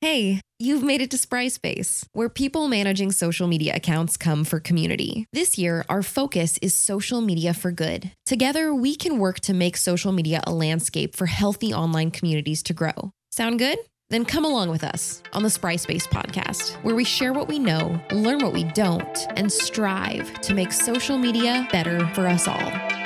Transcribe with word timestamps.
Hey, 0.00 0.40
you've 0.60 0.84
made 0.84 1.00
it 1.00 1.10
to 1.10 1.18
Spry 1.18 1.48
Space, 1.48 2.06
where 2.12 2.28
people 2.28 2.68
managing 2.68 3.10
social 3.10 3.48
media 3.48 3.74
accounts 3.74 4.16
come 4.16 4.44
for 4.44 4.60
community. 4.60 5.26
This 5.32 5.58
year, 5.58 5.84
our 5.88 6.04
focus 6.04 6.56
is 6.62 6.72
social 6.72 7.20
media 7.20 7.52
for 7.52 7.72
good. 7.72 8.12
Together, 8.24 8.72
we 8.72 8.94
can 8.94 9.18
work 9.18 9.40
to 9.40 9.52
make 9.52 9.76
social 9.76 10.12
media 10.12 10.40
a 10.46 10.52
landscape 10.52 11.16
for 11.16 11.26
healthy 11.26 11.74
online 11.74 12.12
communities 12.12 12.62
to 12.64 12.72
grow. 12.72 13.10
Sound 13.32 13.58
good? 13.58 13.76
Then 14.08 14.24
come 14.24 14.44
along 14.44 14.70
with 14.70 14.84
us 14.84 15.20
on 15.32 15.42
the 15.42 15.50
Spry 15.50 15.74
Space 15.74 16.06
podcast, 16.06 16.74
where 16.84 16.94
we 16.94 17.02
share 17.02 17.32
what 17.32 17.48
we 17.48 17.58
know, 17.58 18.00
learn 18.12 18.38
what 18.38 18.52
we 18.52 18.62
don't, 18.62 19.26
and 19.36 19.52
strive 19.52 20.32
to 20.42 20.54
make 20.54 20.70
social 20.70 21.18
media 21.18 21.66
better 21.72 22.06
for 22.14 22.28
us 22.28 22.46
all. 22.46 22.97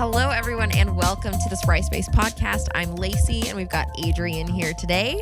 Hello, 0.00 0.30
everyone, 0.30 0.72
and 0.72 0.96
welcome 0.96 1.32
to 1.32 1.48
the 1.50 1.56
Spry 1.56 1.82
Space 1.82 2.08
podcast. 2.08 2.68
I'm 2.74 2.94
Lacey, 2.94 3.46
and 3.48 3.54
we've 3.54 3.68
got 3.68 3.86
Adrian 4.02 4.46
here 4.46 4.72
today. 4.72 5.20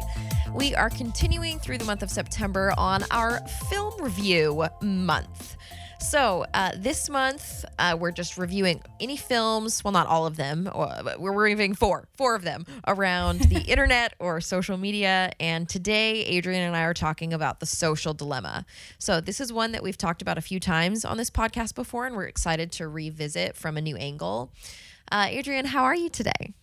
We 0.54 0.72
are 0.76 0.88
continuing 0.88 1.58
through 1.58 1.78
the 1.78 1.84
month 1.84 2.04
of 2.04 2.12
September 2.12 2.72
on 2.78 3.02
our 3.10 3.40
film 3.70 3.92
review 4.00 4.68
month. 4.80 5.56
So, 6.00 6.46
uh, 6.54 6.72
this 6.76 7.10
month, 7.10 7.64
uh, 7.78 7.96
we're 7.98 8.12
just 8.12 8.38
reviewing 8.38 8.80
any 9.00 9.16
films, 9.16 9.82
well, 9.82 9.92
not 9.92 10.06
all 10.06 10.26
of 10.26 10.36
them, 10.36 10.70
but 10.72 11.20
we're 11.20 11.32
reviewing 11.32 11.74
four, 11.74 12.08
four 12.16 12.34
of 12.34 12.42
them 12.42 12.64
around 12.86 13.40
the 13.40 13.60
internet 13.68 14.14
or 14.18 14.40
social 14.40 14.78
media. 14.78 15.32
And 15.40 15.68
today, 15.68 16.24
Adrian 16.24 16.62
and 16.62 16.76
I 16.76 16.82
are 16.82 16.94
talking 16.94 17.32
about 17.32 17.60
the 17.60 17.66
social 17.66 18.14
dilemma. 18.14 18.64
So, 18.98 19.20
this 19.20 19.40
is 19.40 19.52
one 19.52 19.72
that 19.72 19.82
we've 19.82 19.98
talked 19.98 20.22
about 20.22 20.38
a 20.38 20.40
few 20.40 20.60
times 20.60 21.04
on 21.04 21.16
this 21.18 21.30
podcast 21.30 21.74
before, 21.74 22.06
and 22.06 22.14
we're 22.16 22.24
excited 22.24 22.70
to 22.72 22.88
revisit 22.88 23.56
from 23.56 23.76
a 23.76 23.82
new 23.82 23.96
angle. 23.96 24.52
Uh, 25.10 25.26
Adrian, 25.28 25.66
how 25.66 25.82
are 25.84 25.96
you 25.96 26.08
today? 26.08 26.54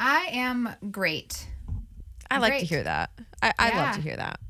I 0.00 0.28
am 0.32 0.70
great. 0.90 1.46
I 2.30 2.38
like 2.38 2.58
to 2.58 2.64
hear 2.66 2.82
that. 2.82 3.10
I, 3.42 3.52
I 3.58 3.76
love 3.76 3.94
to 3.96 4.00
hear 4.00 4.16
that. 4.16 4.40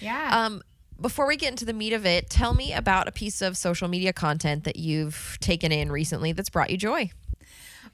Yeah. 0.00 0.44
Um, 0.46 0.62
before 1.02 1.26
we 1.26 1.36
get 1.36 1.50
into 1.50 1.64
the 1.64 1.72
meat 1.72 1.92
of 1.92 2.06
it, 2.06 2.30
tell 2.30 2.54
me 2.54 2.72
about 2.72 3.08
a 3.08 3.12
piece 3.12 3.42
of 3.42 3.56
social 3.56 3.88
media 3.88 4.12
content 4.12 4.64
that 4.64 4.76
you've 4.76 5.36
taken 5.40 5.72
in 5.72 5.90
recently 5.90 6.32
that's 6.32 6.48
brought 6.48 6.70
you 6.70 6.76
joy. 6.76 7.10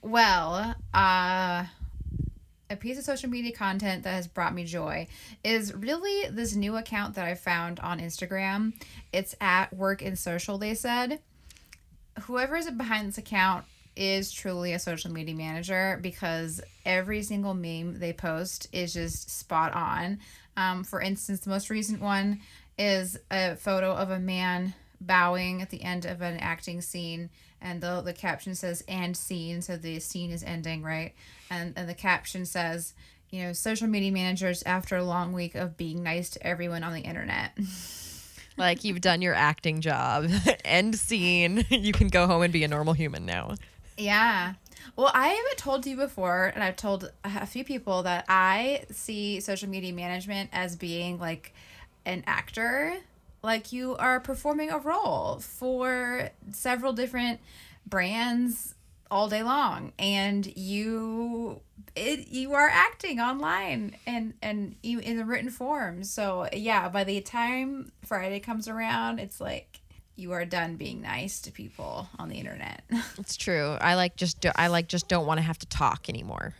well, 0.02 0.74
uh, 0.94 1.64
a 2.70 2.76
piece 2.76 2.98
of 2.98 3.04
social 3.04 3.30
media 3.30 3.52
content 3.52 4.04
that 4.04 4.12
has 4.12 4.28
brought 4.28 4.54
me 4.54 4.64
joy 4.64 5.06
is 5.42 5.72
really 5.74 6.28
this 6.30 6.54
new 6.54 6.76
account 6.76 7.14
that 7.14 7.24
I 7.24 7.34
found 7.34 7.80
on 7.80 7.98
Instagram. 7.98 8.74
It's 9.12 9.34
at 9.40 9.72
Work 9.72 10.02
and 10.02 10.18
Social, 10.18 10.58
they 10.58 10.74
said. 10.74 11.20
Whoever 12.22 12.56
is 12.56 12.70
behind 12.70 13.08
this 13.08 13.18
account 13.18 13.64
is 13.96 14.30
truly 14.30 14.74
a 14.74 14.78
social 14.78 15.10
media 15.10 15.34
manager 15.34 15.98
because 16.02 16.60
every 16.84 17.22
single 17.22 17.54
meme 17.54 17.98
they 17.98 18.12
post 18.12 18.68
is 18.72 18.92
just 18.92 19.30
spot 19.30 19.72
on. 19.74 20.18
Um, 20.56 20.84
for 20.84 21.00
instance, 21.00 21.40
the 21.40 21.50
most 21.50 21.70
recent 21.70 22.00
one 22.00 22.40
is 22.78 23.18
a 23.30 23.56
photo 23.56 23.92
of 23.92 24.10
a 24.10 24.18
man 24.18 24.74
bowing 25.00 25.62
at 25.62 25.70
the 25.70 25.82
end 25.82 26.04
of 26.04 26.20
an 26.20 26.38
acting 26.38 26.80
scene 26.80 27.30
and 27.60 27.80
the, 27.80 28.00
the 28.02 28.12
caption 28.12 28.54
says 28.54 28.82
and 28.88 29.16
scene 29.16 29.62
so 29.62 29.76
the 29.76 30.00
scene 30.00 30.30
is 30.30 30.42
ending 30.42 30.82
right 30.82 31.14
and, 31.50 31.72
and 31.76 31.88
the 31.88 31.94
caption 31.94 32.44
says 32.44 32.94
you 33.30 33.42
know 33.42 33.52
social 33.52 33.86
media 33.86 34.10
managers 34.10 34.62
after 34.64 34.96
a 34.96 35.04
long 35.04 35.32
week 35.32 35.54
of 35.54 35.76
being 35.76 36.02
nice 36.02 36.30
to 36.30 36.44
everyone 36.44 36.82
on 36.82 36.92
the 36.92 37.00
internet 37.00 37.56
Like 38.58 38.82
you've 38.82 39.00
done 39.00 39.22
your 39.22 39.34
acting 39.34 39.80
job, 39.80 40.28
end 40.64 40.96
scene. 40.96 41.64
You 41.78 41.92
can 41.92 42.08
go 42.08 42.26
home 42.26 42.42
and 42.42 42.52
be 42.52 42.64
a 42.64 42.68
normal 42.68 42.92
human 42.92 43.24
now. 43.24 43.54
Yeah. 43.96 44.54
Well, 44.96 45.10
I 45.14 45.28
haven't 45.28 45.58
told 45.58 45.86
you 45.86 45.96
before, 45.96 46.46
and 46.52 46.62
I've 46.62 46.76
told 46.76 47.12
a 47.24 47.46
few 47.46 47.62
people 47.62 48.02
that 48.02 48.24
I 48.28 48.84
see 48.90 49.38
social 49.40 49.68
media 49.68 49.92
management 49.92 50.50
as 50.52 50.74
being 50.74 51.20
like 51.20 51.54
an 52.08 52.24
actor. 52.26 52.96
Like 53.42 53.72
you 53.72 53.94
are 53.96 54.18
performing 54.18 54.70
a 54.70 54.78
role 54.78 55.38
for 55.38 56.30
several 56.50 56.92
different 56.92 57.40
brands 57.86 58.74
all 59.10 59.28
day 59.28 59.42
long, 59.42 59.92
and 59.98 60.44
you 60.56 61.60
it 61.94 62.28
you 62.28 62.54
are 62.54 62.68
acting 62.68 63.20
online 63.20 63.96
and 64.06 64.34
and 64.42 64.74
you 64.82 64.98
in 64.98 65.16
the 65.16 65.24
written 65.24 65.50
form. 65.50 66.02
So 66.02 66.48
yeah, 66.52 66.88
by 66.88 67.04
the 67.04 67.20
time 67.20 67.92
Friday 68.04 68.40
comes 68.40 68.66
around, 68.66 69.20
it's 69.20 69.40
like 69.40 69.80
you 70.16 70.32
are 70.32 70.44
done 70.44 70.74
being 70.74 71.00
nice 71.00 71.40
to 71.42 71.52
people 71.52 72.08
on 72.18 72.28
the 72.28 72.36
internet. 72.36 72.82
It's 73.18 73.36
true. 73.36 73.76
I 73.80 73.94
like 73.94 74.16
just 74.16 74.40
do, 74.40 74.50
I 74.56 74.66
like 74.66 74.88
just 74.88 75.08
don't 75.08 75.26
want 75.26 75.38
to 75.38 75.42
have 75.42 75.58
to 75.58 75.66
talk 75.66 76.08
anymore. 76.08 76.54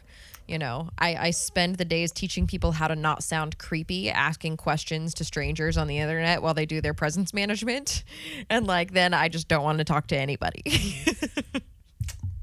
You 0.49 0.59
know, 0.59 0.89
I, 0.99 1.15
I 1.15 1.31
spend 1.31 1.77
the 1.77 1.85
days 1.85 2.11
teaching 2.11 2.47
people 2.47 2.73
how 2.73 2.89
to 2.89 2.97
not 2.97 3.23
sound 3.23 3.59
creepy, 3.59 4.09
asking 4.11 4.57
questions 4.57 5.13
to 5.15 5.25
strangers 5.25 5.77
on 5.77 5.87
the 5.89 5.99
internet 5.99 6.41
while 6.43 6.55
they 6.55 6.65
do 6.65 6.81
their 6.81 6.95
presence 6.95 7.35
management. 7.35 8.03
And 8.51 8.67
like 8.67 8.93
then 8.93 9.13
I 9.13 9.29
just 9.29 9.47
don't 9.49 9.63
want 9.63 9.79
to 9.79 9.85
talk 9.85 10.07
to 10.09 10.17
anybody. 10.17 10.63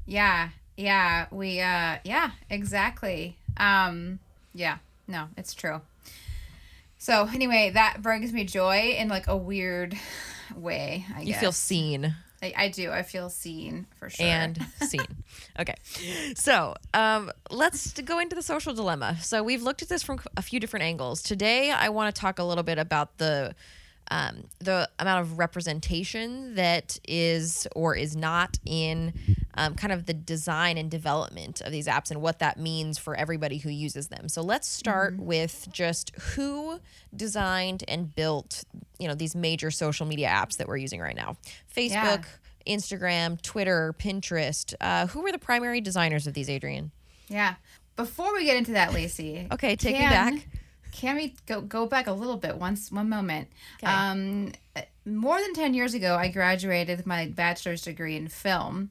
Yeah, 0.06 0.50
yeah, 0.76 1.26
we 1.32 1.60
uh 1.60 1.96
yeah, 2.04 2.30
exactly. 2.48 3.36
Um 3.56 4.20
yeah, 4.54 4.78
no, 5.08 5.28
it's 5.36 5.52
true. 5.52 5.80
So 6.98 7.26
anyway, 7.32 7.70
that 7.74 8.02
brings 8.02 8.32
me 8.32 8.44
joy 8.44 8.94
in 8.98 9.08
like 9.08 9.26
a 9.26 9.36
weird 9.36 9.96
way, 10.54 11.04
I 11.14 11.20
you 11.22 11.32
guess. 11.32 11.40
feel 11.40 11.52
seen. 11.52 12.14
I, 12.46 12.64
I 12.64 12.68
do. 12.68 12.90
I 12.90 13.02
feel 13.02 13.28
seen 13.28 13.86
for 13.98 14.10
sure. 14.10 14.26
and 14.26 14.58
seen. 14.80 15.06
Okay. 15.58 15.74
So 16.34 16.74
um, 16.94 17.30
let's 17.50 17.92
go 18.02 18.18
into 18.18 18.36
the 18.36 18.42
social 18.42 18.74
dilemma. 18.74 19.16
So 19.20 19.42
we've 19.42 19.62
looked 19.62 19.82
at 19.82 19.88
this 19.88 20.02
from 20.02 20.20
a 20.36 20.42
few 20.42 20.60
different 20.60 20.84
angles. 20.84 21.22
Today, 21.22 21.70
I 21.70 21.88
want 21.88 22.14
to 22.14 22.20
talk 22.20 22.38
a 22.38 22.44
little 22.44 22.64
bit 22.64 22.78
about 22.78 23.18
the 23.18 23.54
um, 24.10 24.44
the 24.58 24.88
amount 24.98 25.22
of 25.22 25.38
representation 25.38 26.54
that 26.54 26.98
is 27.06 27.66
or 27.74 27.94
is 27.96 28.16
not 28.16 28.58
in 28.64 29.12
um, 29.54 29.74
kind 29.74 29.92
of 29.92 30.06
the 30.06 30.14
design 30.14 30.78
and 30.78 30.90
development 30.90 31.60
of 31.60 31.72
these 31.72 31.86
apps 31.86 32.10
and 32.10 32.20
what 32.20 32.38
that 32.38 32.58
means 32.58 32.98
for 32.98 33.14
everybody 33.14 33.58
who 33.58 33.70
uses 33.70 34.08
them. 34.08 34.28
So 34.28 34.42
let's 34.42 34.68
start 34.68 35.18
with 35.18 35.68
just 35.72 36.14
who 36.16 36.80
designed 37.14 37.84
and 37.88 38.14
built, 38.14 38.64
you 38.98 39.08
know, 39.08 39.14
these 39.14 39.34
major 39.34 39.70
social 39.70 40.06
media 40.06 40.28
apps 40.28 40.56
that 40.58 40.68
we're 40.68 40.76
using 40.76 41.00
right 41.00 41.16
now. 41.16 41.36
Facebook, 41.74 42.24
Instagram, 42.66 43.40
Twitter, 43.40 43.94
Pinterest. 43.98 44.74
Uh, 44.80 45.06
who 45.06 45.22
were 45.22 45.32
the 45.32 45.38
primary 45.38 45.80
designers 45.80 46.26
of 46.26 46.34
these, 46.34 46.50
Adrian? 46.50 46.90
yeah. 47.28 47.54
Before 47.96 48.34
we 48.34 48.44
get 48.44 48.58
into 48.58 48.72
that, 48.72 48.92
Lacey. 48.92 49.48
Okay, 49.50 49.74
take 49.74 49.94
me 49.94 50.02
back. 50.02 50.46
Can 50.96 51.16
we 51.16 51.34
go 51.46 51.60
go 51.60 51.86
back 51.86 52.06
a 52.06 52.12
little 52.12 52.38
bit? 52.38 52.56
Once 52.56 52.90
one 52.90 53.08
moment. 53.10 53.48
Okay. 53.82 53.92
Um, 53.92 54.52
more 55.04 55.38
than 55.40 55.52
ten 55.52 55.74
years 55.74 55.92
ago, 55.94 56.16
I 56.16 56.28
graduated 56.28 56.96
with 56.96 57.06
my 57.06 57.26
bachelor's 57.28 57.82
degree 57.82 58.16
in 58.16 58.28
film, 58.28 58.90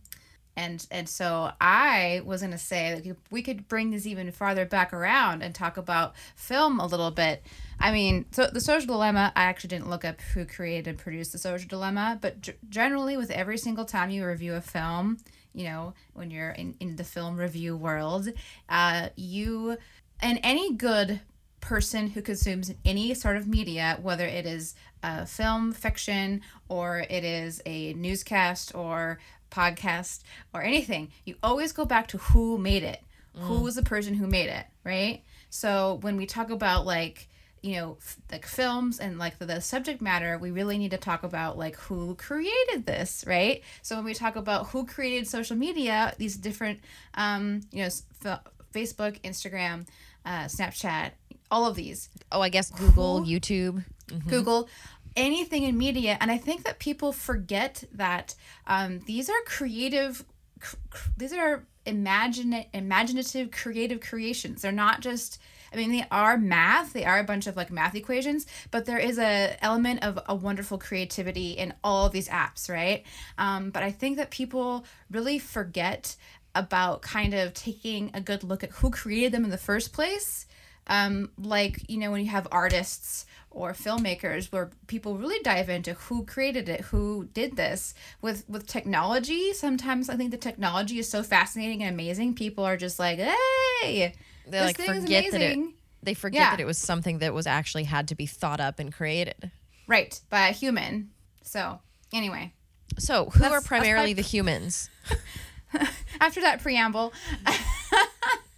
and 0.55 0.85
and 0.91 1.09
so 1.09 1.51
I 1.59 2.21
was 2.23 2.41
gonna 2.41 2.59
say 2.59 2.93
that 2.93 3.03
we 3.03 3.09
could- 3.09 3.21
we 3.31 3.41
could 3.41 3.67
bring 3.67 3.89
this 3.89 4.05
even 4.05 4.31
farther 4.31 4.66
back 4.66 4.93
around 4.93 5.41
and 5.41 5.55
talk 5.55 5.77
about 5.77 6.13
film 6.35 6.79
a 6.79 6.85
little 6.85 7.09
bit. 7.11 7.43
I 7.79 7.91
mean, 7.91 8.25
so 8.31 8.47
the 8.53 8.61
social 8.61 8.85
dilemma. 8.87 9.33
I 9.35 9.43
actually 9.45 9.69
didn't 9.69 9.89
look 9.89 10.05
up 10.05 10.22
who 10.22 10.45
created 10.45 10.87
and 10.87 10.97
produced 10.99 11.31
the 11.31 11.39
social 11.39 11.67
dilemma, 11.67 12.19
but 12.22 12.39
g- 12.41 12.53
generally, 12.69 13.17
with 13.17 13.31
every 13.31 13.57
single 13.57 13.85
time 13.85 14.11
you 14.11 14.25
review 14.25 14.53
a 14.53 14.61
film, 14.61 15.17
you 15.53 15.63
know, 15.66 15.93
when 16.13 16.29
you're 16.29 16.51
in, 16.51 16.75
in 16.79 16.97
the 16.97 17.03
film 17.03 17.35
review 17.35 17.75
world, 17.75 18.29
uh, 18.69 19.09
you 19.16 19.77
and 20.22 20.39
any 20.43 20.73
good 20.73 21.19
person 21.66 22.08
who 22.08 22.22
consumes 22.22 22.72
any 22.86 23.14
sort 23.16 23.38
of 23.38 23.48
media, 23.48 23.98
whether 24.02 24.26
it 24.26 24.46
is 24.46 24.76
uh, 25.02 25.26
film, 25.26 25.74
fiction, 25.74 26.42
or 26.70 27.00
it 27.09 27.24
is 27.24 27.59
a 27.66 27.94
newscast 27.94 28.76
or 28.76 29.18
podcast 29.50 30.22
or 30.53 30.62
anything, 30.62 31.12
you 31.26 31.36
always 31.42 31.72
go 31.72 31.84
back 31.84 32.08
to 32.08 32.18
who 32.18 32.58
made 32.59 32.84
it. 32.84 33.02
Who 33.38 33.64
was 33.64 33.76
the 33.76 33.84
person 33.84 34.14
who 34.14 34.28
made 34.28 34.48
it, 34.48 34.66
right? 34.86 35.22
So 35.50 35.98
when 36.02 36.16
we 36.16 36.26
talk 36.26 36.50
about 36.52 36.86
like, 36.86 37.28
you 37.62 37.76
know, 37.76 37.97
f- 38.00 38.18
like 38.32 38.46
films 38.46 38.97
and 38.97 39.18
like 39.18 39.40
the, 39.40 39.46
the 39.46 39.59
subject 39.59 40.02
matter, 40.02 40.38
we 40.38 40.52
really 40.52 40.78
need 40.78 40.91
to 40.91 40.97
talk 40.97 41.23
about 41.23 41.58
like 41.58 41.76
who 41.76 42.16
created 42.16 42.85
this, 42.85 43.26
right? 43.28 43.61
So 43.82 43.97
when 43.97 44.06
we 44.06 44.14
talk 44.14 44.38
about 44.38 44.68
who 44.68 44.85
created 44.85 45.28
social 45.28 45.58
media, 45.58 46.14
these 46.18 46.38
different, 46.38 46.79
um, 47.16 47.59
you 47.73 47.79
know, 47.79 47.90
f- 48.26 48.40
Facebook, 48.73 49.20
Instagram, 49.23 49.85
uh, 50.26 50.46
Snapchat, 50.46 51.11
all 51.52 51.66
of 51.66 51.76
these, 51.76 52.09
Oh, 52.32 52.42
I 52.42 52.50
guess 52.50 52.72
Google, 52.72 53.22
YouTube. 53.22 53.84
Google, 54.28 54.68
anything 55.16 55.64
in 55.64 55.78
media. 55.78 56.18
And 56.20 56.32
I 56.32 56.38
think 56.38 56.64
that 56.66 56.80
people 56.80 57.12
forget 57.12 57.84
that 57.94 58.36
um, 58.68 59.00
these 59.06 59.30
are 59.30 59.42
creative, 59.46 60.24
cr- 60.59 60.76
cr- 60.90 61.09
these 61.18 61.34
are 61.34 61.66
imagine 61.86 62.66
imaginative, 62.74 63.52
creative 63.52 64.02
creations. 64.02 64.62
They're 64.62 64.72
not 64.72 65.02
just. 65.02 65.40
I 65.74 65.78
mean, 65.78 65.92
they 65.92 66.06
are 66.09 66.38
math. 66.38 66.94
They 66.94 67.03
are 67.03 67.20
a 67.20 67.24
bunch 67.24 67.47
of 67.47 67.58
like 67.58 67.70
math 67.70 67.96
equations, 67.96 68.46
but 68.72 68.86
there 68.86 69.00
is 69.00 69.20
a 69.20 69.58
element 69.62 70.03
of 70.06 70.18
a 70.30 70.34
wonderful 70.34 70.78
creativity 70.78 71.52
in 71.52 71.74
all 71.84 72.08
these 72.08 72.30
apps, 72.30 72.70
right? 72.70 73.03
Um, 73.38 73.72
but 73.72 73.84
I 73.84 73.92
think 73.92 74.16
that 74.18 74.30
people 74.30 74.86
really 75.12 75.38
forget 75.38 76.16
about 76.53 77.02
kind 77.02 77.34
of 77.34 77.53
taking 77.53 78.09
a 78.14 78.22
good 78.22 78.42
look 78.44 78.64
at 78.64 78.72
who 78.72 78.90
created 78.90 79.34
them 79.34 79.44
in 79.44 79.50
the 79.50 79.58
first 79.58 79.92
place 79.92 80.46
um, 80.87 81.29
like 81.37 81.90
you 81.90 81.97
know 81.97 82.11
when 82.11 82.22
you 82.23 82.29
have 82.32 82.47
artists 82.52 83.26
or 83.52 83.72
filmmakers 83.73 84.52
where 84.52 84.70
people 84.87 85.17
really 85.17 85.40
dive 85.43 85.70
into 85.70 85.93
who 85.93 86.26
created 86.26 86.67
it 86.70 86.82
who 86.82 87.29
did 87.34 87.55
this. 87.55 87.93
With 88.22 88.43
with 88.49 88.67
technology 88.67 89.53
sometimes 89.53 90.09
i 90.09 90.16
think 90.16 90.32
the 90.32 90.37
technology 90.37 90.99
is 90.99 91.09
so 91.09 91.23
fascinating 91.23 91.82
and 91.84 91.93
amazing 91.93 92.34
people 92.35 92.64
are 92.66 92.76
just 92.78 92.99
like 92.99 93.17
hey 93.20 94.14
They 94.47 94.61
like 94.61 94.78
forget 94.78 95.32
that 95.32 95.41
it 95.41 95.58
they 96.03 96.14
forget 96.14 96.40
Yeah. 96.41 96.49
that 96.52 96.59
it 96.59 96.66
was 96.66 96.78
something 96.78 97.20
that 97.20 97.34
was 97.34 97.47
actually 97.47 97.85
had 97.85 98.08
to 98.09 98.16
be 98.16 98.26
thought 98.28 98.59
up 98.59 98.78
and 98.79 98.93
created. 98.93 99.52
right 99.87 100.20
by 100.29 100.49
a 100.49 100.52
human. 100.52 101.11
So 101.41 101.79
anyway. 102.14 102.53
So, 102.99 103.26
who 103.26 103.43
are 103.43 103.61
primarily 103.61 104.14
the 104.14 104.22
humans? 104.22 104.90
after 106.22 106.41
that 106.41 106.61
preamble. 106.61 107.11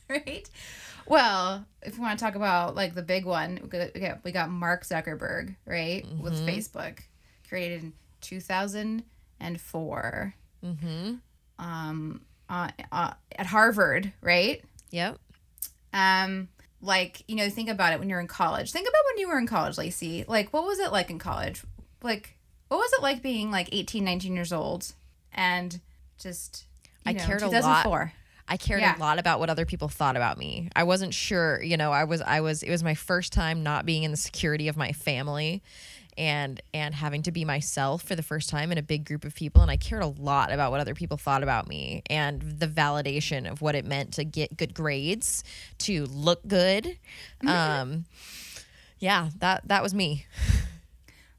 Right 0.09 0.49
well 1.07 1.65
if 1.81 1.95
we 1.97 2.01
want 2.01 2.17
to 2.19 2.25
talk 2.25 2.35
about 2.35 2.75
like 2.75 2.93
the 2.95 3.01
big 3.01 3.25
one 3.25 3.59
we 3.63 3.67
got, 4.01 4.23
we 4.23 4.31
got, 4.31 4.49
mark 4.49 4.83
zuckerberg 4.83 5.55
right 5.65 6.05
with 6.19 6.33
facebook 6.47 6.99
created 7.47 7.83
in 7.83 7.93
2004 8.21 10.33
Mm-hmm. 10.65 11.13
um 11.59 12.21
uh, 12.49 12.69
uh, 12.91 13.13
at 13.37 13.45
harvard 13.45 14.11
right? 14.21 14.63
Yep. 14.91 15.17
um 15.93 16.47
like 16.81 17.23
you 17.27 17.35
know 17.35 17.49
think 17.49 17.69
about 17.69 17.93
it 17.93 17.99
when 17.99 18.09
you're 18.09 18.19
in 18.19 18.27
college. 18.27 18.71
Think 18.71 18.87
about 18.87 19.01
when 19.11 19.17
you 19.19 19.27
were 19.27 19.37
in 19.37 19.47
college 19.47 19.77
lacey. 19.77 20.25
Like 20.27 20.51
what 20.53 20.65
was 20.65 20.79
it 20.79 20.91
like 20.91 21.09
in 21.09 21.19
college? 21.19 21.63
Like 22.01 22.37
what 22.69 22.77
was 22.77 22.91
it 22.93 23.01
like 23.01 23.21
being 23.21 23.51
like 23.51 23.69
18 23.71 24.03
19 24.03 24.35
years 24.35 24.53
old 24.53 24.93
and 25.33 25.79
just 26.19 26.65
I 27.05 27.13
know, 27.13 27.23
cared 27.23 27.41
a 27.43 27.49
lot. 27.49 28.13
2004 28.47 28.53
I 28.53 28.57
cared 28.57 28.81
Yeah. 28.81 28.97
a 28.97 28.99
lot 28.99 29.19
about 29.19 29.39
what 29.39 29.49
other 29.49 29.65
people 29.65 29.87
thought 29.89 30.15
about 30.15 30.37
me. 30.37 30.69
I 30.75 30.83
wasn't 30.83 31.13
sure, 31.13 31.61
you 31.61 31.77
know, 31.77 31.91
I 31.91 32.03
was 32.05 32.21
I 32.21 32.41
was 32.41 32.63
it 32.63 32.69
was 32.71 32.83
my 32.83 32.95
first 32.95 33.33
time 33.33 33.63
not 33.63 33.85
being 33.85 34.03
in 34.03 34.11
the 34.11 34.17
security 34.17 34.67
of 34.67 34.77
my 34.77 34.91
family 34.93 35.61
and 36.17 36.59
and 36.73 36.95
having 36.95 37.21
to 37.23 37.31
be 37.31 37.45
myself 37.45 38.01
for 38.01 38.15
the 38.15 38.23
first 38.23 38.49
time 38.49 38.71
in 38.71 38.77
a 38.79 38.81
big 38.81 39.05
group 39.05 39.23
of 39.23 39.35
people 39.35 39.61
and 39.61 39.69
I 39.69 39.77
cared 39.77 40.01
a 40.01 40.07
lot 40.07 40.51
about 40.51 40.71
what 40.71 40.79
other 40.79 40.95
people 40.95 41.15
thought 41.17 41.43
about 41.43 41.67
me 41.67 42.01
and 42.09 42.41
the 42.41 42.67
validation 42.67 43.49
of 43.51 43.61
what 43.61 43.75
it 43.75 43.85
meant 43.85 44.13
to 44.13 44.23
get 44.23 44.57
good 44.57 44.73
grades, 44.73 45.43
to 45.79 46.05
look 46.05 46.41
good. 46.47 46.97
Um 47.45 48.05
yeah, 48.99 49.29
that 49.39 49.67
that 49.67 49.83
was 49.83 49.93
me. 49.93 50.25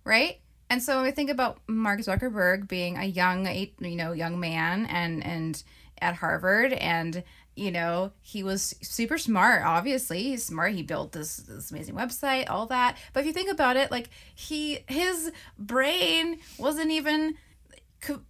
right? 0.04 0.38
And 0.70 0.82
so 0.82 0.96
when 0.96 1.04
we 1.06 1.10
think 1.12 1.30
about 1.30 1.58
Mark 1.66 2.00
Zuckerberg 2.00 2.68
being 2.68 2.98
a 2.98 3.04
young, 3.04 3.46
you 3.46 3.96
know, 3.96 4.12
young 4.12 4.38
man 4.38 4.86
and 4.86 5.24
and 5.24 5.62
at 6.00 6.16
Harvard, 6.16 6.72
and 6.72 7.22
you 7.54 7.70
know 7.70 8.12
he 8.20 8.42
was 8.42 8.74
super 8.82 9.18
smart. 9.18 9.62
Obviously, 9.64 10.22
he's 10.22 10.44
smart. 10.44 10.74
He 10.74 10.82
built 10.82 11.12
this 11.12 11.38
this 11.38 11.70
amazing 11.70 11.94
website, 11.94 12.48
all 12.48 12.66
that. 12.66 12.96
But 13.12 13.20
if 13.20 13.26
you 13.26 13.32
think 13.32 13.50
about 13.50 13.76
it, 13.76 13.90
like 13.90 14.10
he 14.34 14.80
his 14.88 15.32
brain 15.58 16.38
wasn't 16.58 16.90
even 16.90 17.34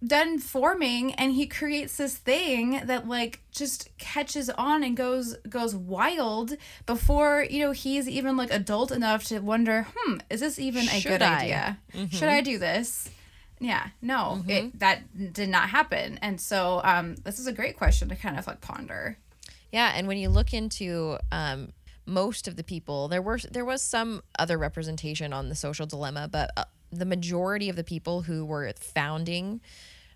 done 0.05 0.39
forming 0.39 1.13
and 1.13 1.33
he 1.33 1.45
creates 1.45 1.97
this 1.97 2.17
thing 2.17 2.81
that 2.85 3.07
like 3.07 3.39
just 3.51 3.95
catches 3.99 4.49
on 4.49 4.83
and 4.83 4.97
goes 4.97 5.35
goes 5.47 5.75
wild 5.75 6.57
before 6.87 7.45
you 7.47 7.59
know 7.63 7.71
he's 7.71 8.09
even 8.09 8.35
like 8.35 8.51
adult 8.51 8.91
enough 8.91 9.25
to 9.25 9.37
wonder 9.39 9.85
hmm 9.95 10.17
is 10.27 10.39
this 10.39 10.57
even 10.57 10.85
a 10.85 10.99
Should 10.99 11.09
good 11.11 11.21
I? 11.21 11.35
idea 11.43 11.77
should 12.09 12.29
i 12.29 12.41
do 12.41 12.57
this 12.57 13.09
yeah 13.59 13.87
no 14.01 14.41
it 14.47 14.79
that 14.79 15.33
did 15.33 15.49
not 15.49 15.69
happen. 15.69 16.17
And 16.21 16.39
so 16.39 16.81
um 16.83 17.15
this 17.23 17.39
is 17.39 17.47
a 17.47 17.53
great 17.53 17.77
question 17.77 18.09
to 18.09 18.15
kind 18.15 18.37
of 18.39 18.47
like 18.47 18.61
ponder. 18.61 19.17
Yeah, 19.71 19.93
and 19.95 20.07
when 20.07 20.17
you 20.17 20.29
look 20.29 20.53
into 20.53 21.17
um, 21.31 21.73
most 22.05 22.47
of 22.47 22.55
the 22.55 22.63
people, 22.63 23.07
there 23.07 23.21
were 23.21 23.39
there 23.51 23.65
was 23.65 23.81
some 23.81 24.23
other 24.37 24.57
representation 24.57 25.31
on 25.31 25.49
the 25.49 25.55
social 25.55 25.85
dilemma, 25.85 26.27
but 26.31 26.51
uh, 26.57 26.63
the 26.91 27.05
majority 27.05 27.69
of 27.69 27.75
the 27.75 27.83
people 27.83 28.23
who 28.23 28.45
were 28.45 28.71
founding 28.79 29.61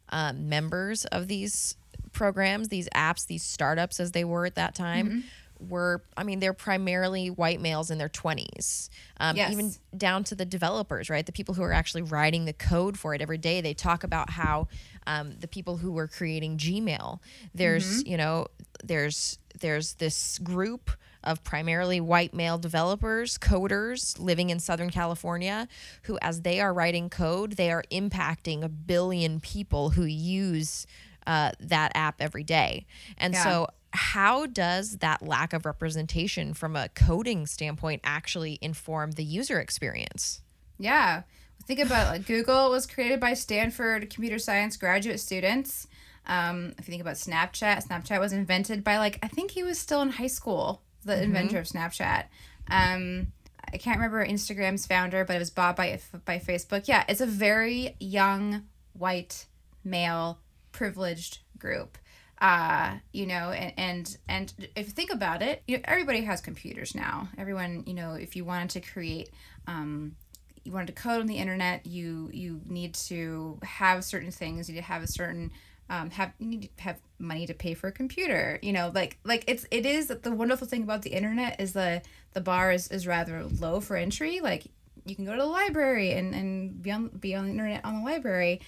um, 0.09 0.49
members 0.49 1.05
of 1.05 1.27
these 1.27 1.75
programs, 2.11 2.69
these 2.69 2.89
apps, 2.95 3.27
these 3.27 3.43
startups, 3.43 3.99
as 3.99 4.11
they 4.11 4.23
were 4.23 4.45
at 4.45 4.55
that 4.55 4.75
time. 4.75 5.23
Were 5.69 6.03
I 6.17 6.23
mean 6.23 6.39
they're 6.39 6.53
primarily 6.53 7.29
white 7.29 7.61
males 7.61 7.89
in 7.91 7.97
their 7.97 8.09
twenties, 8.09 8.89
um, 9.19 9.37
Yes. 9.37 9.51
even 9.51 9.71
down 9.97 10.23
to 10.25 10.35
the 10.35 10.45
developers, 10.45 11.09
right? 11.09 11.25
The 11.25 11.31
people 11.31 11.55
who 11.55 11.63
are 11.63 11.73
actually 11.73 12.01
writing 12.03 12.45
the 12.45 12.53
code 12.53 12.97
for 12.97 13.13
it 13.13 13.21
every 13.21 13.37
day. 13.37 13.61
They 13.61 13.73
talk 13.73 14.03
about 14.03 14.31
how 14.31 14.67
um, 15.07 15.35
the 15.39 15.47
people 15.47 15.77
who 15.77 15.91
were 15.91 16.07
creating 16.07 16.57
Gmail. 16.57 17.19
There's 17.53 18.03
you 18.05 18.17
know 18.17 18.47
there's 18.83 19.37
there's 19.59 19.93
this 19.95 20.39
group 20.39 20.89
of 21.23 21.41
primarily 21.43 22.01
white 22.01 22.33
male 22.33 22.57
developers, 22.57 23.37
coders 23.37 24.19
living 24.19 24.49
in 24.49 24.59
Southern 24.59 24.89
California, 24.89 25.69
who, 26.03 26.17
as 26.21 26.41
they 26.41 26.59
are 26.59 26.73
writing 26.73 27.09
code, 27.09 27.53
they 27.53 27.71
are 27.71 27.83
impacting 27.91 28.61
a 28.61 28.67
billion 28.67 29.39
people 29.39 29.91
who 29.91 30.03
use 30.03 30.85
uh, 31.25 31.51
that 31.61 31.93
app 31.95 32.15
every 32.19 32.43
day. 32.43 32.85
And 33.17 33.33
Yeah. 33.33 33.43
so, 33.43 33.67
how 33.93 34.47
does 34.47 34.97
that 34.97 35.21
lack 35.21 35.53
of 35.53 35.65
representation 35.65 36.53
from 36.53 36.75
a 36.75 36.89
coding 36.89 37.45
standpoint 37.45 38.01
actually 38.03 38.57
inform 38.61 39.11
the 39.11 39.23
user 39.23 39.59
experience? 39.59 40.41
Yeah. 40.79 41.23
Think 41.67 41.79
about 41.79 42.07
like 42.07 42.25
Google 42.25 42.71
was 42.71 42.87
created 42.87 43.19
by 43.19 43.35
Stanford 43.35 44.09
computer 44.09 44.39
science 44.39 44.77
graduate 44.77 45.19
students. 45.19 45.87
Um, 46.25 46.73
if 46.79 46.87
you 46.87 46.91
think 46.91 47.01
about 47.01 47.15
Snapchat, 47.15 47.87
Snapchat 47.87 48.19
was 48.19 48.33
invented 48.33 48.83
by 48.83 48.97
like 48.97 49.19
I 49.21 49.27
think 49.27 49.51
he 49.51 49.63
was 49.63 49.77
still 49.77 50.01
in 50.01 50.09
high 50.09 50.27
school, 50.27 50.81
the 51.05 51.21
inventor 51.21 51.59
of 51.59 51.65
Snapchat. 51.65 52.25
Um, 52.69 53.27
I 53.71 53.77
can't 53.77 53.97
remember 53.97 54.25
Instagram's 54.25 54.85
founder, 54.85 55.23
but 55.23 55.35
it 55.35 55.39
was 55.39 55.51
bought 55.51 55.75
by 55.75 55.99
by 56.25 56.39
Facebook. 56.39 56.87
Yeah, 56.87 57.03
it's 57.07 57.21
a 57.21 57.25
very 57.25 57.95
young 57.99 58.63
white 58.93 59.45
male 59.83 60.39
privileged 60.71 61.39
group. 61.57 61.97
Uh, 62.43 62.95
you 63.13 63.25
know, 63.25 63.51
and, 63.51 63.73
and 63.77 64.17
and 64.27 64.53
if 64.75 64.87
you 64.87 64.91
think 64.91 65.13
about 65.13 65.41
it, 65.41 65.63
you 65.65 65.77
know, 65.77 65.83
everybody 65.85 66.21
has 66.23 66.41
computers 66.41 66.93
now. 66.93 67.29
Everyone, 67.37 67.85
you 67.87 67.93
know, 67.93 68.15
if 68.15 68.35
you 68.35 68.43
wanted 68.43 68.69
to 68.71 68.81
create 68.81 69.29
um, 69.65 70.17
you 70.65 70.73
wanted 70.73 70.87
to 70.87 70.93
code 70.93 71.21
on 71.21 71.27
the 71.27 71.37
internet, 71.37 71.85
you 71.85 72.29
you 72.33 72.59
need 72.65 72.95
to 72.95 73.59
have 73.63 74.03
certain 74.03 74.29
things. 74.29 74.67
You 74.67 74.75
need 74.75 74.81
to 74.81 74.87
have 74.87 75.03
a 75.03 75.07
certain 75.07 75.51
um, 75.89 76.09
have 76.09 76.33
you 76.37 76.47
need 76.47 76.69
to 76.75 76.83
have 76.83 76.99
money 77.17 77.47
to 77.47 77.53
pay 77.53 77.75
for 77.75 77.87
a 77.87 77.93
computer. 77.93 78.59
You 78.61 78.73
know, 78.73 78.91
like 78.93 79.19
like 79.23 79.45
it's 79.47 79.65
it 79.71 79.85
is 79.85 80.07
the 80.07 80.31
wonderful 80.33 80.67
thing 80.67 80.83
about 80.83 81.03
the 81.03 81.11
internet 81.11 81.61
is 81.61 81.71
the 81.71 82.01
the 82.33 82.41
bar 82.41 82.73
is, 82.73 82.89
is 82.89 83.07
rather 83.07 83.45
low 83.45 83.79
for 83.79 83.95
entry. 83.95 84.41
Like 84.41 84.65
you 85.05 85.15
can 85.15 85.25
go 85.25 85.31
to 85.31 85.41
the 85.41 85.45
library 85.45 86.11
and 86.11 86.33
and 86.33 86.81
be 86.81 86.91
on 86.91 87.07
be 87.07 87.35
on 87.35 87.45
the 87.45 87.51
internet 87.51 87.85
on 87.85 87.99
the 87.99 88.05
library, 88.09 88.61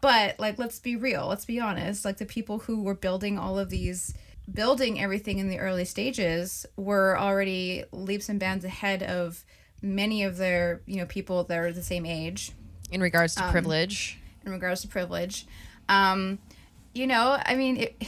but 0.00 0.38
like 0.38 0.58
let's 0.58 0.78
be 0.78 0.96
real, 0.96 1.26
let's 1.26 1.44
be 1.44 1.60
honest. 1.60 2.04
Like 2.04 2.18
the 2.18 2.26
people 2.26 2.60
who 2.60 2.82
were 2.82 2.94
building 2.94 3.38
all 3.38 3.58
of 3.58 3.70
these 3.70 4.14
building 4.52 5.00
everything 5.00 5.38
in 5.38 5.48
the 5.48 5.58
early 5.58 5.84
stages 5.84 6.66
were 6.76 7.18
already 7.18 7.84
leaps 7.90 8.28
and 8.28 8.38
bounds 8.38 8.64
ahead 8.64 9.02
of 9.02 9.44
many 9.82 10.22
of 10.22 10.36
their 10.36 10.80
you 10.86 10.96
know 10.96 11.06
people 11.06 11.44
that 11.44 11.58
are 11.58 11.72
the 11.72 11.82
same 11.82 12.06
age. 12.06 12.52
In 12.90 13.00
regards 13.00 13.36
Um, 13.36 13.44
to 13.46 13.50
privilege, 13.50 14.18
in 14.44 14.52
regards 14.52 14.82
to 14.82 14.88
privilege. 14.88 15.46
Um 15.88 16.38
you 16.94 17.06
know 17.06 17.38
i 17.44 17.54
mean 17.54 17.76
it, 17.76 18.02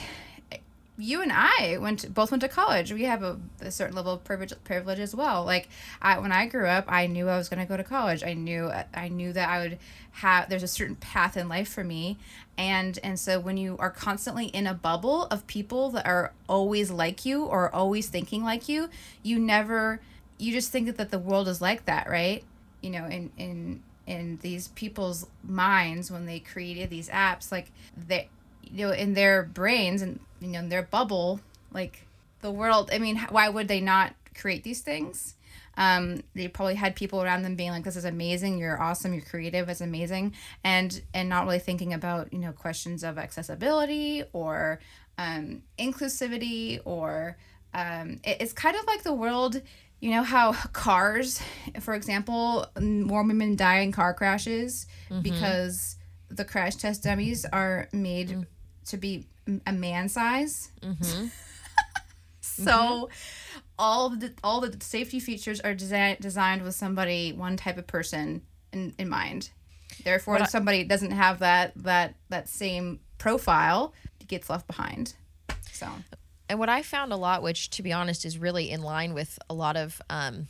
you 0.96 1.20
and 1.20 1.30
i 1.32 1.76
went 1.78 2.00
to, 2.00 2.10
both 2.10 2.30
went 2.30 2.40
to 2.40 2.48
college. 2.48 2.92
We 2.92 3.04
have 3.04 3.22
a, 3.22 3.38
a 3.60 3.70
certain 3.70 3.94
level 3.94 4.12
of 4.14 4.24
privilege 4.24 4.52
privilege 4.64 4.98
as 4.98 5.14
well. 5.14 5.44
Like 5.44 5.68
I, 6.00 6.18
when 6.18 6.32
i 6.32 6.46
grew 6.46 6.66
up 6.66 6.84
i 6.88 7.06
knew 7.06 7.28
i 7.28 7.36
was 7.36 7.48
going 7.48 7.60
to 7.60 7.66
go 7.66 7.76
to 7.76 7.84
college. 7.84 8.22
I 8.24 8.34
knew 8.34 8.70
i 8.94 9.08
knew 9.08 9.32
that 9.32 9.48
i 9.48 9.58
would 9.60 9.78
have 10.18 10.48
there's 10.48 10.62
a 10.62 10.68
certain 10.68 10.96
path 10.96 11.36
in 11.36 11.48
life 11.48 11.68
for 11.68 11.84
me. 11.84 12.18
And 12.56 12.98
and 13.02 13.18
so 13.18 13.38
when 13.38 13.56
you 13.56 13.76
are 13.78 13.90
constantly 13.90 14.46
in 14.46 14.66
a 14.66 14.74
bubble 14.74 15.24
of 15.26 15.46
people 15.46 15.90
that 15.90 16.06
are 16.06 16.32
always 16.48 16.90
like 16.90 17.24
you 17.24 17.44
or 17.44 17.74
always 17.74 18.08
thinking 18.08 18.42
like 18.44 18.68
you 18.68 18.88
you 19.22 19.38
never 19.38 20.00
you 20.38 20.52
just 20.52 20.70
think 20.70 20.86
that, 20.86 20.96
that 20.96 21.10
the 21.10 21.18
world 21.18 21.48
is 21.48 21.60
like 21.60 21.84
that 21.86 22.08
right? 22.08 22.42
You 22.80 22.90
know 22.90 23.06
in 23.06 23.30
in 23.36 23.82
in 24.06 24.38
these 24.42 24.68
people's 24.68 25.26
minds 25.44 26.10
when 26.10 26.26
they 26.26 26.40
created 26.40 26.90
these 26.90 27.08
apps 27.10 27.52
like 27.52 27.70
they 27.96 28.28
you 28.62 28.86
know 28.86 28.92
in 28.92 29.14
their 29.14 29.42
brains 29.42 30.02
and 30.02 30.18
you 30.40 30.48
know 30.48 30.60
in 30.60 30.68
their 30.68 30.82
bubble 30.82 31.40
like 31.72 32.06
the 32.40 32.50
world 32.50 32.88
i 32.92 32.98
mean 32.98 33.18
why 33.30 33.48
would 33.48 33.68
they 33.68 33.80
not 33.80 34.14
create 34.34 34.62
these 34.64 34.80
things 34.80 35.34
um, 35.78 36.22
they 36.34 36.48
probably 36.48 36.74
had 36.74 36.94
people 36.96 37.22
around 37.22 37.42
them 37.42 37.54
being 37.54 37.70
like 37.70 37.84
this 37.84 37.96
is 37.96 38.04
amazing. 38.04 38.58
You're 38.58 38.78
awesome. 38.82 39.14
You're 39.14 39.22
creative. 39.24 39.68
It's 39.70 39.80
amazing. 39.80 40.34
And 40.64 41.00
and 41.14 41.28
not 41.30 41.44
really 41.44 41.60
thinking 41.60 41.94
about 41.94 42.32
you 42.32 42.38
know 42.40 42.52
questions 42.52 43.02
of 43.02 43.16
accessibility 43.16 44.24
or 44.34 44.80
um, 45.16 45.62
inclusivity 45.78 46.80
or 46.84 47.36
um, 47.74 48.20
it- 48.24 48.38
it's 48.40 48.52
kind 48.52 48.76
of 48.76 48.84
like 48.86 49.02
the 49.04 49.12
world 49.14 49.62
you 50.00 50.10
know 50.10 50.22
how 50.22 50.52
cars 50.72 51.40
for 51.80 51.94
example 51.94 52.66
more 52.80 53.24
women 53.24 53.56
die 53.56 53.78
in 53.80 53.90
car 53.92 54.12
crashes 54.14 54.86
because 55.22 55.96
the 56.28 56.44
crash 56.44 56.76
test 56.76 57.02
dummies 57.04 57.44
are 57.52 57.88
made 57.92 58.30
to 58.86 58.96
be 58.96 59.26
a 59.66 59.72
man 59.72 60.08
size? 60.08 60.70
So 62.40 63.08
all 63.78 64.10
the 64.10 64.32
all 64.42 64.60
the 64.60 64.76
safety 64.84 65.20
features 65.20 65.60
are 65.60 65.74
desi- 65.74 66.18
designed 66.20 66.62
with 66.62 66.74
somebody 66.74 67.32
one 67.32 67.56
type 67.56 67.78
of 67.78 67.86
person 67.86 68.42
in, 68.72 68.94
in 68.98 69.08
mind. 69.08 69.50
Therefore, 70.04 70.34
What 70.34 70.42
I- 70.42 70.44
if 70.44 70.50
somebody 70.50 70.84
doesn't 70.84 71.12
have 71.12 71.38
that 71.40 71.72
that 71.76 72.14
that 72.28 72.48
same 72.48 73.00
profile, 73.18 73.92
gets 74.26 74.50
left 74.50 74.66
behind. 74.66 75.14
So 75.72 75.88
And 76.50 76.58
what 76.58 76.68
I 76.68 76.82
found 76.82 77.12
a 77.12 77.16
lot, 77.16 77.42
which 77.42 77.70
to 77.70 77.82
be 77.82 77.92
honest 77.92 78.24
is 78.24 78.36
really 78.38 78.70
in 78.70 78.82
line 78.82 79.14
with 79.14 79.38
a 79.48 79.54
lot 79.54 79.76
of 79.76 80.00
um, 80.10 80.48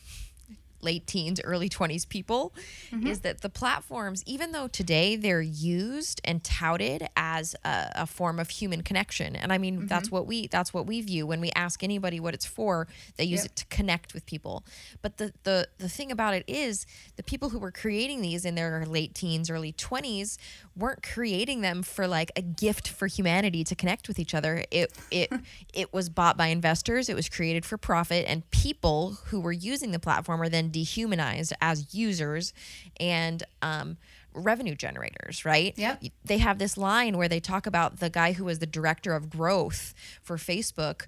late 0.81 1.07
teens, 1.07 1.41
early 1.45 1.69
20s 1.69 2.09
people, 2.09 2.53
mm-hmm. 2.91 3.07
is 3.07 3.21
that 3.21 3.41
the 3.41 3.49
platforms, 3.49 4.23
even 4.27 4.53
though 4.53 4.69
today 4.69 5.17
they're 5.17 5.41
used 5.41 6.21
and 6.25 6.43
touted 6.45 7.07
as 7.17 7.55
a, 7.65 7.91
a 7.97 8.07
form 8.07 8.39
of 8.39 8.51
human 8.51 8.83
connection, 8.83 9.37
and 9.37 9.53
I 9.53 9.59
mean 9.59 9.79
mm-hmm. 9.79 9.87
that's 9.87 10.11
what 10.11 10.27
we 10.27 10.47
that's 10.47 10.73
what 10.73 10.87
we 10.87 11.01
view 11.01 11.27
when 11.27 11.41
we 11.41 11.51
ask 11.55 11.83
anybody 11.83 12.21
what 12.21 12.35
it's 12.35 12.47
for, 12.47 12.87
they 13.17 13.25
use 13.25 13.39
Yep. 13.39 13.47
it 13.47 13.57
to 13.57 13.67
connect 13.67 14.15
with 14.15 14.27
people. 14.27 14.65
But 15.03 15.19
the 15.19 15.33
the 15.45 15.69
the 15.79 15.89
thing 15.89 16.11
about 16.11 16.35
it 16.35 16.45
is 16.47 16.87
the 17.17 17.23
people 17.23 17.51
who 17.51 17.59
were 17.59 17.73
creating 17.73 18.21
these 18.21 18.45
in 18.45 18.55
their 18.55 18.85
late 18.87 19.15
teens, 19.15 19.51
early 19.51 19.73
20s 19.73 20.39
weren't 20.77 21.03
creating 21.03 21.61
them 21.61 21.83
for 21.83 22.07
like 22.07 22.31
a 22.37 22.43
gift 22.43 22.89
for 22.89 23.07
humanity 23.07 23.65
to 23.65 23.75
connect 23.75 24.09
with 24.09 24.19
each 24.19 24.35
other. 24.35 24.65
It 24.71 24.93
it 25.11 25.33
it 25.75 25.93
was 25.93 26.09
bought 26.09 26.37
by 26.37 26.49
investors, 26.49 27.09
it 27.09 27.15
was 27.15 27.29
created 27.29 27.65
for 27.65 27.77
profit 27.79 28.27
and 28.29 28.49
people 28.51 29.19
who 29.27 29.41
were 29.41 29.53
using 29.53 29.93
the 29.93 29.99
platform 29.99 30.41
are 30.43 30.49
then 30.49 30.68
dehumanized 30.71 31.53
as 31.61 31.95
users 31.95 32.53
and 32.99 33.43
um 33.63 33.97
revenue 34.35 34.75
generators, 34.75 35.45
right? 35.45 35.75
Yep. 35.77 36.05
They 36.25 36.39
have 36.39 36.59
this 36.59 36.77
line 36.77 37.17
where 37.17 37.29
they 37.29 37.41
talk 37.41 37.67
about 37.67 37.99
the 37.99 38.09
guy 38.09 38.33
who 38.33 38.45
was 38.45 38.61
the 38.61 38.67
director 38.67 39.15
of 39.15 39.31
growth 39.31 39.95
for 40.23 40.37
Facebook 40.37 41.07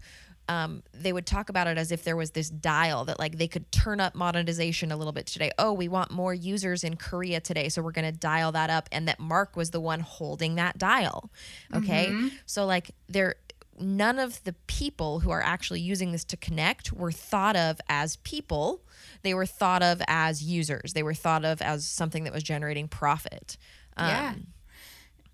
um, 0.50 0.82
they 0.92 1.12
would 1.12 1.26
talk 1.26 1.48
about 1.48 1.68
it 1.68 1.78
as 1.78 1.92
if 1.92 2.02
there 2.02 2.16
was 2.16 2.32
this 2.32 2.50
dial 2.50 3.04
that 3.04 3.20
like 3.20 3.38
they 3.38 3.46
could 3.46 3.70
turn 3.70 4.00
up 4.00 4.16
monetization 4.16 4.90
a 4.90 4.96
little 4.96 5.12
bit 5.12 5.26
today. 5.26 5.52
Oh, 5.60 5.72
we 5.72 5.86
want 5.86 6.10
more 6.10 6.34
users 6.34 6.82
in 6.82 6.96
Korea 6.96 7.40
today, 7.40 7.68
so 7.68 7.82
we're 7.82 7.92
going 7.92 8.12
to 8.12 8.18
dial 8.18 8.50
that 8.52 8.68
up, 8.68 8.88
and 8.90 9.06
that 9.06 9.20
Mark 9.20 9.54
was 9.54 9.70
the 9.70 9.78
one 9.78 10.00
holding 10.00 10.56
that 10.56 10.76
dial. 10.76 11.30
Okay, 11.72 12.12
so 12.46 12.66
like 12.66 12.90
there, 13.08 13.36
none 13.78 14.18
of 14.18 14.42
the 14.44 14.54
people 14.66 15.20
who 15.20 15.30
are 15.30 15.42
actually 15.42 15.80
using 15.80 16.12
this 16.12 16.24
to 16.24 16.36
connect 16.36 16.92
were 16.92 17.12
thought 17.12 17.56
of 17.56 17.80
as 17.88 18.16
people. 18.16 18.82
They 19.22 19.34
were 19.34 19.46
thought 19.46 19.82
of 19.82 20.02
as 20.06 20.42
users. 20.42 20.92
They 20.92 21.02
were 21.02 21.14
thought 21.14 21.44
of 21.44 21.62
as 21.62 21.86
something 21.86 22.24
that 22.24 22.32
was 22.32 22.42
generating 22.42 22.88
profit. 22.88 23.56
Um, 23.96 24.08
yeah. 24.08 24.34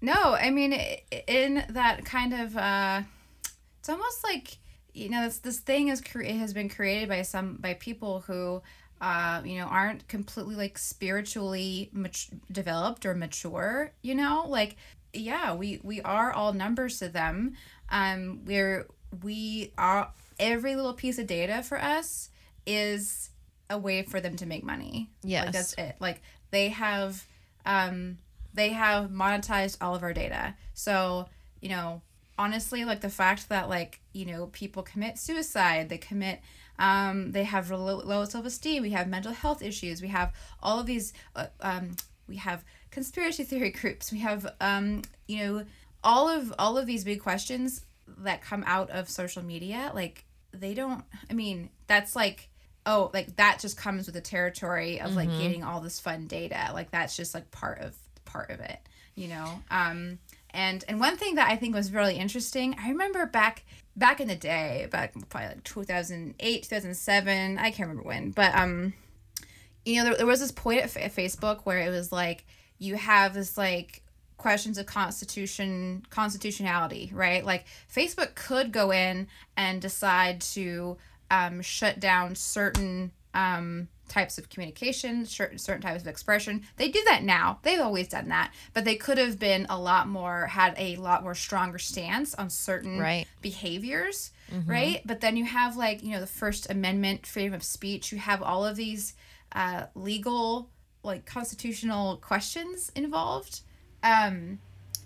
No, 0.01 0.35
I 0.35 0.51
mean 0.51 0.73
in 1.27 1.65
that 1.71 2.05
kind 2.05 2.35
of 2.35 2.57
uh 2.57 3.03
it's 3.79 3.89
almost 3.89 4.23
like 4.25 4.59
you 4.93 5.09
know 5.09 5.25
this 5.25 5.39
this 5.39 5.59
thing 5.59 5.89
is 5.89 6.01
cre- 6.01 6.25
has 6.25 6.53
been 6.53 6.69
created 6.69 7.09
by 7.09 7.23
some 7.23 7.57
by 7.57 7.75
people 7.75 8.21
who 8.21 8.63
uh 9.01 9.43
you 9.45 9.59
know 9.59 9.67
aren't 9.67 10.07
completely 10.09 10.55
like 10.55 10.79
spiritually 10.79 11.91
mat- 11.93 12.29
developed 12.51 13.07
or 13.07 13.15
mature, 13.15 13.93
you 14.03 14.15
know? 14.15 14.45
Like 14.47 14.77
yeah, 15.13 15.55
we 15.55 15.81
we 15.83 16.01
are 16.03 16.33
all 16.33 16.53
numbers 16.53 16.99
to 16.99 17.09
them. 17.09 17.55
Um 17.91 18.45
we're 18.45 18.87
we 19.23 19.73
are 19.79 20.11
every 20.39 20.77
little 20.77 20.93
piece 20.93 21.19
of 21.19 21.27
data 21.27 21.63
for 21.63 21.81
us 21.81 22.31
is 22.67 23.31
a 23.71 23.79
way 23.79 24.03
for 24.03 24.21
them 24.21 24.37
to 24.37 24.47
make 24.47 24.65
money. 24.65 25.11
Yes. 25.23 25.45
Like 25.45 25.53
that's 25.53 25.75
it. 25.75 25.97
Like 26.01 26.23
they 26.51 26.69
have 26.69 27.27
um 27.65 28.19
they 28.55 28.71
have 28.71 29.11
monetized 29.11 29.79
all 29.81 29.95
of 29.95 30.03
our 30.03 30.13
data. 30.13 30.55
So, 30.75 31.29
you 31.61 31.69
know, 31.69 32.03
honestly, 32.39 32.85
like 32.85 33.01
the 33.01 33.11
fact 33.11 33.49
that 33.49 33.69
like, 33.69 34.01
you 34.13 34.27
know, 34.27 34.47
people 34.53 34.83
commit 34.83 35.19
suicide, 35.19 35.89
they 35.89 35.99
commit 35.99 36.41
um 36.79 37.33
they 37.33 37.45
have 37.45 37.71
low, 37.71 37.97
low 37.99 38.25
self-esteem, 38.25 38.83
we 38.83 38.91
have 38.91 39.09
mental 39.09 39.33
health 39.33 39.63
issues, 39.63 40.03
we 40.03 40.09
have 40.09 40.33
all 40.63 40.81
of 40.81 40.87
these 40.87 41.13
uh, 41.35 41.47
um 41.61 41.97
we 42.29 42.37
have 42.37 42.65
conspiracy 42.91 43.45
theory 43.45 43.71
groups, 43.81 44.13
we 44.13 44.19
have 44.19 44.47
um 44.61 45.03
you 45.27 45.39
know, 45.39 45.65
all 46.07 46.29
of 46.29 46.55
all 46.59 46.79
of 46.79 46.87
these 46.87 47.05
big 47.05 47.21
questions 47.21 47.85
that 48.19 48.41
come 48.41 48.65
out 48.67 48.89
of 48.91 49.11
social 49.11 49.43
media, 49.43 49.91
like 49.95 50.25
they 50.53 50.73
don't 50.73 51.05
I 51.31 51.35
mean, 51.35 51.69
that's 51.87 52.17
like 52.17 52.49
oh 52.87 53.11
like 53.13 53.37
that 53.37 53.59
just 53.59 53.77
comes 53.77 54.07
with 54.07 54.15
the 54.15 54.21
territory 54.21 55.01
of 55.01 55.15
like 55.15 55.29
getting 55.39 55.63
all 55.65 55.81
this 55.81 56.01
fun 56.01 56.27
data. 56.27 56.71
Like 56.73 56.91
that's 56.91 57.17
just 57.17 57.35
like 57.35 57.51
part 57.51 57.81
of 57.81 57.95
part 58.25 58.51
of 58.51 58.61
it 58.61 58.79
you 59.15 59.29
know? 59.29 59.63
Um 59.71 60.19
and 60.57 60.85
and 60.89 60.99
one 60.99 61.17
thing 61.17 61.35
that 61.35 61.51
i 61.51 61.57
think 61.57 61.75
was 61.75 61.93
really 61.93 62.17
interesting 62.17 62.75
i 62.83 62.89
remember 62.89 63.27
back 63.27 63.65
back 63.95 64.21
in 64.21 64.29
the 64.29 64.35
day 64.37 64.89
back 64.91 65.13
probably 65.29 65.49
like 65.49 65.65
2008 65.65 66.63
2007 66.63 67.59
i 67.59 67.71
can't 67.71 67.81
remember 67.81 68.03
when 68.03 68.31
but 68.31 68.55
um 68.55 68.95
you 69.85 69.97
know 69.97 70.05
there, 70.05 70.17
there 70.19 70.27
was 70.27 70.41
this 70.41 70.53
point 70.53 70.81
at, 70.83 70.91
Fa- 70.91 71.11
facebook 71.11 71.61
where 71.65 71.79
it 71.79 71.91
was 71.91 72.11
like 72.11 72.47
you 72.79 72.97
have 72.97 73.35
this 73.35 73.59
like 73.59 74.03
questions 74.37 74.79
of 74.79 74.87
constitution 74.87 76.05
constitutionality 76.11 77.11
right? 77.15 77.45
Like 77.45 77.65
facebook 77.95 78.35
could 78.35 78.73
go 78.73 78.91
in 78.93 79.29
and 79.57 79.81
decide 79.81 80.41
to 80.41 80.97
um, 81.31 81.61
shut 81.63 81.99
down 82.01 82.35
certain 82.37 83.13
um, 83.35 83.89
types 84.09 84.39
of 84.39 84.49
communication 84.49 85.27
certain 85.27 85.59
certain 85.59 85.83
types 85.83 86.03
of 86.03 86.07
expression. 86.09 86.63
They 86.77 86.89
do 86.91 87.03
that 87.07 87.25
now. 87.25 87.59
They've 87.63 87.81
always 87.81 88.09
done 88.09 88.29
that. 88.29 88.53
But 88.73 88.85
they 88.85 88.95
could 88.95 89.19
have 89.19 89.39
been 89.39 89.67
a 89.69 89.79
lot 89.79 90.07
more 90.09 90.47
had 90.47 90.75
a 90.79 90.97
lot 90.97 91.23
more 91.25 91.35
stronger 91.35 91.79
stance 91.79 92.35
on 92.35 92.49
certain 92.51 92.99
Right. 92.99 93.27
behaviors 93.43 94.31
right? 94.69 95.03
But 95.05 95.21
then 95.21 95.37
you 95.37 95.45
have 95.45 95.77
like 95.77 96.03
you 96.05 96.13
know 96.13 96.21
the 96.21 96.27
first 96.27 96.71
amendment 96.71 97.27
freedom 97.27 97.53
of 97.55 97.65
speech. 97.65 98.13
You 98.13 98.19
have 98.19 98.43
all 98.43 98.65
of 98.65 98.77
these 98.77 99.15
uh, 99.53 99.87
legal 99.97 100.71
like 101.03 101.25
constitutional 101.27 102.17
questions 102.19 102.93
involved 102.95 103.61
um 104.07 104.59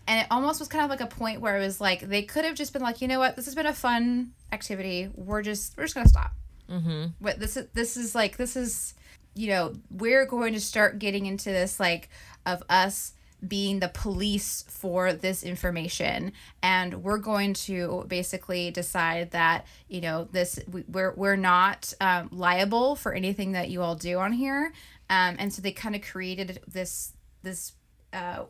and 0.07 0.21
it 0.21 0.27
almost 0.31 0.59
was 0.59 0.69
kind 0.69 0.85
of 0.85 0.91
like 0.91 1.01
a 1.01 1.07
point 1.07 1.41
where 1.41 1.57
it 1.57 1.61
was 1.61 1.81
like 1.81 2.01
they 2.01 2.23
could 2.23 2.45
have 2.45 2.55
just 2.55 2.73
been 2.73 2.83
like 2.83 3.01
you 3.01 3.09
know 3.09 3.19
what? 3.19 3.37
This 3.37 3.47
has 3.47 3.55
been 3.55 3.67
a 3.67 3.75
fun 3.75 4.33
activity. 4.53 5.09
We're 5.15 5.43
just 5.43 5.77
we're 5.77 5.85
just 5.85 5.95
gonna 5.95 6.09
stop. 6.09 6.33
Mm-hmm. 6.69 7.07
but 7.21 7.41
this 7.41 7.57
is 7.57 7.67
this 7.75 7.97
is 7.97 8.15
like 8.15 8.37
this 8.37 8.55
is 8.55 8.95
you 9.35 9.49
know 9.49 9.73
we're 9.91 10.25
going 10.25 10.53
to 10.53 10.61
start 10.61 11.01
getting 11.01 11.27
into 11.27 11.51
this 11.51 11.81
like 11.81 12.09
of 12.47 12.63
us 12.69 13.13
being 13.47 13.81
the 13.81 13.89
police 13.89 14.65
for 14.69 15.13
this 15.13 15.43
information. 15.43 16.33
And 16.63 17.03
we're 17.03 17.19
going 17.19 17.55
to 17.55 18.05
basically 18.09 18.71
decide 18.71 19.31
that 19.33 19.67
you 19.89 20.01
know 20.01 20.29
this 20.31 20.59
we, 20.71 20.85
we're, 20.89 21.15
we're 21.15 21.37
not 21.37 21.93
um, 22.01 22.29
liable 22.33 22.97
for 22.97 23.13
anything 23.15 23.53
that 23.53 23.71
you 23.71 23.83
all 23.83 23.95
do 23.95 24.19
on 24.19 24.33
here. 24.33 24.73
Um, 25.09 25.37
and 25.39 25.53
so 25.53 25.63
they 25.63 25.73
kind 25.73 25.95
of 25.95 26.03
created 26.03 26.61
this 26.67 27.13
this 27.43 27.73
uh, 28.13 28.45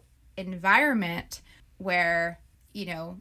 environment 0.47 1.41
where 1.79 2.41
you 2.73 2.87
know 2.87 3.19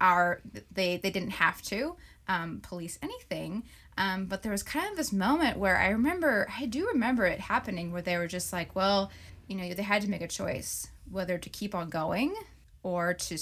our 0.00 0.40
they 0.72 0.96
they 0.96 1.10
didn't 1.10 1.30
have 1.30 1.62
to 1.62 1.96
um, 2.28 2.60
police 2.62 2.98
anything. 3.02 3.64
Um, 3.96 4.26
but 4.26 4.42
there 4.42 4.50
was 4.50 4.62
kind 4.64 4.90
of 4.90 4.96
this 4.96 5.12
moment 5.12 5.56
where 5.56 5.76
i 5.78 5.88
remember 5.90 6.48
i 6.58 6.66
do 6.66 6.88
remember 6.88 7.26
it 7.26 7.38
happening 7.38 7.92
where 7.92 8.02
they 8.02 8.16
were 8.16 8.26
just 8.26 8.52
like 8.52 8.74
well 8.74 9.12
you 9.46 9.54
know 9.56 9.72
they 9.72 9.84
had 9.84 10.02
to 10.02 10.10
make 10.10 10.20
a 10.20 10.26
choice 10.26 10.88
whether 11.08 11.38
to 11.38 11.48
keep 11.48 11.76
on 11.76 11.90
going 11.90 12.34
or 12.82 13.14
to 13.14 13.36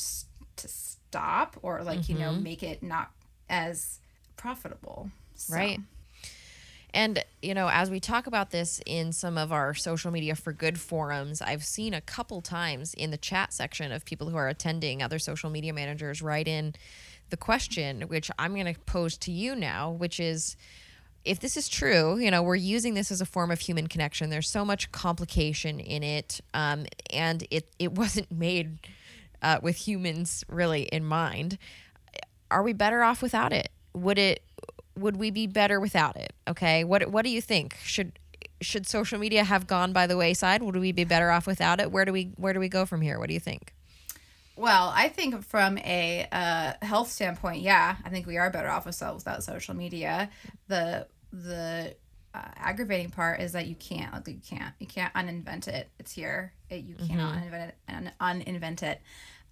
to 0.56 0.68
stop 0.68 1.56
or 1.62 1.82
like 1.82 2.06
you 2.10 2.16
know 2.18 2.32
make 2.32 2.62
it 2.62 2.82
not 2.82 3.10
as 3.48 3.98
profitable. 4.36 5.10
So- 5.34 5.54
Right. 5.54 5.80
And, 6.94 7.24
you 7.40 7.54
know, 7.54 7.68
as 7.68 7.90
we 7.90 8.00
talk 8.00 8.26
about 8.26 8.50
this 8.50 8.80
in 8.84 9.12
some 9.12 9.38
of 9.38 9.50
our 9.50 9.72
social 9.72 10.10
media 10.10 10.34
for 10.34 10.52
good 10.52 10.78
forums, 10.78 11.40
I've 11.40 11.64
seen 11.64 11.94
a 11.94 12.00
couple 12.00 12.42
times 12.42 12.92
in 12.94 13.10
the 13.10 13.16
chat 13.16 13.52
section 13.52 13.92
of 13.92 14.04
people 14.04 14.28
who 14.28 14.36
are 14.36 14.48
attending, 14.48 15.02
other 15.02 15.18
social 15.18 15.48
media 15.48 15.72
managers, 15.72 16.20
write 16.20 16.48
in 16.48 16.74
the 17.30 17.36
question, 17.36 18.02
which 18.02 18.30
I'm 18.38 18.54
going 18.54 18.72
to 18.72 18.78
pose 18.80 19.16
to 19.18 19.32
you 19.32 19.56
now, 19.56 19.90
which 19.90 20.20
is 20.20 20.56
if 21.24 21.40
this 21.40 21.56
is 21.56 21.68
true, 21.68 22.18
you 22.18 22.30
know, 22.30 22.42
we're 22.42 22.56
using 22.56 22.94
this 22.94 23.10
as 23.10 23.20
a 23.20 23.26
form 23.26 23.50
of 23.50 23.60
human 23.60 23.86
connection. 23.86 24.28
There's 24.28 24.48
so 24.48 24.64
much 24.64 24.90
complication 24.92 25.80
in 25.80 26.02
it, 26.02 26.40
um, 26.52 26.86
and 27.12 27.46
it, 27.50 27.68
it 27.78 27.92
wasn't 27.96 28.30
made 28.30 28.78
uh, 29.40 29.58
with 29.62 29.76
humans 29.76 30.44
really 30.48 30.82
in 30.82 31.04
mind. 31.04 31.58
Are 32.50 32.62
we 32.62 32.74
better 32.74 33.02
off 33.02 33.22
without 33.22 33.52
it? 33.52 33.70
Would 33.94 34.18
it 34.18 34.42
would 34.96 35.16
we 35.16 35.30
be 35.30 35.46
better 35.46 35.80
without 35.80 36.16
it? 36.16 36.32
Okay. 36.48 36.84
What 36.84 37.10
what 37.10 37.24
do 37.24 37.30
you 37.30 37.40
think? 37.40 37.76
Should 37.82 38.18
should 38.60 38.86
social 38.86 39.18
media 39.18 39.44
have 39.44 39.66
gone 39.66 39.92
by 39.92 40.06
the 40.06 40.16
wayside? 40.16 40.62
Would 40.62 40.76
we 40.76 40.92
be 40.92 41.04
better 41.04 41.30
off 41.30 41.46
without 41.46 41.80
it? 41.80 41.90
Where 41.90 42.04
do 42.04 42.12
we 42.12 42.32
where 42.36 42.52
do 42.52 42.60
we 42.60 42.68
go 42.68 42.86
from 42.86 43.00
here? 43.00 43.18
What 43.18 43.28
do 43.28 43.34
you 43.34 43.40
think? 43.40 43.74
Well, 44.56 44.92
I 44.94 45.08
think 45.08 45.44
from 45.44 45.78
a 45.78 46.28
uh, 46.30 46.72
health 46.82 47.10
standpoint, 47.10 47.62
yeah, 47.62 47.96
I 48.04 48.10
think 48.10 48.26
we 48.26 48.36
are 48.36 48.50
better 48.50 48.68
off 48.68 48.84
without, 48.84 49.14
without 49.14 49.42
social 49.42 49.74
media. 49.74 50.30
The 50.68 51.06
the 51.32 51.96
uh, 52.34 52.48
aggravating 52.56 53.10
part 53.10 53.40
is 53.40 53.52
that 53.52 53.66
you 53.66 53.74
can't 53.74 54.12
like 54.12 54.28
you 54.28 54.40
can't 54.46 54.74
you 54.78 54.86
can't 54.86 55.12
uninvent 55.14 55.68
it. 55.68 55.88
It's 55.98 56.12
here. 56.12 56.52
It, 56.68 56.84
you 56.84 56.94
cannot 56.94 57.36
uninvent 57.36 57.68
it 57.68 57.76
Un- 57.88 58.12
uninvent 58.20 58.82
it. 58.82 59.00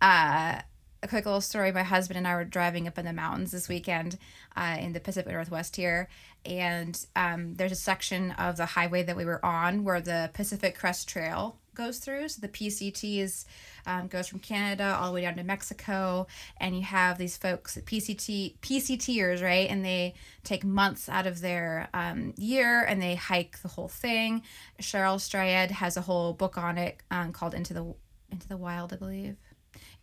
Uh, 0.00 0.60
a 1.02 1.08
quick 1.08 1.24
little 1.24 1.40
story. 1.40 1.72
My 1.72 1.82
husband 1.82 2.18
and 2.18 2.28
I 2.28 2.34
were 2.34 2.44
driving 2.44 2.86
up 2.86 2.98
in 2.98 3.04
the 3.04 3.12
mountains 3.12 3.52
this 3.52 3.68
weekend 3.68 4.18
uh, 4.56 4.76
in 4.78 4.92
the 4.92 5.00
Pacific 5.00 5.32
Northwest 5.32 5.76
here. 5.76 6.08
And 6.44 6.98
um, 7.16 7.54
there's 7.54 7.72
a 7.72 7.76
section 7.76 8.32
of 8.32 8.56
the 8.56 8.66
highway 8.66 9.02
that 9.02 9.16
we 9.16 9.24
were 9.24 9.44
on 9.44 9.84
where 9.84 10.00
the 10.00 10.30
Pacific 10.34 10.78
Crest 10.78 11.08
Trail 11.08 11.56
goes 11.74 11.98
through. 11.98 12.28
So 12.28 12.40
the 12.40 12.48
PCT 12.48 13.18
is 13.18 13.46
um, 13.86 14.08
goes 14.08 14.28
from 14.28 14.40
Canada 14.40 14.96
all 14.98 15.08
the 15.08 15.14
way 15.14 15.22
down 15.22 15.36
to 15.36 15.42
Mexico, 15.42 16.26
and 16.58 16.76
you 16.76 16.82
have 16.82 17.16
these 17.16 17.38
folks, 17.38 17.78
PCT 17.78 18.58
PCTers, 18.60 19.42
right? 19.42 19.70
And 19.70 19.84
they 19.84 20.14
take 20.44 20.64
months 20.64 21.08
out 21.08 21.26
of 21.26 21.40
their 21.40 21.88
um, 21.94 22.34
year 22.36 22.82
and 22.82 23.00
they 23.00 23.14
hike 23.14 23.60
the 23.62 23.68
whole 23.68 23.88
thing. 23.88 24.42
Cheryl 24.80 25.20
Strayed 25.20 25.70
has 25.70 25.96
a 25.96 26.02
whole 26.02 26.34
book 26.34 26.58
on 26.58 26.76
it 26.76 26.98
um, 27.10 27.32
called 27.32 27.54
Into 27.54 27.72
the 27.72 27.94
Into 28.30 28.48
the 28.48 28.56
Wild, 28.56 28.92
I 28.92 28.96
believe. 28.96 29.36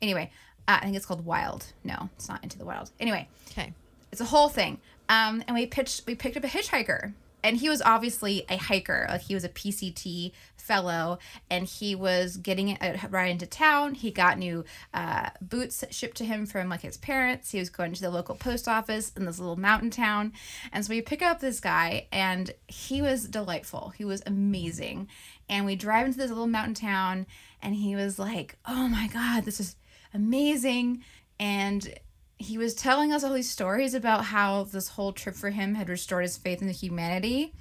Anyway, 0.02 0.32
uh, 0.68 0.78
I 0.82 0.86
think 0.86 0.96
it's 0.98 1.06
called 1.06 1.26
Wild. 1.26 1.74
No, 1.84 2.10
it's 2.16 2.28
not 2.30 2.44
Into 2.44 2.58
the 2.58 2.66
Wild. 2.66 2.92
Anyway, 3.00 3.28
Okay. 3.52 3.74
it's 4.12 4.22
a 4.22 4.26
whole 4.26 4.50
thing. 4.50 4.80
Um, 5.10 5.44
and 5.48 5.56
we 5.56 5.66
pitched, 5.66 6.06
we 6.06 6.16
picked 6.16 6.36
up 6.38 6.44
a 6.44 6.48
hitchhiker, 6.48 7.14
and 7.44 7.56
he 7.58 7.70
was 7.70 7.82
obviously 7.82 8.46
a 8.50 8.58
hiker. 8.58 9.06
Like 9.10 9.22
he 9.22 9.34
was 9.34 9.46
a 9.46 9.50
PCT 9.50 10.34
fellow, 10.58 11.20
and 11.50 11.66
he 11.66 11.96
was 11.96 12.36
getting 12.36 12.68
it 12.70 12.82
uh, 12.82 13.08
right 13.10 13.32
into 13.32 13.46
town. 13.46 13.94
He 13.94 14.12
got 14.12 14.38
new 14.38 14.66
uh, 14.94 15.30
boots 15.42 15.86
shipped 15.92 16.18
to 16.18 16.26
him 16.26 16.46
from 16.46 16.68
like 16.68 16.82
his 16.82 16.98
parents. 16.98 17.52
He 17.52 17.60
was 17.60 17.70
going 17.70 17.94
to 17.94 18.02
the 18.02 18.10
local 18.10 18.36
post 18.36 18.68
office 18.68 19.14
in 19.16 19.24
this 19.24 19.40
little 19.40 19.56
mountain 19.56 19.92
town, 19.92 20.34
and 20.74 20.84
so 20.86 20.90
we 20.90 21.02
pick 21.02 21.22
up 21.22 21.40
this 21.40 21.62
guy, 21.62 22.08
and 22.12 22.52
he 22.68 23.02
was 23.02 23.30
delightful. 23.30 23.94
He 23.98 24.04
was 24.04 24.22
amazing, 24.26 25.08
and 25.48 25.66
we 25.66 25.78
drive 25.78 26.06
into 26.08 26.18
this 26.18 26.30
little 26.30 26.48
mountain 26.48 26.74
town, 26.74 27.28
and 27.62 27.76
he 27.76 27.96
was 27.96 28.20
like, 28.20 28.58
"Oh 28.68 28.90
my 28.90 29.08
god, 29.08 29.46
this 29.46 29.62
is 29.62 29.78
amazing," 30.18 31.04
and 31.40 31.94
he 32.40 32.58
was 32.58 32.74
telling 32.76 33.12
us 33.12 33.24
all 33.24 33.34
these 33.34 33.50
stories 33.50 33.94
about 33.94 34.26
how 34.26 34.64
this 34.64 34.90
whole 34.90 35.12
trip 35.12 35.36
for 35.36 35.50
him 35.50 35.76
had 35.76 35.90
restored 35.90 36.24
his 36.24 36.38
faith 36.38 36.62
in 36.62 36.70
humanity. 36.70 37.54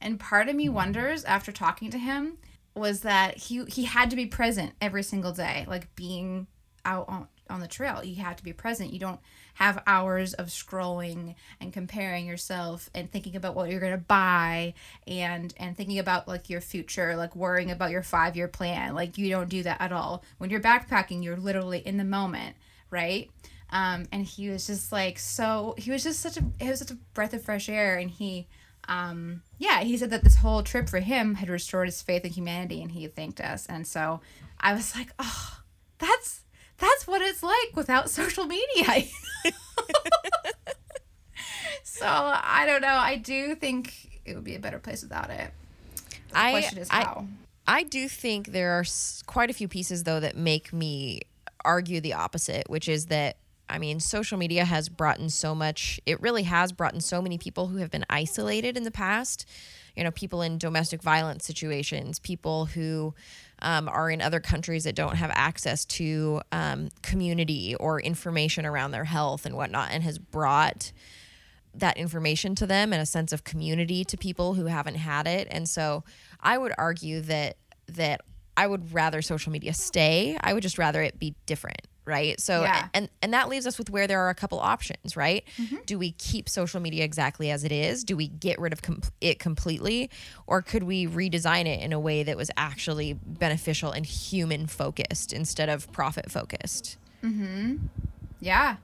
And 0.00 0.20
part 0.20 0.48
of 0.48 0.56
me 0.56 0.68
wonders 0.68 1.24
after 1.24 1.52
talking 1.52 1.90
to 1.90 1.98
him 1.98 2.38
was 2.74 3.00
that 3.00 3.36
he 3.36 3.64
he 3.66 3.84
had 3.84 4.10
to 4.10 4.16
be 4.16 4.26
present 4.26 4.72
every 4.80 5.02
single 5.02 5.32
day, 5.32 5.64
like 5.68 5.94
being 5.94 6.46
out 6.84 7.08
on, 7.08 7.28
on 7.48 7.60
the 7.60 7.68
trail. 7.68 8.02
You 8.04 8.22
have 8.22 8.36
to 8.36 8.44
be 8.44 8.52
present. 8.52 8.92
You 8.92 8.98
don't 8.98 9.20
have 9.54 9.82
hours 9.86 10.34
of 10.34 10.46
scrolling 10.46 11.34
and 11.60 11.72
comparing 11.72 12.26
yourself 12.26 12.90
and 12.94 13.10
thinking 13.10 13.36
about 13.36 13.54
what 13.54 13.70
you're 13.70 13.80
going 13.80 13.92
to 13.92 13.98
buy 13.98 14.74
and 15.06 15.52
and 15.58 15.76
thinking 15.76 15.98
about 15.98 16.26
like 16.28 16.48
your 16.48 16.60
future, 16.60 17.16
like 17.16 17.36
worrying 17.36 17.70
about 17.70 17.90
your 17.90 18.02
5-year 18.02 18.48
plan. 18.48 18.94
Like 18.94 19.18
you 19.18 19.28
don't 19.30 19.48
do 19.48 19.62
that 19.62 19.80
at 19.80 19.92
all. 19.92 20.22
When 20.38 20.50
you're 20.50 20.60
backpacking, 20.60 21.22
you're 21.22 21.36
literally 21.36 21.78
in 21.78 21.96
the 21.96 22.04
moment, 22.04 22.56
right? 22.90 23.30
Um, 23.70 24.06
and 24.12 24.24
he 24.24 24.50
was 24.50 24.66
just 24.66 24.92
like 24.92 25.18
so 25.18 25.74
he 25.78 25.90
was 25.90 26.02
just 26.04 26.20
such 26.20 26.36
a 26.36 26.44
it 26.60 26.68
was 26.68 26.78
such 26.78 26.90
a 26.90 26.98
breath 27.14 27.32
of 27.32 27.42
fresh 27.42 27.70
air 27.70 27.96
and 27.96 28.10
he 28.10 28.46
um 28.88 29.42
yeah 29.58 29.82
he 29.82 29.96
said 29.96 30.10
that 30.10 30.24
this 30.24 30.36
whole 30.36 30.62
trip 30.62 30.88
for 30.88 31.00
him 31.00 31.36
had 31.36 31.48
restored 31.48 31.86
his 31.86 32.02
faith 32.02 32.24
in 32.24 32.32
humanity 32.32 32.82
and 32.82 32.92
he 32.92 33.06
thanked 33.06 33.40
us 33.40 33.64
and 33.66 33.86
so 33.86 34.20
i 34.60 34.74
was 34.74 34.96
like 34.96 35.12
oh 35.18 35.60
that's 35.98 36.40
that's 36.82 37.06
what 37.06 37.22
it's 37.22 37.42
like 37.42 37.74
without 37.74 38.10
social 38.10 38.44
media 38.44 39.04
so 41.82 42.06
i 42.06 42.64
don't 42.66 42.82
know 42.82 42.88
i 42.88 43.16
do 43.16 43.54
think 43.54 44.20
it 44.26 44.34
would 44.34 44.44
be 44.44 44.54
a 44.54 44.58
better 44.58 44.78
place 44.78 45.02
without 45.02 45.30
it 45.30 45.50
the 46.30 46.38
I- 46.38 46.50
question 46.50 46.78
is 46.78 46.88
I- 46.90 47.04
how 47.04 47.26
I 47.64 47.84
do 47.84 48.08
think 48.08 48.48
there 48.48 48.72
are 48.72 48.84
quite 49.26 49.48
a 49.48 49.52
few 49.52 49.68
pieces 49.68 50.02
though 50.02 50.18
that 50.18 50.36
make 50.36 50.72
me 50.72 51.20
argue 51.64 52.00
the 52.00 52.14
opposite, 52.14 52.68
which 52.68 52.88
is 52.88 53.06
that 53.06 53.36
I 53.68 53.78
mean, 53.78 54.00
social 54.00 54.36
media 54.36 54.64
has 54.64 54.88
brought 54.88 55.18
in 55.18 55.30
so 55.30 55.54
much. 55.54 56.00
It 56.04 56.20
really 56.20 56.42
has 56.42 56.72
brought 56.72 56.92
in 56.92 57.00
so 57.00 57.22
many 57.22 57.38
people 57.38 57.68
who 57.68 57.78
have 57.78 57.90
been 57.90 58.04
isolated 58.10 58.76
in 58.76 58.82
the 58.82 58.90
past. 58.90 59.48
You 59.96 60.04
know, 60.04 60.10
people 60.10 60.42
in 60.42 60.58
domestic 60.58 61.02
violence 61.02 61.46
situations, 61.46 62.18
people 62.18 62.66
who 62.66 63.14
um, 63.62 63.88
are 63.88 64.10
in 64.10 64.20
other 64.20 64.40
countries 64.40 64.84
that 64.84 64.94
don't 64.94 65.16
have 65.16 65.30
access 65.34 65.84
to 65.86 66.42
um, 66.52 66.90
community 67.00 67.74
or 67.76 68.00
information 68.00 68.66
around 68.66 68.90
their 68.90 69.04
health 69.04 69.46
and 69.46 69.56
whatnot, 69.56 69.90
and 69.92 70.02
has 70.02 70.18
brought 70.18 70.92
that 71.74 71.96
information 71.96 72.54
to 72.56 72.66
them 72.66 72.92
and 72.92 73.00
a 73.00 73.06
sense 73.06 73.32
of 73.32 73.44
community 73.44 74.04
to 74.04 74.16
people 74.18 74.54
who 74.54 74.66
haven't 74.66 74.96
had 74.96 75.26
it. 75.26 75.48
And 75.50 75.66
so 75.66 76.04
I 76.40 76.58
would 76.58 76.72
argue 76.76 77.22
that 77.22 77.56
that 77.86 78.20
I 78.56 78.66
would 78.66 78.92
rather 78.92 79.22
social 79.22 79.50
media 79.50 79.72
stay. 79.72 80.36
I 80.40 80.52
would 80.52 80.62
just 80.62 80.76
rather 80.76 81.02
it 81.02 81.18
be 81.18 81.34
different, 81.46 81.88
right? 82.04 82.40
So 82.40 82.62
Yeah. 82.62 82.88
and 82.94 83.08
and 83.22 83.32
that 83.32 83.48
leaves 83.48 83.66
us 83.66 83.78
with 83.78 83.88
where 83.90 84.06
there 84.06 84.20
are 84.20 84.28
a 84.30 84.34
couple 84.34 84.58
options, 84.58 85.16
right? 85.16 85.44
Do 85.86 85.98
we 85.98 86.12
keep 86.12 86.48
social 86.48 86.80
media 86.80 87.04
exactly 87.04 87.50
as 87.50 87.62
it 87.64 87.72
is? 87.72 88.02
Do 88.04 88.16
we 88.16 88.28
get 88.28 88.58
rid 88.58 88.72
of 88.72 88.82
com- 88.82 89.02
it 89.20 89.38
completely 89.38 90.10
or 90.46 90.62
could 90.62 90.82
we 90.82 91.06
redesign 91.06 91.66
it 91.66 91.80
in 91.80 91.92
a 91.92 92.00
way 92.00 92.22
that 92.24 92.36
was 92.36 92.50
actually 92.56 93.12
beneficial 93.24 93.92
and 93.92 94.04
human 94.04 94.66
focused 94.66 95.32
instead 95.32 95.68
of 95.68 95.90
profit 95.92 96.30
focused? 96.30 96.96
Mhm. 97.22 97.78
Yeah. 98.40 98.76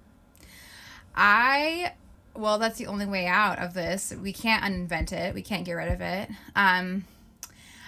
I 1.14 1.92
well, 2.34 2.58
that's 2.60 2.78
the 2.78 2.86
only 2.86 3.06
way 3.06 3.26
out 3.26 3.58
of 3.58 3.74
this. 3.74 4.12
We 4.22 4.32
can't 4.32 4.62
uninvent 4.62 5.10
it. 5.12 5.34
We 5.34 5.42
can't 5.42 5.64
get 5.64 5.72
rid 5.72 5.90
of 5.92 6.00
it. 6.00 6.30
Um 6.54 7.04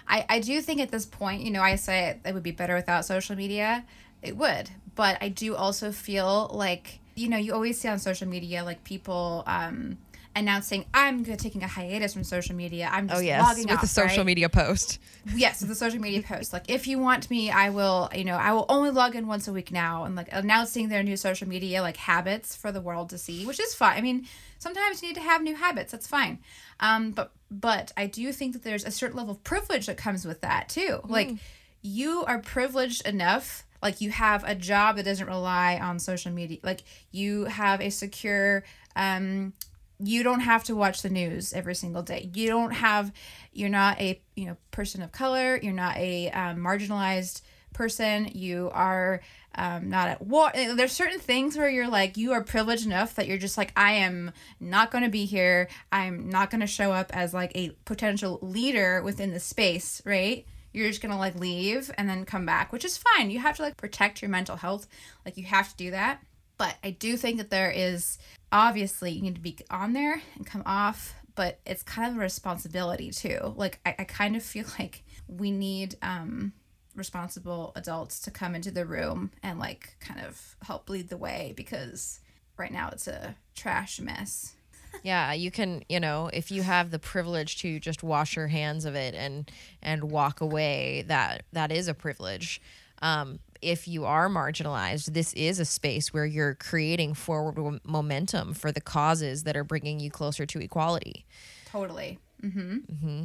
I 0.09 0.25
I 0.29 0.41
do 0.41 0.61
think 0.61 0.81
at 0.81 0.91
this 0.91 1.07
point, 1.07 1.43
you 1.43 1.51
know, 1.53 1.63
I 1.63 1.77
say 1.77 2.09
it, 2.09 2.21
it 2.29 2.35
would 2.35 2.43
be 2.43 2.51
better 2.51 2.75
without 2.75 3.05
social 3.05 3.37
media. 3.37 3.85
It 4.23 4.37
would. 4.37 4.69
But 4.95 5.19
I 5.21 5.29
do 5.29 5.55
also 5.57 5.93
feel 5.93 6.51
like, 6.53 6.99
you 7.15 7.29
know, 7.29 7.37
you 7.37 7.53
always 7.55 7.81
see 7.81 7.89
on 7.89 7.99
social 7.99 8.29
media 8.29 8.65
like 8.65 8.85
people 8.85 9.45
um 9.47 9.99
announcing 10.37 10.85
I'm 10.95 11.25
taking 11.25 11.65
a 11.65 11.67
hiatus 11.67 12.13
from 12.15 12.23
social 12.23 12.55
media. 12.55 12.89
I'm 12.91 13.09
just 13.09 13.19
Oh 13.19 13.23
yes, 13.23 13.43
logging 13.43 13.67
with 13.67 13.75
off, 13.77 13.81
the 13.81 13.87
social 13.89 14.19
right? 14.19 14.27
media 14.27 14.49
post. 14.49 15.01
yes 15.35 15.61
with 15.61 15.69
the 15.69 15.75
social 15.75 16.01
media 16.01 16.23
post 16.23 16.51
like 16.53 16.65
if 16.71 16.87
you 16.87 16.99
want 16.99 17.31
me 17.31 17.51
i 17.51 17.69
will 17.69 18.09
you 18.15 18.25
know 18.25 18.37
i 18.37 18.53
will 18.55 18.65
only 18.71 18.89
log 18.91 19.15
in 19.15 19.27
once 19.27 19.47
a 19.49 19.53
week 19.53 19.71
now 19.71 20.05
and 20.05 20.17
like 20.17 20.29
announcing 20.33 20.89
their 20.89 21.03
new 21.03 21.15
social 21.17 21.47
media 21.47 21.83
like 21.83 21.99
habits 21.99 22.57
for 22.57 22.73
the 22.73 22.81
world 22.81 23.11
to 23.11 23.19
see 23.19 23.45
which 23.45 23.61
is 23.61 23.75
fine 23.75 23.99
i 23.99 24.01
mean 24.01 24.27
sometimes 24.59 25.03
you 25.03 25.09
need 25.09 25.15
to 25.15 25.21
have 25.21 25.43
new 25.43 25.55
habits 25.55 25.93
that's 25.93 26.07
fine 26.07 26.39
um 26.81 27.11
but 27.11 27.33
but 27.51 27.93
i 27.99 28.07
do 28.07 28.33
think 28.33 28.55
that 28.55 28.63
there's 28.63 28.85
a 28.85 28.91
certain 28.91 29.15
level 29.19 29.33
of 29.35 29.45
privilege 29.45 29.85
that 29.87 29.99
comes 29.99 30.25
with 30.25 30.41
that 30.41 30.71
too 30.71 31.01
like 31.07 31.33
you 31.83 32.25
are 32.27 32.39
privileged 32.39 33.07
enough 33.07 33.65
like 33.83 34.01
you 34.01 34.11
have 34.11 34.45
a 34.45 34.55
job 34.55 34.97
that 34.97 35.05
doesn't 35.05 35.27
rely 35.27 35.79
on 35.79 35.99
social 35.99 36.33
media. 36.33 36.59
Like 36.63 36.83
you 37.11 37.45
have 37.45 37.81
a 37.81 37.91
secure 37.91 38.65
um 38.97 39.53
you 40.03 40.23
don't 40.23 40.41
have 40.41 40.65
to 40.65 40.75
watch 40.75 41.03
the 41.03 41.11
news 41.11 41.53
every 41.53 41.75
single 41.75 42.03
day. 42.03 42.31
You 42.35 42.49
don't 42.49 42.73
have 42.73 43.13
you're 43.53 43.69
not 43.69 44.01
a 44.01 44.21
you 44.35 44.47
know 44.47 44.57
person 44.71 45.03
of 45.03 45.13
color. 45.13 45.59
You're 45.63 45.73
not 45.73 45.97
a 45.97 46.31
um, 46.31 46.59
marginalized 46.59 47.43
person. 47.73 48.31
You 48.33 48.71
are 48.73 49.21
um, 49.55 49.91
not 49.91 50.09
at 50.09 50.23
war. 50.23 50.51
There's 50.55 50.93
certain 50.93 51.19
things 51.19 51.57
where 51.57 51.69
you're 51.69 51.89
like 51.89 52.17
you 52.17 52.33
are 52.33 52.43
privileged 52.43 52.87
enough 52.87 53.15
that 53.17 53.27
you're 53.27 53.39
just 53.39 53.59
like 53.59 53.73
i 53.77 53.93
am 53.93 54.33
not 54.59 54.91
going 54.91 55.05
to 55.05 55.11
be 55.11 55.27
here. 55.27 55.69
I'm 55.93 56.31
not 56.31 56.51
going 56.51 56.61
to 56.61 56.67
show 56.67 56.93
up 56.93 57.15
as 57.15 57.35
like 57.35 57.53
a 57.55 57.71
potential 57.85 58.39
leader 58.43 59.03
within 59.03 59.33
the 59.33 59.41
space 59.41 60.01
right 60.05 60.47
you're 60.73 60.89
just 60.89 61.03
gonna 61.03 61.19
like 61.19 61.35
leave 61.35 61.91
and 61.97 62.09
then 62.09 62.25
come 62.25 62.47
back 62.47 62.73
which 62.73 62.85
is 62.85 62.99
fine. 62.99 63.31
You 63.31 63.41
have 63.41 63.57
to 63.57 63.63
like 63.63 63.77
protect 63.77 64.23
your 64.23 64.31
mental 64.31 64.57
health. 64.57 64.87
Like 65.25 65.37
you 65.37 65.45
have 65.45 65.71
to 65.71 65.77
do 65.77 65.91
that. 65.91 66.23
But 66.59 66.77
i 66.85 66.91
do 66.91 67.17
think 67.17 67.39
that 67.39 67.51
there 67.51 67.71
is 67.71 68.19
obviously 68.53 69.13
you 69.13 69.23
need 69.23 69.37
to 69.37 69.41
be 69.41 69.57
on 69.71 69.93
there 69.93 70.23
and 70.37 70.47
come 70.47 70.63
off 70.67 71.15
but 71.37 71.61
it's 71.65 71.83
kind 71.83 72.11
of 72.11 72.17
a 72.17 72.21
responsibility 72.21 73.11
too. 73.11 73.55
Like 73.57 73.81
i, 73.85 73.95
I 73.99 74.05
kind 74.05 74.37
of 74.37 74.43
feel 74.43 74.67
like 74.79 75.05
we 75.29 75.51
need 75.51 75.97
um 76.03 76.53
responsible 76.97 77.73
adults 77.77 78.21
to 78.21 78.31
come 78.31 78.55
into 78.55 78.71
the 78.71 78.85
room 78.85 79.31
and 79.43 79.59
like 79.59 79.97
kind 80.01 80.21
of 80.21 80.57
help 80.63 80.89
lead 80.91 81.09
the 81.09 81.17
way 81.17 81.55
because 81.57 82.21
right 82.57 82.73
now 82.73 82.91
it's 82.93 83.07
a 83.07 83.37
trash 83.55 84.01
mess 84.01 84.55
Yeah, 85.03 85.33
you 85.33 85.51
can, 85.51 85.83
you 85.89 86.01
know, 86.01 86.31
if 86.33 86.51
you 86.51 86.63
have 86.63 86.91
the 86.91 86.99
privilege 86.99 87.59
to 87.63 87.81
just 87.81 88.03
wash 88.03 88.37
your 88.37 88.49
hands 88.49 88.85
of 88.85 88.95
it 88.95 89.15
and 89.15 89.51
and 89.83 90.11
walk 90.11 90.41
away, 90.41 91.05
that 91.07 91.45
that 91.53 91.73
is 91.73 91.89
a 91.89 91.95
privilege. 91.95 92.61
Um, 93.03 93.39
if 93.63 93.87
you 93.89 94.05
are 94.05 94.29
marginalized, 94.29 95.13
this 95.13 95.33
is 95.35 95.59
a 95.59 95.65
space 95.65 96.13
where 96.13 96.27
you're 96.27 96.55
creating 96.55 97.15
forward 97.15 97.57
mo- 97.59 97.79
momentum 97.85 98.55
for 98.55 98.73
the 98.73 98.81
causes 98.81 99.45
that 99.45 99.57
are 99.57 99.65
bringing 99.65 100.01
you 100.01 100.11
closer 100.11 100.47
to 100.47 100.61
equality. 100.61 101.25
totally 101.67 102.19
Mm-hmm. 102.43 102.77
Mm-hmm. 102.77 103.25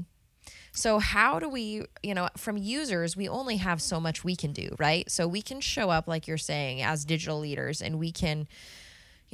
So 0.72 1.00
how 1.00 1.40
do 1.40 1.48
we, 1.48 1.86
you 2.04 2.14
know, 2.14 2.28
from 2.36 2.58
users, 2.58 3.16
we 3.16 3.30
only 3.30 3.58
have 3.58 3.82
so 3.82 4.00
much 4.00 4.24
we 4.24 4.36
can 4.36 4.52
do, 4.52 4.76
right? 4.78 5.10
So 5.10 5.28
we 5.28 5.42
can 5.42 5.62
show 5.62 5.90
up 5.90 6.08
like 6.08 6.28
you're 6.28 6.38
saying 6.38 6.82
as 6.82 7.06
digital 7.06 7.40
leaders 7.40 7.82
and 7.82 7.98
we 7.98 8.12
can 8.12 8.48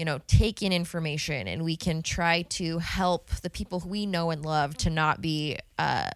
you 0.02 0.06
know, 0.06 0.20
take 0.26 0.64
in 0.64 0.74
information 0.74 1.48
and 1.48 1.64
we 1.64 1.76
can 1.76 2.02
try 2.02 2.42
to 2.42 2.80
help 2.80 3.30
the 3.44 3.52
people 3.52 3.82
who 3.82 3.90
we 3.90 4.08
know 4.08 4.32
and 4.32 4.44
love 4.44 4.76
to 4.76 4.90
not 4.90 5.22
be 5.22 5.60
uh 5.78 6.10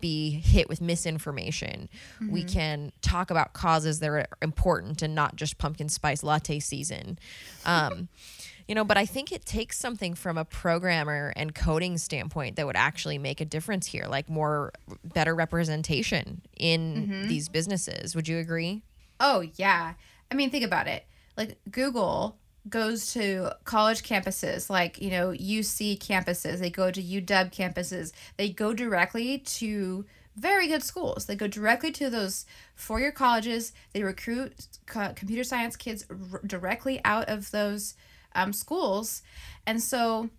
be 0.00 0.30
hit 0.30 0.68
with 0.68 0.80
misinformation. 0.80 1.88
We 2.28 2.42
can 2.42 2.90
talk 3.02 3.30
about 3.30 3.52
causes 3.52 4.00
that 4.00 4.08
are 4.08 4.26
important 4.42 5.00
and 5.00 5.14
not 5.14 5.36
just 5.36 5.58
pumpkin 5.58 5.88
spice 5.88 6.24
latte 6.24 6.58
season. 6.58 7.20
Um, 7.64 8.08
you 8.66 8.74
know, 8.74 8.82
but 8.82 8.98
I 8.98 9.06
think 9.06 9.30
it 9.30 9.46
takes 9.46 9.78
something 9.78 10.14
from 10.14 10.36
a 10.36 10.44
programmer 10.44 11.32
and 11.36 11.54
coding 11.54 11.98
standpoint 11.98 12.56
that 12.56 12.66
would 12.66 12.76
actually 12.76 13.18
make 13.18 13.40
a 13.40 13.44
difference 13.44 13.86
here, 13.86 14.06
like 14.08 14.28
more 14.28 14.72
better 15.04 15.36
representation 15.36 16.42
in 16.58 17.28
these 17.28 17.48
businesses. 17.48 18.16
Would 18.16 18.26
you 18.26 18.38
agree? 18.38 18.82
Oh, 19.20 19.46
yeah. 19.54 19.94
I 20.32 20.34
mean, 20.34 20.50
think 20.50 20.64
about 20.64 20.88
it. 20.88 21.04
Like 21.36 21.58
Google 21.70 22.39
goes 22.68 23.12
to 23.14 23.50
college 23.64 24.02
campuses 24.02 24.68
like, 24.68 25.00
you 25.00 25.10
know, 25.10 25.30
UC 25.30 25.98
campuses, 25.98 26.58
they 26.58 26.70
go 26.70 26.90
to 26.90 27.02
UW 27.02 27.52
campuses. 27.52 28.12
They 28.36 28.50
go 28.50 28.74
directly 28.74 29.38
to 29.38 30.04
very 30.36 30.68
good 30.68 30.82
schools. 30.82 31.26
They 31.26 31.36
go 31.36 31.46
directly 31.46 31.90
to 31.92 32.10
those 32.10 32.46
four-year 32.74 33.12
colleges. 33.12 33.72
They 33.92 34.02
recruit 34.02 34.66
co- 34.86 35.12
computer 35.14 35.44
science 35.44 35.76
kids 35.76 36.04
r- 36.10 36.40
directly 36.46 37.00
out 37.04 37.28
of 37.28 37.50
those 37.50 37.94
um, 38.34 38.52
schools. 38.52 39.22
And 39.66 39.82
so 39.82 40.30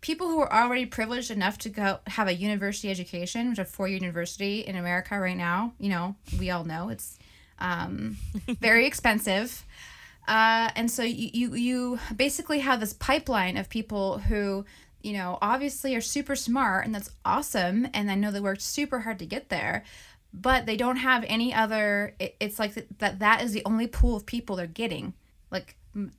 people 0.00 0.28
who 0.28 0.40
are 0.40 0.52
already 0.52 0.86
privileged 0.86 1.30
enough 1.30 1.58
to 1.58 1.68
go 1.68 1.98
have 2.06 2.28
a 2.28 2.34
university 2.34 2.90
education, 2.90 3.50
which 3.50 3.58
a 3.58 3.64
four-year 3.64 3.98
university 3.98 4.60
in 4.60 4.76
America 4.76 5.18
right 5.18 5.36
now, 5.36 5.72
you 5.78 5.88
know, 5.88 6.16
we 6.38 6.50
all 6.50 6.64
know 6.64 6.88
it's 6.88 7.18
um, 7.58 8.16
very 8.60 8.86
expensive. 8.90 9.64
Uh, 10.26 10.70
and 10.74 10.90
so 10.90 11.02
you, 11.02 11.30
you 11.32 11.54
you 11.54 11.98
basically 12.16 12.60
have 12.60 12.80
this 12.80 12.92
pipeline 12.94 13.56
of 13.56 13.68
people 13.68 14.18
who 14.18 14.64
you 15.02 15.12
know 15.12 15.38
obviously 15.42 15.94
are 15.94 16.00
super 16.00 16.34
smart 16.34 16.86
and 16.86 16.94
that's 16.94 17.10
awesome. 17.24 17.86
And 17.92 18.10
i 18.10 18.14
know 18.14 18.30
they 18.30 18.40
worked 18.40 18.62
super 18.62 19.00
hard 19.00 19.18
to 19.18 19.26
get 19.26 19.48
there 19.50 19.84
but 20.34 20.66
they 20.66 20.76
don't 20.76 20.96
have 20.96 21.24
any 21.28 21.54
other 21.54 22.14
it, 22.18 22.36
it's 22.40 22.58
like 22.58 22.74
th- 22.74 22.88
that 22.98 23.20
that 23.20 23.42
is 23.42 23.52
the 23.52 23.62
only 23.64 23.86
pool 23.86 24.16
of 24.16 24.26
people 24.26 24.56
they're 24.56 24.66
getting. 24.66 25.14
Like 25.50 25.76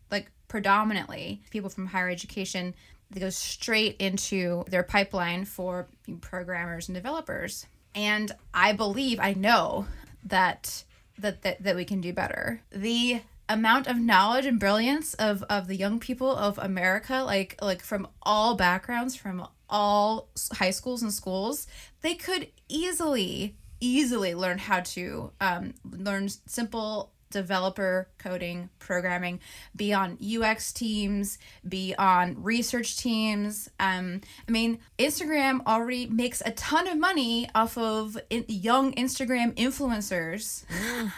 like 0.09 0.31
predominantly 0.47 1.41
people 1.49 1.69
from 1.69 1.87
higher 1.87 2.09
education 2.09 2.73
they 3.11 3.19
go 3.19 3.29
straight 3.29 3.97
into 3.97 4.63
their 4.67 4.83
pipeline 4.83 5.45
for 5.45 5.87
programmers 6.21 6.87
and 6.87 6.95
developers. 6.95 7.65
And 7.93 8.31
i 8.53 8.71
believe 8.71 9.19
i 9.19 9.33
know 9.33 9.87
that 10.23 10.83
that 11.17 11.41
that, 11.41 11.63
that 11.63 11.75
we 11.75 11.85
can 11.85 12.01
do 12.01 12.13
better. 12.13 12.61
The 12.71 13.21
amount 13.47 13.87
of 13.87 13.97
knowledge 13.97 14.45
and 14.45 14.59
brilliance 14.59 15.13
of 15.15 15.43
of 15.43 15.67
the 15.67 15.75
young 15.75 15.99
people 15.99 16.35
of 16.35 16.57
america 16.57 17.23
like 17.23 17.55
like 17.61 17.81
from 17.81 18.07
all 18.23 18.55
backgrounds 18.55 19.15
from 19.15 19.47
all 19.69 20.29
high 20.53 20.71
schools 20.71 21.01
and 21.01 21.13
schools 21.13 21.67
they 22.01 22.15
could 22.15 22.47
easily 22.69 23.55
easily 23.79 24.33
learn 24.33 24.57
how 24.57 24.79
to 24.79 25.31
um, 25.41 25.73
learn 25.91 26.29
simple 26.29 27.11
developer 27.31 28.07
coding 28.17 28.69
programming 28.79 29.39
be 29.75 29.91
on 29.93 30.17
ux 30.37 30.71
teams 30.71 31.37
be 31.67 31.93
on 31.97 32.41
research 32.41 32.97
teams. 32.97 33.69
Um, 33.79 34.21
i 34.47 34.51
mean 34.51 34.79
instagram 34.97 35.65
already 35.67 36.05
makes 36.05 36.41
a 36.45 36.51
ton 36.51 36.87
of 36.87 36.97
money 36.97 37.49
off 37.53 37.77
of 37.77 38.17
in- 38.29 38.45
young 38.47 38.93
instagram 38.93 39.53
influencers. 39.55 40.63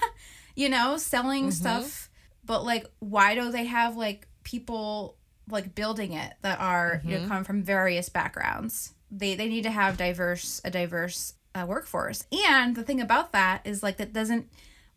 You 0.56 0.70
know 0.70 0.98
selling 0.98 1.52
stuff 1.52 2.07
but 2.47 2.65
like 2.65 2.88
why 2.99 3.36
do 3.36 3.51
they 3.51 3.65
have 3.65 3.95
like 3.95 4.27
people 4.43 5.17
like 5.49 5.75
building 5.75 6.13
it 6.13 6.33
that 6.41 6.60
are 6.60 7.01
you 7.05 7.19
know 7.19 7.27
come 7.27 7.43
from 7.43 7.62
various 7.62 8.10
backgrounds? 8.10 8.93
They 9.12 9.36
they 9.36 9.47
need 9.47 9.63
to 9.63 9.71
have 9.71 9.97
diverse 9.97 10.62
a 10.65 10.71
diverse 10.71 11.33
uh, 11.53 11.65
workforce. 11.67 12.25
And 12.49 12.75
the 12.75 12.83
thing 12.83 13.01
about 13.01 13.31
that 13.33 13.62
is 13.65 13.83
like 13.83 13.97
that 13.97 14.13
doesn't 14.13 14.49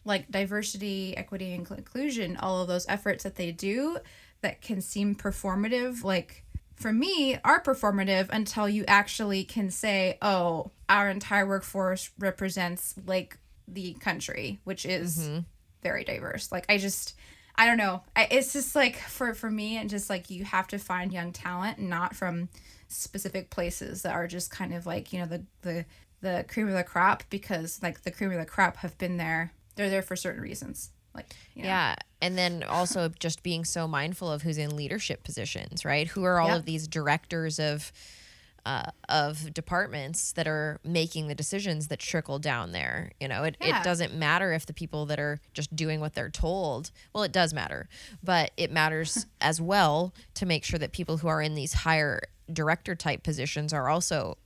like 0.04 0.30
diversity 0.30 1.16
equity 1.16 1.52
and 1.52 1.70
inclusion 1.70 2.36
all 2.36 2.62
of 2.62 2.68
those 2.68 2.86
efforts 2.88 3.24
that 3.24 3.36
they 3.36 3.52
do 3.52 3.98
that 4.40 4.62
can 4.62 4.80
seem 4.80 5.14
performative 5.14 6.02
like 6.02 6.44
for 6.74 6.90
me 6.90 7.38
are 7.44 7.62
performative 7.62 8.28
until 8.30 8.66
you 8.66 8.82
actually 8.88 9.44
can 9.44 9.70
say 9.70 10.16
oh 10.22 10.70
our 10.88 11.10
entire 11.10 11.46
workforce 11.46 12.10
represents 12.18 12.94
like 13.06 13.36
the 13.68 13.92
country 13.94 14.58
which 14.64 14.86
is 14.86 15.28
very 15.82 16.04
diverse. 16.04 16.50
Like 16.50 16.64
i 16.68 16.78
just 16.78 17.14
i 17.56 17.66
don't 17.66 17.78
know 17.78 18.02
I, 18.16 18.28
it's 18.30 18.52
just 18.52 18.74
like 18.74 18.96
for 18.96 19.34
for 19.34 19.50
me 19.50 19.76
and 19.76 19.88
just 19.90 20.08
like 20.10 20.30
you 20.30 20.44
have 20.44 20.66
to 20.68 20.78
find 20.78 21.12
young 21.12 21.32
talent 21.32 21.78
not 21.78 22.14
from 22.14 22.48
specific 22.88 23.50
places 23.50 24.02
that 24.02 24.12
are 24.14 24.26
just 24.26 24.50
kind 24.50 24.74
of 24.74 24.86
like 24.86 25.12
you 25.12 25.20
know 25.20 25.26
the 25.26 25.44
the 25.62 25.84
the 26.20 26.44
cream 26.48 26.68
of 26.68 26.74
the 26.74 26.84
crop 26.84 27.22
because 27.30 27.80
like 27.82 28.02
the 28.02 28.10
cream 28.10 28.30
of 28.32 28.38
the 28.38 28.44
crop 28.44 28.76
have 28.78 28.96
been 28.98 29.16
there 29.16 29.52
they're 29.76 29.90
there 29.90 30.02
for 30.02 30.16
certain 30.16 30.42
reasons 30.42 30.90
like 31.14 31.26
you 31.54 31.62
know. 31.62 31.68
Yeah. 31.68 31.96
And 32.22 32.38
then 32.38 32.62
also 32.62 33.08
just 33.18 33.42
being 33.42 33.64
so 33.64 33.88
mindful 33.88 34.30
of 34.30 34.42
who's 34.42 34.58
in 34.58 34.76
leadership 34.76 35.24
positions, 35.24 35.84
right? 35.84 36.06
Who 36.06 36.22
are 36.22 36.38
all 36.38 36.50
Yeah. 36.50 36.56
of 36.56 36.66
these 36.66 36.86
directors 36.86 37.58
of 37.58 37.90
uh, 38.66 38.90
of 39.08 39.52
departments 39.54 40.32
that 40.32 40.46
are 40.46 40.78
making 40.84 41.28
the 41.28 41.34
decisions 41.34 41.88
that 41.88 41.98
trickle 41.98 42.38
down 42.38 42.72
there. 42.72 43.12
You 43.20 43.28
know, 43.28 43.44
it, 43.44 43.56
Yeah. 43.60 43.80
it 43.80 43.84
doesn't 43.84 44.14
matter 44.14 44.52
if 44.52 44.66
the 44.66 44.72
people 44.72 45.06
that 45.06 45.18
are 45.18 45.40
just 45.52 45.74
doing 45.74 46.00
what 46.00 46.14
they're 46.14 46.30
told. 46.30 46.90
Well, 47.14 47.22
it 47.24 47.32
does 47.32 47.52
matter, 47.54 47.88
but 48.22 48.50
it 48.56 48.70
matters 48.70 49.26
as 49.40 49.60
well 49.60 50.14
to 50.34 50.46
make 50.46 50.64
sure 50.64 50.78
that 50.78 50.92
people 50.92 51.18
who 51.18 51.28
are 51.28 51.42
in 51.42 51.54
these 51.54 51.72
higher 51.72 52.20
director 52.52 52.94
type 52.94 53.22
positions 53.22 53.72
are 53.72 53.88
also 53.88 54.36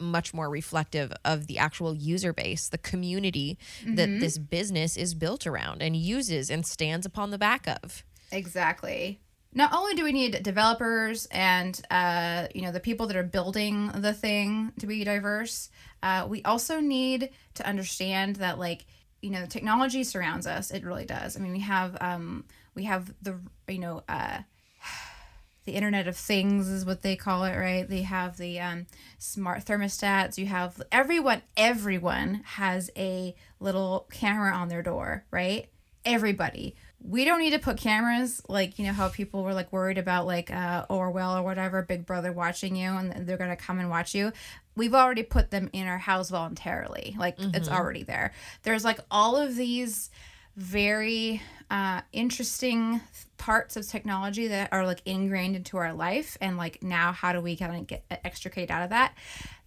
much 0.00 0.34
more 0.34 0.50
reflective 0.50 1.12
of 1.24 1.46
the 1.46 1.56
actual 1.56 1.94
user 1.94 2.32
base, 2.32 2.68
the 2.68 2.76
community 2.78 3.56
that 3.86 4.08
this 4.20 4.38
business 4.38 4.96
is 4.96 5.14
built 5.14 5.46
around 5.46 5.80
and 5.82 5.96
uses 5.96 6.50
and 6.50 6.66
stands 6.66 7.06
upon 7.06 7.30
the 7.30 7.38
back 7.38 7.66
of. 7.68 8.04
Exactly. 8.32 9.20
Not 9.54 9.72
only 9.72 9.94
do 9.94 10.02
we 10.02 10.12
need 10.12 10.42
developers 10.42 11.26
and 11.30 11.80
uh, 11.90 12.48
you 12.54 12.62
know 12.62 12.72
the 12.72 12.80
people 12.80 13.06
that 13.06 13.16
are 13.16 13.22
building 13.22 13.90
the 13.94 14.12
thing 14.12 14.72
to 14.80 14.86
be 14.86 15.04
diverse, 15.04 15.70
uh, 16.02 16.26
we 16.28 16.42
also 16.42 16.80
need 16.80 17.30
to 17.54 17.66
understand 17.66 18.36
that 18.36 18.58
like 18.58 18.86
you 19.22 19.30
know 19.30 19.46
technology 19.46 20.02
surrounds 20.02 20.46
us. 20.46 20.70
It 20.70 20.84
really 20.84 21.06
does. 21.06 21.36
I 21.36 21.40
mean, 21.40 21.52
we 21.52 21.60
have 21.60 21.96
um, 22.00 22.44
we 22.74 22.84
have 22.84 23.14
the 23.22 23.38
you 23.68 23.78
know 23.78 24.02
uh, 24.08 24.38
the 25.64 25.72
Internet 25.72 26.08
of 26.08 26.16
Things 26.16 26.68
is 26.68 26.84
what 26.84 27.02
they 27.02 27.14
call 27.14 27.44
it, 27.44 27.56
right? 27.56 27.88
They 27.88 28.02
have 28.02 28.36
the 28.36 28.58
um, 28.58 28.86
smart 29.18 29.64
thermostats. 29.64 30.36
You 30.36 30.46
have 30.46 30.82
everyone. 30.90 31.42
Everyone 31.56 32.42
has 32.44 32.90
a 32.96 33.36
little 33.60 34.08
camera 34.10 34.52
on 34.52 34.68
their 34.68 34.82
door, 34.82 35.24
right? 35.30 35.68
Everybody. 36.04 36.74
We 37.06 37.24
don't 37.26 37.40
need 37.40 37.50
to 37.50 37.58
put 37.58 37.76
cameras 37.76 38.42
like 38.48 38.78
you 38.78 38.86
know 38.86 38.92
how 38.92 39.08
people 39.08 39.44
were 39.44 39.52
like 39.52 39.70
worried 39.72 39.98
about 39.98 40.26
like 40.26 40.50
uh, 40.50 40.86
Orwell 40.88 41.36
or 41.36 41.42
whatever, 41.42 41.82
Big 41.82 42.06
Brother 42.06 42.32
watching 42.32 42.76
you, 42.76 42.90
and 42.90 43.26
they're 43.26 43.36
gonna 43.36 43.56
come 43.56 43.78
and 43.78 43.90
watch 43.90 44.14
you. 44.14 44.32
We've 44.74 44.94
already 44.94 45.22
put 45.22 45.50
them 45.50 45.68
in 45.72 45.86
our 45.86 45.98
house 45.98 46.30
voluntarily. 46.30 47.14
Like 47.18 47.36
it's 47.38 47.68
already 47.68 48.02
there. 48.02 48.32
There's 48.62 48.84
like 48.84 48.98
all 49.10 49.36
of 49.36 49.54
these 49.54 50.10
very 50.56 51.42
uh, 51.70 52.00
interesting 52.12 53.00
parts 53.36 53.76
of 53.76 53.86
technology 53.86 54.48
that 54.48 54.72
are 54.72 54.86
like 54.86 55.02
ingrained 55.04 55.56
into 55.56 55.76
our 55.76 55.92
life 55.92 56.38
and 56.40 56.56
like 56.56 56.82
now 56.82 57.12
how 57.12 57.32
do 57.32 57.40
we 57.40 57.56
kind 57.56 57.76
of 57.76 57.86
get 57.86 58.04
extricate 58.24 58.70
out 58.70 58.82
of 58.82 58.90
that 58.90 59.14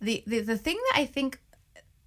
the, 0.02 0.24
the 0.26 0.40
the 0.40 0.58
thing 0.58 0.76
that 0.76 1.02
i 1.02 1.06
think 1.06 1.40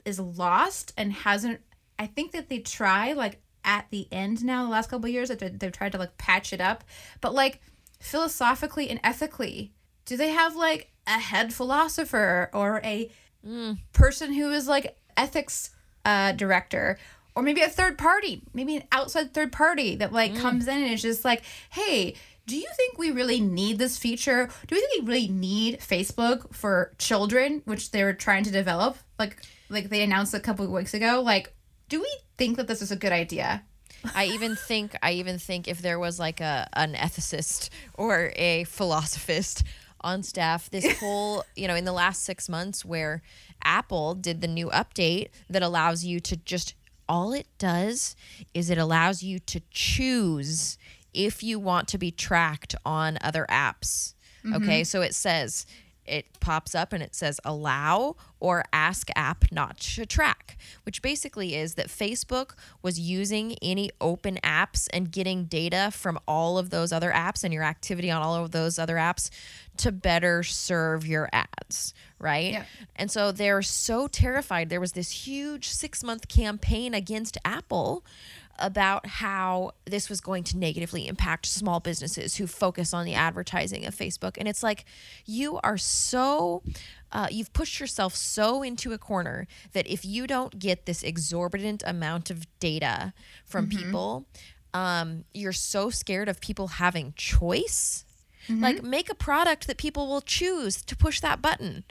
is 0.04 0.18
lost 0.18 0.92
and 0.96 1.12
hasn't 1.12 1.60
i 1.98 2.06
think 2.06 2.32
that 2.32 2.48
they 2.48 2.58
try 2.58 3.12
like 3.12 3.40
at 3.64 3.86
the 3.90 4.06
end 4.12 4.44
now 4.44 4.64
the 4.64 4.70
last 4.70 4.90
couple 4.90 5.06
of 5.06 5.12
years 5.12 5.28
that 5.28 5.38
they- 5.38 5.48
they've 5.48 5.72
tried 5.72 5.92
to 5.92 5.98
like 5.98 6.16
patch 6.18 6.52
it 6.52 6.60
up. 6.60 6.84
But 7.20 7.34
like 7.34 7.60
philosophically 8.00 8.88
and 8.90 8.98
ethically 9.04 9.72
do 10.06 10.16
they 10.16 10.30
have 10.30 10.56
like 10.56 10.90
a 11.06 11.18
head 11.18 11.52
philosopher 11.54 12.50
or 12.52 12.80
a 12.84 13.10
person 13.92 14.32
who 14.32 14.50
is 14.52 14.66
like 14.68 14.96
ethics 15.16 15.70
uh, 16.04 16.32
director? 16.32 16.98
Or 17.36 17.42
maybe 17.42 17.60
a 17.62 17.68
third 17.68 17.96
party 17.96 18.42
maybe 18.52 18.76
an 18.76 18.82
outside 18.92 19.32
third 19.32 19.52
party 19.52 19.94
that 19.96 20.12
like 20.12 20.34
comes 20.36 20.66
in 20.66 20.82
and 20.82 20.92
is 20.92 21.00
just 21.02 21.24
like 21.24 21.42
hey 21.70 22.14
do 22.46 22.56
you 22.56 22.66
think 22.76 22.98
we 22.98 23.12
really 23.12 23.40
need 23.40 23.78
this 23.78 23.96
feature? 23.96 24.48
Do 24.66 24.74
we 24.74 24.80
think 24.80 25.02
we 25.06 25.06
really 25.14 25.28
need 25.28 25.78
facebook 25.78 26.52
for 26.52 26.92
children? 26.98 27.62
Which 27.64 27.92
they 27.92 28.02
were 28.02 28.12
trying 28.12 28.42
to 28.44 28.50
develop 28.50 28.96
like 29.18 29.40
like 29.68 29.88
they 29.88 30.02
announced 30.02 30.34
a 30.34 30.40
couple 30.40 30.64
of 30.64 30.70
weeks 30.72 30.92
ago 30.92 31.22
like 31.24 31.54
do 31.90 32.00
we 32.00 32.10
think 32.38 32.56
that 32.56 32.66
this 32.66 32.80
is 32.80 32.90
a 32.90 32.96
good 32.96 33.12
idea 33.12 33.62
I 34.14 34.26
even 34.26 34.56
think 34.56 34.96
I 35.02 35.12
even 35.12 35.38
think 35.38 35.68
if 35.68 35.82
there 35.82 35.98
was 35.98 36.18
like 36.18 36.40
a 36.40 36.68
an 36.72 36.94
ethicist 36.94 37.68
or 37.94 38.32
a 38.36 38.64
philosophist 38.64 39.64
on 40.00 40.22
staff, 40.22 40.70
this 40.70 40.98
whole 41.00 41.44
you 41.56 41.68
know 41.68 41.74
in 41.74 41.84
the 41.84 41.92
last 41.92 42.22
six 42.24 42.48
months 42.48 42.84
where 42.84 43.22
Apple 43.62 44.14
did 44.14 44.40
the 44.40 44.48
new 44.48 44.68
update 44.70 45.28
that 45.48 45.62
allows 45.62 46.04
you 46.04 46.20
to 46.20 46.36
just 46.36 46.74
all 47.08 47.32
it 47.32 47.46
does 47.58 48.14
is 48.54 48.70
it 48.70 48.78
allows 48.78 49.22
you 49.22 49.38
to 49.40 49.60
choose 49.70 50.78
if 51.12 51.42
you 51.42 51.58
want 51.58 51.88
to 51.88 51.98
be 51.98 52.10
tracked 52.10 52.74
on 52.86 53.18
other 53.20 53.44
apps. 53.50 54.14
Mm-hmm. 54.44 54.62
Okay, 54.62 54.84
so 54.84 55.02
it 55.02 55.14
says 55.14 55.66
it 56.06 56.26
pops 56.40 56.74
up 56.74 56.92
and 56.92 57.02
it 57.02 57.14
says 57.14 57.40
allow 57.44 58.16
or 58.40 58.64
ask 58.72 59.08
app 59.14 59.44
not 59.52 59.78
to 59.78 60.06
track, 60.06 60.56
which 60.84 61.02
basically 61.02 61.54
is 61.54 61.74
that 61.74 61.88
Facebook 61.88 62.54
was 62.82 62.98
using 62.98 63.56
any 63.62 63.90
open 64.00 64.38
apps 64.42 64.88
and 64.92 65.12
getting 65.12 65.44
data 65.44 65.90
from 65.92 66.18
all 66.26 66.58
of 66.58 66.70
those 66.70 66.92
other 66.92 67.12
apps 67.12 67.44
and 67.44 67.52
your 67.52 67.62
activity 67.62 68.10
on 68.10 68.22
all 68.22 68.34
of 68.34 68.50
those 68.50 68.78
other 68.78 68.96
apps 68.96 69.30
to 69.76 69.92
better 69.92 70.42
serve 70.42 71.06
your 71.06 71.28
ads, 71.32 71.94
right? 72.18 72.52
Yeah. 72.52 72.64
And 72.96 73.10
so 73.10 73.32
they're 73.32 73.62
so 73.62 74.08
terrified. 74.08 74.68
There 74.68 74.80
was 74.80 74.92
this 74.92 75.10
huge 75.10 75.68
six 75.68 76.02
month 76.02 76.28
campaign 76.28 76.94
against 76.94 77.38
Apple 77.44 78.04
about 78.60 79.06
how 79.06 79.72
this 79.86 80.08
was 80.08 80.20
going 80.20 80.44
to 80.44 80.58
negatively 80.58 81.08
impact 81.08 81.46
small 81.46 81.80
businesses 81.80 82.36
who 82.36 82.46
focus 82.46 82.92
on 82.94 83.04
the 83.04 83.14
advertising 83.14 83.86
of 83.86 83.94
Facebook. 83.94 84.36
And 84.38 84.46
it's 84.46 84.62
like, 84.62 84.84
you 85.24 85.58
are 85.64 85.78
so, 85.78 86.62
uh, 87.12 87.28
you've 87.30 87.52
pushed 87.52 87.80
yourself 87.80 88.14
so 88.14 88.62
into 88.62 88.92
a 88.92 88.98
corner 88.98 89.46
that 89.72 89.86
if 89.86 90.04
you 90.04 90.26
don't 90.26 90.58
get 90.58 90.86
this 90.86 91.02
exorbitant 91.02 91.82
amount 91.86 92.30
of 92.30 92.46
data 92.60 93.12
from 93.44 93.68
people, 93.68 94.26
um, 94.74 95.24
you're 95.34 95.52
so 95.52 95.90
scared 95.90 96.28
of 96.28 96.40
people 96.40 96.68
having 96.68 97.12
choice. 97.16 98.04
Like, 98.48 98.82
make 98.82 99.08
a 99.10 99.14
product 99.14 99.66
that 99.68 99.76
people 99.76 100.08
will 100.08 100.22
choose 100.22 100.82
to 100.82 100.96
push 100.96 101.20
that 101.20 101.40
button. 101.40 101.84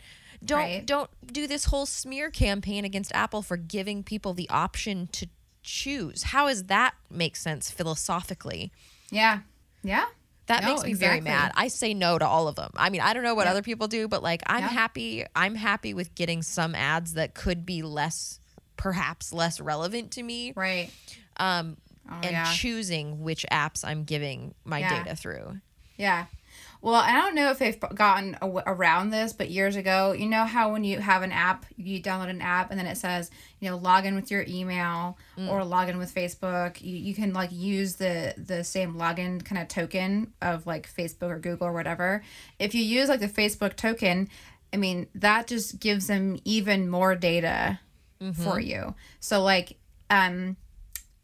Don't 0.44 0.60
Right. 0.60 0.86
don't 0.86 1.10
do 1.32 1.48
this 1.48 1.66
whole 1.66 1.86
smear 1.86 2.30
campaign 2.32 2.84
against 2.86 3.12
Apple 3.14 3.42
for 3.42 3.56
giving 3.56 4.04
people 4.04 4.34
the 4.34 4.50
option 4.50 5.08
to 5.14 5.28
choose. 5.64 6.24
How 6.24 6.48
does 6.48 6.64
that 6.66 6.96
make 7.10 7.36
sense 7.36 7.70
philosophically? 7.72 8.72
Yeah. 9.12 9.40
Yeah. 9.84 10.06
That 10.48 10.64
No, 10.64 10.70
makes 10.70 10.84
me 10.84 10.94
very 10.94 11.22
mad. 11.22 11.52
I 11.56 11.68
say 11.68 11.94
no 11.94 12.18
to 12.18 12.26
all 12.26 12.48
of 12.48 12.56
them. 12.56 12.72
I 12.76 12.90
mean, 12.90 13.02
I 13.02 13.14
don't 13.14 13.24
know 13.24 13.36
what 13.36 13.46
Yeah. 13.46 13.52
other 13.52 13.62
people 13.62 13.88
do, 13.88 14.08
but 14.08 14.24
like 14.24 14.42
I'm 14.48 14.62
Yeah. 14.64 14.70
happy 14.70 15.26
I'm 15.36 15.56
happy 15.56 15.94
with 15.94 16.16
getting 16.16 16.42
some 16.42 16.74
ads 16.74 17.14
that 17.14 17.34
could 17.36 17.66
be 17.66 17.84
less 17.84 18.40
perhaps 18.76 19.32
less 19.34 19.60
relevant 19.60 20.12
to 20.14 20.24
me 20.24 20.54
Right. 20.56 20.90
um 21.38 21.78
Oh, 22.12 22.16
and 22.24 22.32
yeah. 22.32 22.52
choosing 22.54 23.22
which 23.22 23.46
apps 23.52 23.86
I'm 23.86 24.04
giving 24.04 24.56
my 24.66 24.82
data 24.82 25.16
through. 25.16 25.60
Yeah. 25.96 26.26
Well, 26.82 26.96
I 26.96 27.12
don't 27.12 27.36
know 27.36 27.52
if 27.52 27.60
they've 27.60 27.78
gotten 27.94 28.38
around 28.42 29.10
this, 29.10 29.34
but 29.34 29.50
years 29.50 29.76
ago, 29.76 30.14
you 30.14 30.28
know 30.28 30.46
how 30.46 30.72
when 30.72 30.86
you 30.86 31.00
have 31.00 31.24
an 31.24 31.32
app, 31.34 31.66
you 31.76 32.02
download 32.02 32.30
an 32.30 32.42
app 32.42 32.72
and 32.72 32.80
then 32.80 32.88
it 32.88 32.96
says, 32.98 33.30
you 33.60 33.70
know, 33.70 33.76
log 33.76 34.06
in 34.06 34.16
with 34.16 34.32
your 34.32 34.46
email 34.48 35.18
or 35.50 35.66
log 35.66 35.90
in 35.90 35.98
with 35.98 36.16
Facebook. 36.16 36.82
You, 36.82 36.96
you 36.96 37.14
can 37.14 37.34
like 37.34 37.52
use 37.52 37.96
the 37.98 38.34
the 38.38 38.64
same 38.64 38.96
login 38.96 39.44
kind 39.44 39.62
of 39.62 39.68
token 39.68 40.32
of 40.42 40.66
like 40.66 40.90
Facebook 40.90 41.30
or 41.30 41.40
Google 41.40 41.68
or 41.68 41.74
whatever. 41.74 42.24
If 42.60 42.74
you 42.74 42.82
use 42.82 43.10
like 43.10 43.20
the 43.20 43.28
Facebook 43.28 43.76
token, 43.76 44.30
I 44.72 44.78
mean, 44.78 45.08
that 45.16 45.48
just 45.48 45.80
gives 45.82 46.08
them 46.08 46.40
even 46.46 46.90
more 46.90 47.14
data 47.16 47.80
for 48.34 48.60
you. 48.60 48.96
So 49.20 49.44
like 49.44 49.78
um 50.10 50.56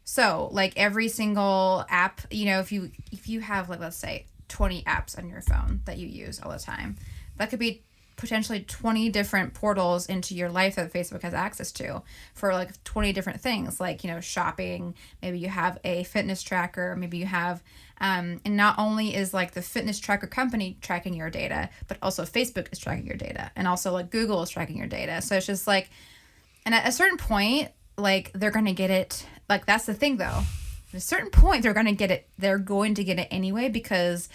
so 0.04 0.48
like 0.52 0.74
every 0.76 1.08
single 1.08 1.84
app 1.90 2.20
you 2.30 2.44
know 2.46 2.60
if 2.60 2.70
you 2.72 2.90
if 3.10 3.28
you 3.28 3.40
have 3.40 3.68
like 3.68 3.80
let's 3.80 3.96
say 3.96 4.24
20 4.48 4.82
apps 4.82 5.18
on 5.18 5.28
your 5.28 5.40
phone 5.40 5.80
that 5.84 5.98
you 5.98 6.06
use 6.06 6.40
all 6.40 6.50
the 6.50 6.58
time. 6.58 6.96
That 7.36 7.50
could 7.50 7.58
be 7.58 7.82
potentially 8.16 8.60
20 8.60 9.10
different 9.10 9.52
portals 9.52 10.06
into 10.06 10.34
your 10.34 10.48
life 10.48 10.76
that 10.76 10.90
facebook 10.90 11.20
has 11.20 11.34
access 11.34 11.70
to 11.70 12.02
for 12.32 12.54
like 12.54 12.82
20 12.82 13.12
different 13.12 13.42
things 13.42 13.78
like 13.78 14.02
you 14.02 14.10
know 14.10 14.20
shopping. 14.20 14.94
Maybe 15.20 15.38
you 15.38 15.48
have 15.48 15.78
a 15.84 16.04
fitness 16.04 16.42
tracker. 16.42 16.96
Maybe 16.96 17.18
you 17.18 17.26
have 17.26 17.62
um, 18.00 18.40
and 18.44 18.56
not 18.56 18.78
only 18.78 19.14
is 19.14 19.34
like 19.34 19.52
the 19.52 19.60
fitness 19.60 19.98
tracker 19.98 20.26
company 20.26 20.78
tracking 20.80 21.12
your 21.12 21.28
data 21.28 21.68
but 21.88 21.98
also 22.00 22.24
facebook 22.24 22.72
is 22.72 22.78
tracking 22.78 23.06
your 23.06 23.16
data. 23.16 23.50
And 23.54 23.68
also 23.68 23.92
like 23.92 24.10
google 24.10 24.42
is 24.42 24.48
tracking 24.48 24.78
your 24.78 24.86
data. 24.86 25.20
So 25.20 25.36
it's 25.36 25.46
just 25.46 25.66
like 25.66 25.90
and 26.66 26.74
at 26.74 26.86
a 26.86 26.92
certain 26.92 27.16
point, 27.16 27.70
like 27.96 28.32
they're 28.34 28.50
gonna 28.50 28.74
get 28.74 28.90
it. 28.90 29.24
Like 29.48 29.64
that's 29.66 29.86
the 29.86 29.94
thing, 29.94 30.16
though. 30.16 30.42
At 30.92 30.98
a 30.98 31.00
certain 31.00 31.30
point, 31.30 31.62
they're 31.62 31.74
gonna 31.74 31.92
get 31.92 32.10
it. 32.10 32.28
They're 32.38 32.58
going 32.58 32.94
to 32.94 33.04
get 33.04 33.18
it 33.18 33.28
anyway 33.30 33.68
because 33.68 34.28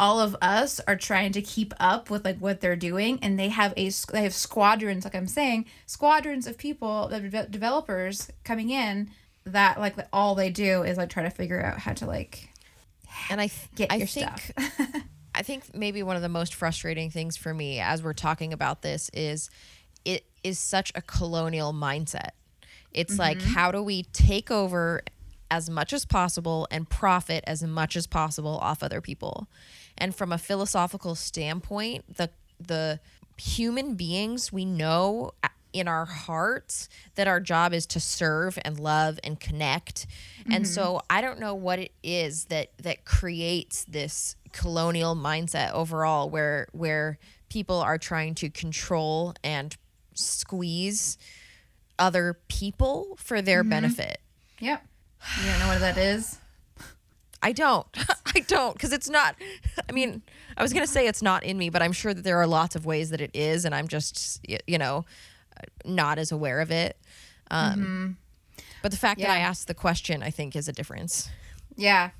all 0.00 0.20
of 0.20 0.36
us 0.40 0.80
are 0.86 0.96
trying 0.96 1.32
to 1.32 1.42
keep 1.42 1.74
up 1.78 2.10
with 2.10 2.24
like 2.24 2.38
what 2.38 2.60
they're 2.60 2.76
doing, 2.76 3.18
and 3.22 3.38
they 3.38 3.48
have 3.48 3.74
a 3.76 3.90
they 4.12 4.22
have 4.22 4.34
squadrons, 4.34 5.04
like 5.04 5.14
I'm 5.14 5.26
saying, 5.26 5.66
squadrons 5.86 6.46
of 6.46 6.56
people, 6.56 7.08
the 7.08 7.20
developers 7.50 8.30
coming 8.44 8.70
in 8.70 9.10
that 9.52 9.80
like 9.80 9.96
all 10.12 10.34
they 10.34 10.50
do 10.50 10.82
is 10.82 10.96
like 10.96 11.10
try 11.10 11.22
to 11.22 11.30
figure 11.30 11.62
out 11.62 11.78
how 11.78 11.92
to 11.94 12.06
like 12.06 12.50
And 13.30 13.40
I 13.40 13.48
th- 13.48 13.68
get 13.74 13.92
I 13.92 13.96
your 13.96 14.06
think 14.06 14.40
stuff. 14.40 14.78
I 15.34 15.42
think 15.42 15.74
maybe 15.74 16.02
one 16.02 16.16
of 16.16 16.22
the 16.22 16.28
most 16.28 16.54
frustrating 16.54 17.10
things 17.10 17.36
for 17.36 17.54
me 17.54 17.80
as 17.80 18.02
we're 18.02 18.12
talking 18.12 18.52
about 18.52 18.82
this 18.82 19.08
is 19.14 19.50
it 20.04 20.24
is 20.42 20.58
such 20.58 20.92
a 20.94 21.02
colonial 21.02 21.72
mindset. 21.72 22.30
It's 22.92 23.18
like 23.18 23.38
mm-hmm. 23.38 23.52
how 23.52 23.70
do 23.70 23.82
we 23.82 24.04
take 24.04 24.50
over 24.50 25.02
as 25.50 25.70
much 25.70 25.92
as 25.92 26.04
possible 26.04 26.66
and 26.70 26.88
profit 26.88 27.44
as 27.46 27.62
much 27.62 27.96
as 27.96 28.06
possible 28.06 28.58
off 28.58 28.82
other 28.82 29.00
people? 29.00 29.48
And 29.96 30.14
from 30.14 30.32
a 30.32 30.38
philosophical 30.38 31.14
standpoint, 31.14 32.16
the 32.16 32.30
the 32.60 33.00
human 33.36 33.94
beings 33.94 34.52
we 34.52 34.64
know 34.64 35.32
in 35.72 35.86
our 35.86 36.06
hearts 36.06 36.88
that 37.14 37.28
our 37.28 37.40
job 37.40 37.72
is 37.72 37.86
to 37.86 38.00
serve 38.00 38.58
and 38.62 38.78
love 38.80 39.18
and 39.22 39.38
connect. 39.38 40.06
And 40.46 40.64
mm-hmm. 40.64 40.72
so 40.72 41.02
I 41.10 41.20
don't 41.20 41.38
know 41.38 41.54
what 41.54 41.78
it 41.78 41.92
is 42.02 42.46
that 42.46 42.70
that 42.82 43.04
creates 43.04 43.84
this 43.84 44.36
colonial 44.52 45.14
mindset 45.14 45.72
overall 45.72 46.30
where 46.30 46.68
where 46.72 47.18
people 47.48 47.76
are 47.76 47.98
trying 47.98 48.34
to 48.36 48.50
control 48.50 49.34
and 49.44 49.76
squeeze 50.14 51.18
other 51.98 52.38
people 52.48 53.16
for 53.18 53.42
their 53.42 53.62
mm-hmm. 53.62 53.70
benefit. 53.70 54.20
yep. 54.60 54.84
You 55.42 55.50
don't 55.50 55.58
know 55.60 55.68
what 55.68 55.80
that 55.80 55.98
is? 55.98 56.38
I 57.42 57.52
don't. 57.52 57.86
I 58.34 58.40
don't 58.40 58.72
because 58.74 58.92
it's 58.92 59.08
not. 59.08 59.36
I 59.88 59.92
mean, 59.92 60.22
I 60.56 60.62
was 60.62 60.72
gonna 60.72 60.86
say 60.86 61.06
it's 61.06 61.22
not 61.22 61.44
in 61.44 61.56
me, 61.56 61.70
but 61.70 61.82
I'm 61.82 61.92
sure 61.92 62.12
that 62.12 62.24
there 62.24 62.38
are 62.38 62.46
lots 62.46 62.74
of 62.76 62.84
ways 62.84 63.10
that 63.10 63.20
it 63.20 63.30
is, 63.34 63.64
and 63.64 63.74
I'm 63.74 63.88
just 63.88 64.44
you 64.66 64.78
know 64.78 65.04
not 65.84 66.18
as 66.18 66.32
aware 66.32 66.60
of 66.60 66.70
it. 66.70 66.96
Um, 67.50 68.16
But 68.82 68.90
the 68.90 68.96
fact 68.96 69.20
that 69.20 69.30
I 69.30 69.36
Mm-hmm. 69.38 69.46
Asked 69.46 69.66
the 69.66 69.74
question, 69.74 70.22
I 70.22 70.30
think, 70.30 70.54
is 70.54 70.68
a 70.68 70.72
difference. 70.72 71.28
Yeah. 71.76 72.10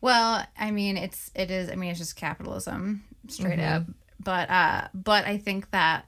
Well, 0.00 0.44
I 0.58 0.70
mean, 0.70 0.96
it's 0.96 1.30
it 1.34 1.50
is. 1.50 1.70
I 1.70 1.76
mean, 1.76 1.90
it's 1.90 1.98
just 1.98 2.16
capitalism, 2.16 3.04
straight 3.28 3.60
up. 3.60 3.84
But 4.18 4.50
uh, 4.50 4.88
but 4.94 5.26
I 5.26 5.38
think 5.38 5.70
that 5.70 6.06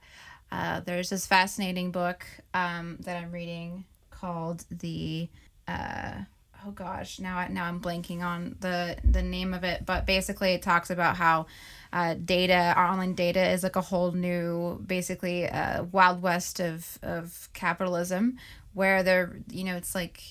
uh, 0.51 0.79
there's 0.81 1.09
this 1.09 1.25
fascinating 1.27 1.91
book 1.91 2.25
um, 2.53 2.97
that 3.01 3.21
I'm 3.21 3.31
reading 3.31 3.85
called 4.09 4.65
the. 4.71 5.29
Uh, 5.67 6.21
oh 6.65 6.71
gosh, 6.71 7.19
now 7.19 7.37
I, 7.37 7.47
now 7.47 7.65
I'm 7.65 7.79
blanking 7.79 8.21
on 8.21 8.55
the 8.59 8.97
the 9.03 9.21
name 9.21 9.53
of 9.53 9.63
it. 9.63 9.85
But 9.85 10.05
basically, 10.05 10.53
it 10.53 10.61
talks 10.61 10.89
about 10.89 11.17
how 11.17 11.47
uh, 11.93 12.15
data, 12.15 12.73
our 12.75 12.85
online 12.85 13.13
data, 13.13 13.51
is 13.51 13.63
like 13.63 13.75
a 13.75 13.81
whole 13.81 14.11
new, 14.11 14.83
basically, 14.85 15.47
uh, 15.47 15.83
wild 15.83 16.21
west 16.21 16.59
of 16.59 16.99
of 17.01 17.49
capitalism, 17.53 18.37
where 18.73 19.03
there, 19.03 19.39
you 19.49 19.63
know, 19.63 19.75
it's 19.75 19.95
like 19.95 20.21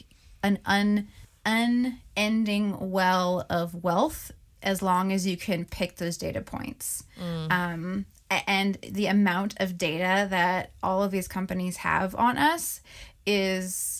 an 0.42 0.58
un 0.64 1.08
unending 1.44 2.90
well 2.90 3.46
of 3.48 3.84
wealth 3.84 4.32
as 4.62 4.82
long 4.82 5.12
as 5.12 5.26
you 5.26 5.36
can 5.36 5.64
pick 5.64 5.96
those 5.96 6.16
data 6.16 6.40
points. 6.40 7.04
Um, 7.50 8.06
and 8.48 8.76
the 8.82 9.06
amount 9.06 9.54
of 9.58 9.78
data 9.78 10.26
that 10.28 10.72
all 10.82 11.04
of 11.04 11.12
these 11.12 11.28
companies 11.28 11.76
have 11.78 12.16
on 12.16 12.36
us 12.36 12.80
is 13.24 13.95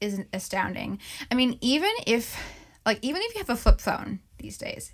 is 0.00 0.20
astounding. 0.32 1.00
I 1.30 1.34
mean, 1.34 1.58
even 1.60 1.90
if 2.06 2.38
like 2.86 2.98
even 3.02 3.22
if 3.22 3.34
you 3.34 3.40
have 3.40 3.50
a 3.50 3.56
flip 3.56 3.80
phone 3.80 4.20
these 4.38 4.58
days, 4.58 4.92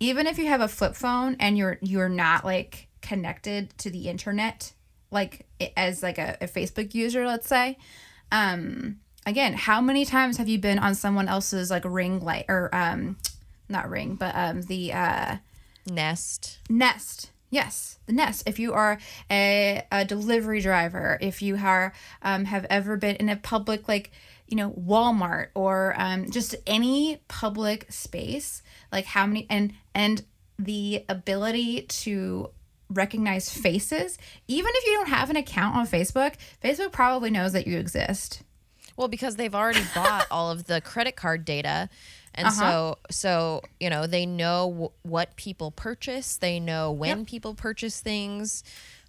even 0.00 0.26
if 0.26 0.38
you 0.38 0.46
have 0.46 0.60
a 0.60 0.68
flip 0.68 0.94
phone 0.94 1.36
and 1.40 1.58
you're 1.58 1.78
you're 1.80 2.08
not 2.08 2.44
like 2.44 2.88
connected 3.00 3.76
to 3.78 3.90
the 3.90 4.08
internet 4.08 4.72
like 5.10 5.46
as 5.76 6.02
like 6.02 6.18
a, 6.18 6.36
a 6.40 6.48
Facebook 6.48 6.94
user, 6.94 7.26
let's 7.26 7.48
say, 7.48 7.78
um 8.32 8.96
again 9.26 9.54
how 9.54 9.80
many 9.80 10.04
times 10.04 10.36
have 10.36 10.48
you 10.48 10.58
been 10.58 10.78
on 10.78 10.94
someone 10.94 11.28
else's 11.28 11.70
like 11.70 11.84
ring 11.86 12.20
light 12.20 12.44
or 12.48 12.68
um 12.74 13.16
not 13.68 13.88
ring 13.88 14.14
but 14.16 14.34
um 14.34 14.62
the 14.62 14.92
uh 14.92 15.36
Nest. 15.86 16.58
nest 16.68 17.30
yes 17.50 17.98
the 18.06 18.12
nest 18.12 18.42
if 18.46 18.58
you 18.58 18.72
are 18.72 18.98
a, 19.30 19.82
a 19.92 20.04
delivery 20.04 20.60
driver 20.60 21.18
if 21.20 21.42
you 21.42 21.56
are 21.56 21.92
um, 22.22 22.46
have 22.46 22.66
ever 22.70 22.96
been 22.96 23.16
in 23.16 23.28
a 23.28 23.36
public 23.36 23.86
like 23.88 24.10
you 24.48 24.56
know 24.56 24.70
walmart 24.72 25.48
or 25.54 25.94
um, 25.98 26.30
just 26.30 26.54
any 26.66 27.20
public 27.28 27.86
space 27.90 28.62
like 28.92 29.04
how 29.06 29.26
many 29.26 29.46
and 29.48 29.72
and 29.94 30.22
the 30.58 31.04
ability 31.08 31.82
to 31.82 32.50
recognize 32.90 33.48
faces 33.50 34.18
even 34.46 34.70
if 34.74 34.86
you 34.86 34.92
don't 34.94 35.08
have 35.08 35.30
an 35.30 35.36
account 35.36 35.74
on 35.76 35.86
facebook 35.86 36.34
facebook 36.62 36.92
probably 36.92 37.30
knows 37.30 37.52
that 37.52 37.66
you 37.66 37.78
exist 37.78 38.42
Well, 38.96 39.08
because 39.08 39.36
they've 39.36 39.54
already 39.54 39.82
bought 39.94 40.26
all 40.30 40.50
of 40.50 40.64
the 40.64 40.80
credit 40.80 41.16
card 41.16 41.44
data. 41.44 41.88
And 42.36 42.46
Uh-huh. 42.46 42.60
so, 42.60 42.98
so 43.10 43.62
you 43.80 43.90
know, 43.90 44.06
they 44.06 44.26
know 44.26 44.68
w- 44.70 44.90
what 45.02 45.34
people 45.36 45.70
purchase. 45.72 46.36
They 46.36 46.60
know 46.60 46.92
when 46.92 47.18
Yep. 47.20 47.26
people 47.26 47.54
purchase 47.54 48.00
things, 48.00 48.62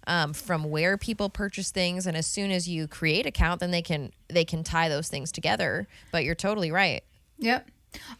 um, 0.06 0.32
from 0.32 0.64
where 0.64 0.96
people 0.96 1.28
purchase 1.28 1.70
things, 1.70 2.06
and 2.06 2.16
as 2.16 2.26
soon 2.26 2.50
as 2.50 2.68
you 2.68 2.86
create 2.86 3.26
account, 3.26 3.60
then 3.60 3.70
they 3.70 3.82
can 3.82 4.12
they 4.28 4.44
can 4.44 4.62
tie 4.62 4.88
those 4.88 5.08
things 5.08 5.32
together. 5.32 5.86
But 6.12 6.24
you're 6.24 6.34
totally 6.34 6.70
right. 6.70 7.02
Yep. 7.38 7.68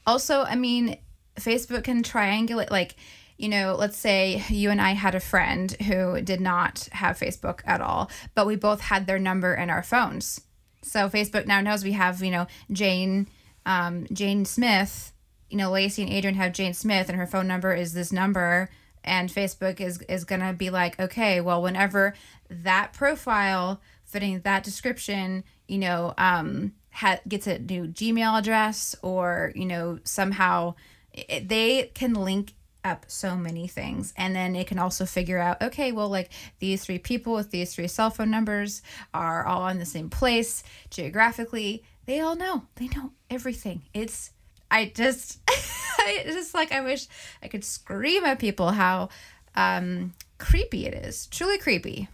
Also, 0.06 0.42
I 0.42 0.54
mean, 0.56 0.98
Facebook 1.36 1.84
can 1.84 2.02
triangulate, 2.02 2.70
like, 2.70 2.96
you 3.36 3.48
know, 3.48 3.76
let's 3.78 3.98
say 3.98 4.42
you 4.48 4.70
and 4.70 4.80
I 4.80 4.92
had 4.92 5.14
a 5.14 5.20
friend 5.20 5.72
who 5.82 6.20
did 6.22 6.40
not 6.40 6.88
have 6.92 7.18
Facebook 7.18 7.60
at 7.66 7.80
all, 7.80 8.10
but 8.34 8.46
we 8.46 8.56
both 8.56 8.80
had 8.80 9.06
their 9.06 9.18
number 9.18 9.54
in 9.54 9.70
our 9.70 9.82
phones. 9.82 10.40
So 10.82 11.08
Facebook 11.08 11.46
now 11.46 11.60
knows 11.60 11.84
we 11.84 11.92
have, 11.92 12.22
you 12.22 12.30
know, 12.30 12.46
Jane, 12.70 13.28
um, 13.66 14.06
Jane 14.12 14.44
Smith, 14.44 15.12
you 15.50 15.56
know, 15.56 15.70
Lacey 15.70 16.02
and 16.02 16.12
Adrian 16.12 16.36
have 16.36 16.52
Jane 16.52 16.74
Smith, 16.74 17.08
and 17.08 17.18
her 17.18 17.26
phone 17.26 17.46
number 17.46 17.74
is 17.74 17.92
this 17.92 18.12
number. 18.12 18.70
And 19.06 19.30
Facebook 19.30 19.80
is 19.80 20.02
is 20.02 20.24
gonna 20.24 20.52
be 20.52 20.70
like, 20.70 20.98
okay, 20.98 21.40
well, 21.40 21.62
whenever 21.62 22.14
that 22.50 22.92
profile 22.92 23.80
fitting 24.04 24.40
that 24.40 24.64
description, 24.64 25.44
you 25.68 25.78
know, 25.78 26.14
um, 26.16 26.72
ha- 26.92 27.20
gets 27.28 27.46
a 27.46 27.58
new 27.58 27.86
Gmail 27.86 28.38
address 28.38 28.96
or 29.02 29.52
you 29.54 29.66
know 29.66 29.98
somehow 30.04 30.74
it, 31.12 31.48
they 31.48 31.90
can 31.94 32.14
link 32.14 32.52
up 32.84 33.04
so 33.08 33.36
many 33.36 33.66
things. 33.66 34.14
And 34.16 34.34
then 34.34 34.54
it 34.54 34.68
can 34.68 34.78
also 34.78 35.04
figure 35.04 35.38
out 35.38 35.60
okay 35.60 35.92
well 35.92 36.08
like 36.08 36.30
these 36.60 36.84
three 36.84 36.98
people 36.98 37.34
with 37.34 37.50
these 37.50 37.74
three 37.74 37.88
cell 37.88 38.10
phone 38.10 38.30
numbers 38.30 38.82
are 39.12 39.44
all 39.44 39.68
in 39.68 39.78
the 39.78 39.84
same 39.86 40.08
place 40.08 40.62
geographically. 40.90 41.82
They 42.06 42.20
all 42.20 42.36
know. 42.36 42.66
They 42.76 42.88
know 42.88 43.12
everything. 43.28 43.82
It's 43.92 44.30
i 44.70 44.92
just 44.94 45.40
i 45.98 46.22
just 46.26 46.54
like 46.54 46.72
i 46.72 46.80
wish 46.80 47.06
i 47.42 47.48
could 47.48 47.64
scream 47.64 48.24
at 48.24 48.38
people 48.38 48.70
how 48.70 49.08
um 49.54 50.12
creepy 50.38 50.84
it 50.86 50.92
is. 50.92 51.26
Truly 51.28 51.56
creepy 51.58 52.08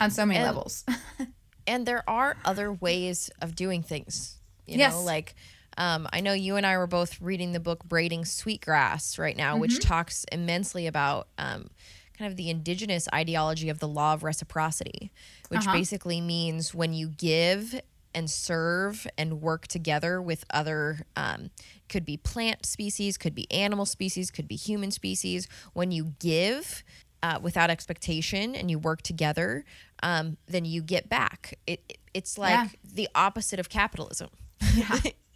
on 0.00 0.10
so 0.10 0.24
many 0.24 0.38
And- 0.38 0.46
levels. 0.46 0.84
and 1.66 1.84
there 1.84 2.08
are 2.08 2.36
other 2.44 2.72
ways 2.72 3.28
of 3.42 3.56
doing 3.56 3.82
things 3.82 4.36
you 4.66 4.78
Yes. 4.78 4.92
know 4.92 5.02
like 5.02 5.34
um, 5.78 6.08
i 6.12 6.20
know 6.20 6.32
you 6.32 6.56
and 6.56 6.64
i 6.64 6.78
were 6.78 6.86
both 6.86 7.20
reading 7.20 7.52
the 7.52 7.60
book 7.60 7.84
braiding 7.84 8.24
sweetgrass 8.24 9.18
right 9.18 9.36
now 9.36 9.56
which 9.56 9.80
talks 9.80 10.24
immensely 10.30 10.86
about 10.86 11.26
um, 11.38 11.68
kind 12.16 12.30
of 12.30 12.36
the 12.36 12.48
indigenous 12.50 13.08
ideology 13.12 13.68
of 13.68 13.78
the 13.80 13.88
law 13.88 14.14
of 14.14 14.22
reciprocity 14.22 15.10
which 15.48 15.66
basically 15.66 16.20
means 16.20 16.72
when 16.74 16.92
you 16.94 17.08
give 17.08 17.80
and 18.16 18.28
serve 18.28 19.06
and 19.16 19.40
work 19.40 19.68
together 19.68 20.20
with 20.20 20.44
other 20.50 21.06
um, 21.14 21.50
could 21.88 22.04
be 22.04 22.16
plant 22.16 22.66
species 22.66 23.16
could 23.16 23.34
be 23.34 23.46
animal 23.52 23.86
species 23.86 24.30
could 24.32 24.48
be 24.48 24.56
human 24.56 24.90
species. 24.90 25.46
When 25.74 25.92
you 25.92 26.14
give 26.18 26.82
uh, 27.22 27.38
without 27.40 27.70
expectation 27.70 28.54
and 28.56 28.70
you 28.70 28.78
work 28.78 29.02
together 29.02 29.64
um, 30.02 30.36
then 30.46 30.64
you 30.64 30.82
get 30.82 31.08
back. 31.08 31.58
It, 31.66 31.80
it- 31.88 31.98
it's 32.14 32.38
like 32.38 32.50
Yeah. 32.52 32.68
the 32.94 33.08
opposite 33.14 33.60
of 33.60 33.68
capitalism. 33.68 34.30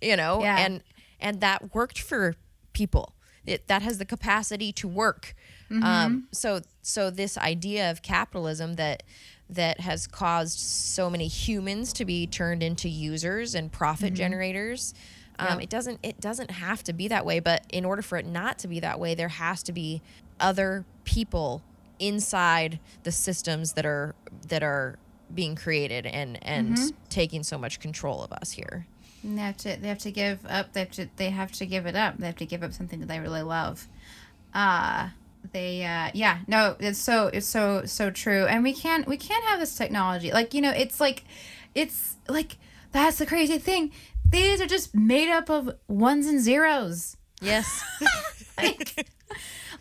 You 0.02 0.16
know? 0.16 0.40
Yeah. 0.42 0.56
and 0.64 0.82
and 1.20 1.42
that 1.42 1.74
worked 1.74 1.98
for 1.98 2.34
people. 2.72 3.14
It, 3.44 3.68
that 3.68 3.82
has 3.82 3.98
the 3.98 4.06
capacity 4.06 4.72
to 4.72 4.88
work. 4.88 5.34
Mm-hmm. 5.70 5.84
um, 5.84 6.28
so 6.32 6.60
so 6.82 7.10
this 7.10 7.36
idea 7.36 7.90
of 7.90 8.00
capitalism 8.02 8.74
that 8.76 9.02
that 9.50 9.80
has 9.80 10.06
caused 10.06 10.58
so 10.58 11.10
many 11.10 11.26
humans 11.28 11.92
to 11.94 12.04
be 12.04 12.26
turned 12.26 12.62
into 12.62 12.88
users 12.88 13.54
and 13.54 13.70
profit 13.72 14.14
generators 14.14 14.94
um, 15.38 15.46
Mm-hmm. 15.46 15.54
Yep. 15.54 15.62
it 15.62 15.70
doesn't 15.70 15.98
it 16.02 16.20
doesn't 16.20 16.50
have 16.50 16.82
to 16.84 16.92
be 16.92 17.08
that 17.08 17.24
way 17.24 17.40
but 17.40 17.64
in 17.70 17.84
order 17.84 18.02
for 18.02 18.18
it 18.18 18.26
not 18.26 18.58
to 18.60 18.68
be 18.68 18.80
that 18.80 19.00
way 19.00 19.14
there 19.14 19.28
has 19.28 19.62
to 19.64 19.72
be 19.72 20.02
other 20.38 20.84
people 21.04 21.62
inside 21.98 22.78
the 23.04 23.12
systems 23.12 23.72
that 23.74 23.86
are 23.86 24.14
that 24.48 24.62
are 24.62 24.98
being 25.34 25.54
created 25.56 26.06
and 26.06 26.38
and 26.42 26.76
Mm-hmm. 26.76 26.88
taking 27.08 27.42
so 27.42 27.56
much 27.58 27.80
control 27.80 28.22
of 28.22 28.32
us 28.32 28.50
here 28.52 28.86
And 29.22 29.38
they 29.38 29.42
have 29.42 29.56
to 29.58 29.76
they 29.80 29.88
have 29.88 29.98
to 30.00 30.10
give 30.12 30.44
up 30.46 30.72
they 30.74 30.80
have 30.80 30.90
to 30.92 31.08
they 31.16 31.30
have 31.30 31.52
to 31.52 31.66
give 31.66 31.86
it 31.86 31.96
up 31.96 32.18
they 32.18 32.26
have 32.26 32.36
to 32.36 32.46
give 32.46 32.62
up 32.62 32.72
something 32.74 33.00
that 33.00 33.06
they 33.08 33.18
really 33.20 33.42
love 33.42 33.88
uh 34.54 35.08
they 35.52 35.84
uh 35.84 36.10
yeah 36.14 36.38
no 36.46 36.76
it's 36.78 36.98
so 36.98 37.28
it's 37.28 37.46
so 37.46 37.84
so 37.84 38.10
true. 38.10 38.46
And 38.46 38.62
we 38.62 38.72
can't 38.72 39.06
we 39.06 39.16
can't 39.16 39.44
have 39.44 39.60
this 39.60 39.76
technology. 39.76 40.32
Like 40.32 40.54
you 40.54 40.60
know 40.60 40.70
it's 40.70 41.00
like 41.00 41.24
it's 41.74 42.16
like 42.28 42.56
that's 42.92 43.18
the 43.18 43.26
crazy 43.26 43.58
thing. 43.58 43.92
These 44.28 44.60
are 44.60 44.66
just 44.66 44.94
made 44.94 45.28
up 45.28 45.50
of 45.50 45.74
ones 45.88 46.26
and 46.26 46.40
zeros. 46.40 47.16
Yes. 47.40 47.82
Like, 48.62 49.08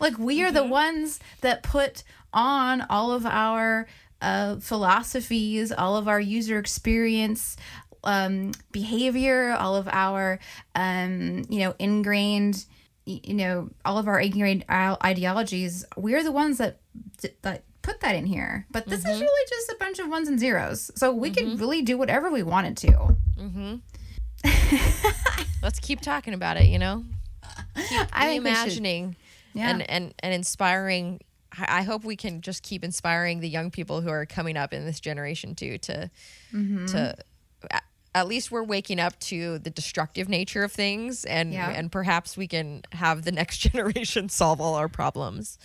like 0.00 0.18
we 0.18 0.42
are 0.42 0.50
the 0.50 0.64
ones 0.64 1.20
that 1.42 1.62
put 1.62 2.02
on 2.32 2.86
all 2.88 3.12
of 3.12 3.26
our 3.26 3.86
uh, 4.22 4.56
philosophies, 4.56 5.72
all 5.72 5.96
of 5.96 6.08
our 6.08 6.20
user 6.20 6.58
experience, 6.58 7.56
um, 8.04 8.52
behavior, 8.72 9.52
all 9.52 9.76
of 9.76 9.88
our 9.88 10.38
um, 10.74 11.44
you 11.48 11.60
know 11.60 11.74
ingrained, 11.78 12.64
you 13.24 13.34
know, 13.34 13.70
all 13.84 13.98
of 13.98 14.08
our 14.08 14.20
ingrained 14.20 14.64
i- 14.68 14.96
ideologies. 15.04 15.84
We're 15.96 16.22
the 16.22 16.32
ones 16.32 16.58
that 16.58 16.80
that 17.42 17.64
put 17.82 18.00
that 18.00 18.14
in 18.14 18.26
here. 18.26 18.66
But 18.70 18.86
this 18.86 19.00
is 19.00 19.06
mm-hmm. 19.06 19.20
really 19.20 19.48
just 19.48 19.70
a 19.70 19.76
bunch 19.78 19.98
of 19.98 20.08
ones 20.08 20.28
and 20.28 20.38
zeros. 20.38 20.90
So 20.96 21.12
we 21.12 21.30
could 21.30 21.44
mm-hmm. 21.44 21.60
really 21.60 21.82
do 21.82 21.96
whatever 21.96 22.30
we 22.30 22.42
wanted 22.42 22.76
to. 22.78 23.16
Mm-hmm. 23.38 23.76
let's 25.62 25.78
keep 25.80 26.00
talking 26.00 26.34
about 26.34 26.56
it 26.56 26.66
you 26.66 26.78
know 26.78 27.04
I 27.76 28.26
think 28.26 28.44
we 28.44 28.50
reimagining 28.50 29.14
Yeah. 29.52 29.70
and, 29.70 29.90
and 29.90 30.14
and 30.20 30.34
inspiring 30.34 31.20
I 31.58 31.82
hope 31.82 32.04
we 32.04 32.16
can 32.16 32.40
just 32.42 32.62
keep 32.62 32.84
inspiring 32.84 33.40
the 33.40 33.48
young 33.48 33.70
people 33.70 34.00
who 34.00 34.08
are 34.08 34.24
coming 34.24 34.56
up 34.56 34.72
in 34.72 34.86
this 34.86 35.00
generation 35.00 35.54
too 35.54 35.78
to 35.78 36.10
Mm-hmm. 36.52 36.86
to 36.86 37.16
at 38.14 38.26
least 38.26 38.50
we're 38.50 38.64
waking 38.64 38.98
up 38.98 39.18
to 39.20 39.58
the 39.58 39.70
destructive 39.70 40.28
nature 40.28 40.64
of 40.64 40.72
things 40.72 41.24
and 41.24 41.52
Yeah. 41.52 41.70
and 41.70 41.92
perhaps 41.92 42.36
we 42.36 42.46
can 42.48 42.82
have 42.92 43.22
the 43.24 43.32
next 43.40 43.58
generation 43.58 44.28
solve 44.28 44.60
all 44.60 44.74
our 44.74 44.88
problems. 44.88 45.58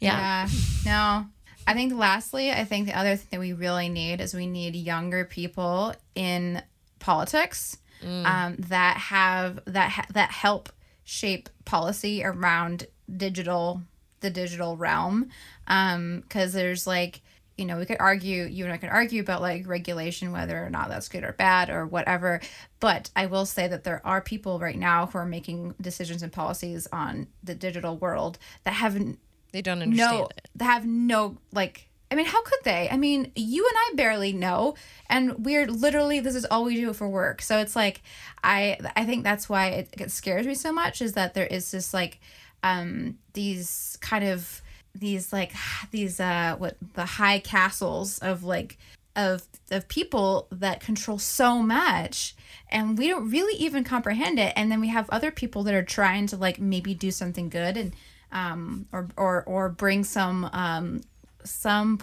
Yeah. 0.00 0.46
Yeah. 0.48 0.58
No. 0.84 1.26
I 1.66 1.74
think 1.74 1.92
lastly, 1.94 2.50
I 2.50 2.64
think 2.64 2.86
the 2.86 2.98
other 2.98 3.16
thing 3.16 3.28
that 3.32 3.40
we 3.40 3.52
really 3.52 3.88
need 3.88 4.20
is 4.20 4.34
we 4.34 4.46
need 4.46 4.74
younger 4.74 5.24
people 5.24 5.94
in 6.14 6.62
politics 6.98 7.76
um, 8.02 8.56
that 8.68 8.96
have 8.96 9.60
that 9.66 9.90
ha- 9.90 10.06
that 10.14 10.30
help 10.30 10.70
shape 11.04 11.48
policy 11.66 12.24
around 12.24 12.86
digital 13.14 13.82
the 14.20 14.30
digital 14.30 14.76
realm 14.76 15.28
because 15.66 16.52
there's 16.54 16.86
like 16.86 17.20
you 17.60 17.66
know 17.66 17.76
we 17.78 17.84
could 17.86 18.00
argue 18.00 18.44
you 18.44 18.64
and 18.64 18.72
i 18.72 18.76
could 18.78 18.88
argue 18.88 19.20
about 19.20 19.40
like 19.42 19.68
regulation 19.68 20.32
whether 20.32 20.64
or 20.64 20.70
not 20.70 20.88
that's 20.88 21.08
good 21.08 21.22
or 21.22 21.32
bad 21.32 21.70
or 21.70 21.86
whatever. 21.86 22.40
But 22.80 23.10
i 23.14 23.26
will 23.26 23.46
say 23.46 23.68
that 23.68 23.84
there 23.84 24.00
are 24.04 24.20
people 24.20 24.58
right 24.58 24.78
now 24.78 25.06
who 25.06 25.18
are 25.18 25.26
making 25.26 25.74
decisions 25.80 26.22
and 26.22 26.32
policies 26.32 26.88
on 26.92 27.28
the 27.44 27.54
digital 27.54 27.96
world 27.98 28.38
that 28.64 28.72
haven't 28.72 29.18
They 29.52 29.62
don't 29.62 29.82
understand 29.82 30.18
no 30.18 30.24
it. 30.26 30.48
they 30.56 30.64
have 30.64 30.86
no 30.86 31.36
like 31.52 31.88
i 32.10 32.16
mean 32.16 32.26
how 32.26 32.42
could 32.42 32.58
they? 32.64 32.88
I 32.90 32.96
mean 32.96 33.30
you 33.36 33.64
and 33.68 33.76
i 33.76 33.94
barely 33.94 34.32
know 34.32 34.74
and 35.08 35.44
we're 35.44 35.66
literally 35.68 36.18
this 36.20 36.34
is 36.34 36.44
all 36.46 36.64
we 36.64 36.74
do 36.76 36.92
for 36.92 37.08
work. 37.08 37.42
So 37.42 37.58
it's 37.58 37.76
like 37.76 38.02
i 38.42 38.78
i 38.96 39.04
think 39.04 39.22
that's 39.22 39.48
why 39.48 39.66
it, 39.68 39.88
it 40.00 40.10
scares 40.10 40.46
me 40.46 40.54
so 40.54 40.72
much 40.72 41.00
is 41.02 41.12
that 41.12 41.34
there 41.34 41.46
is 41.46 41.70
this 41.70 41.92
like 41.94 42.18
um 42.62 43.18
these 43.34 43.96
kind 44.00 44.24
of 44.24 44.62
these 44.94 45.32
like 45.32 45.52
these 45.90 46.20
uh 46.20 46.56
what 46.58 46.76
the 46.94 47.04
high 47.04 47.38
castles 47.38 48.18
of 48.18 48.42
like 48.44 48.76
of 49.16 49.42
of 49.70 49.88
people 49.88 50.46
that 50.50 50.80
control 50.80 51.18
so 51.18 51.58
much 51.62 52.34
and 52.70 52.96
we 52.96 53.08
don't 53.08 53.30
really 53.30 53.58
even 53.58 53.84
comprehend 53.84 54.38
it. 54.38 54.52
And 54.56 54.70
then 54.70 54.80
we 54.80 54.88
have 54.88 55.10
other 55.10 55.30
people 55.30 55.64
that 55.64 55.74
are 55.74 55.82
trying 55.82 56.26
to 56.28 56.36
like 56.36 56.60
maybe 56.60 56.94
do 56.94 57.10
something 57.10 57.48
good 57.48 57.76
and 57.76 57.94
um 58.32 58.86
or 58.92 59.08
or 59.16 59.42
or 59.44 59.68
bring 59.68 60.04
some 60.04 60.48
um 60.52 61.00
some 61.44 61.98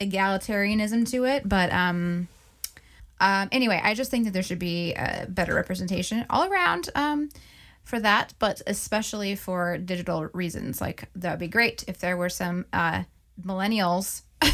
egalitarianism 0.00 1.10
to 1.10 1.24
it. 1.24 1.48
But 1.48 1.72
um 1.72 2.28
um 3.20 3.48
anyway 3.52 3.80
i 3.82 3.94
just 3.94 4.10
think 4.10 4.24
that 4.24 4.32
there 4.32 4.42
should 4.42 4.58
be 4.58 4.92
a 4.94 5.26
better 5.28 5.54
representation 5.54 6.26
all 6.28 6.44
around. 6.44 6.90
Um 6.94 7.30
for 7.84 7.98
that 8.00 8.32
but 8.38 8.62
especially 8.66 9.34
for 9.34 9.76
digital 9.78 10.28
reasons 10.32 10.80
like 10.80 11.08
that 11.14 11.30
would 11.32 11.38
be 11.40 11.48
great 11.48 11.84
if 11.88 11.98
there 11.98 12.16
were 12.16 12.28
some 12.28 12.64
uh 12.72 13.02
millennials 13.44 14.22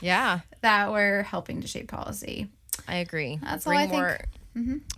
Yeah, 0.00 0.40
that 0.62 0.90
were 0.90 1.22
helping 1.22 1.60
to 1.60 1.68
shape 1.68 1.88
policy 1.88 2.48
I 2.88 2.96
agree. 2.96 3.38
That's 3.40 3.66
all 3.66 3.70
bring 3.70 3.80
I 3.80 3.86
think. 3.86 4.02
more 4.02 4.18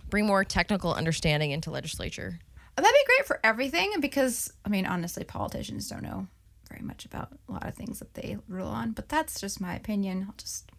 bring 0.09 0.25
more 0.25 0.43
technical 0.43 0.93
understanding 0.93 1.51
into 1.51 1.69
legislature. 1.69 2.39
That'd 2.75 2.91
be 2.91 3.05
great 3.05 3.27
for 3.27 3.39
everything 3.43 3.93
because 3.99 4.51
I 4.65 4.69
mean 4.69 4.85
honestly 4.85 5.23
politicians 5.23 5.87
don't 5.89 6.01
know 6.03 6.27
very 6.69 6.81
much 6.81 7.05
about 7.05 7.29
a 7.47 7.51
lot 7.51 7.67
of 7.67 7.75
things 7.75 7.99
that 7.99 8.15
they 8.15 8.37
rule 8.47 8.67
on, 8.67 8.91
but 8.91 9.07
that's 9.09 9.39
just 9.39 9.61
my 9.61 9.75
opinion. 9.75 10.25
I'll 10.27 10.35
just 10.37 10.71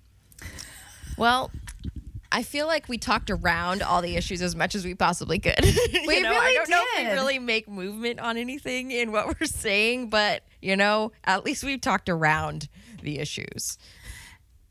Well, 1.17 1.51
I 2.37 2.43
feel 2.43 2.67
like 2.67 2.87
we 2.87 2.99
talked 2.99 3.31
around 3.31 3.83
all 3.83 4.03
the 4.03 4.15
issues 4.15 4.43
as 4.43 4.55
much 4.55 4.75
as 4.75 4.85
we 4.85 4.95
possibly 4.95 5.39
could. 5.39 5.65
you 5.65 6.05
We 6.07 6.21
know, 6.21 6.35
I 6.35 6.53
don't 6.53 6.69
know 6.69 6.85
if 6.93 7.09
we 7.09 7.15
really 7.15 7.39
make 7.39 7.67
movement 7.67 8.21
on 8.21 8.37
anything 8.37 8.91
in 8.91 9.11
what 9.11 9.41
we're 9.41 9.47
saying, 9.47 10.11
but 10.11 10.43
you 10.61 10.77
know, 10.77 11.13
at 11.25 11.47
least 11.47 11.65
we've 11.65 11.81
talked 11.81 12.11
around 12.11 12.69
the 13.03 13.21
issues. 13.21 13.79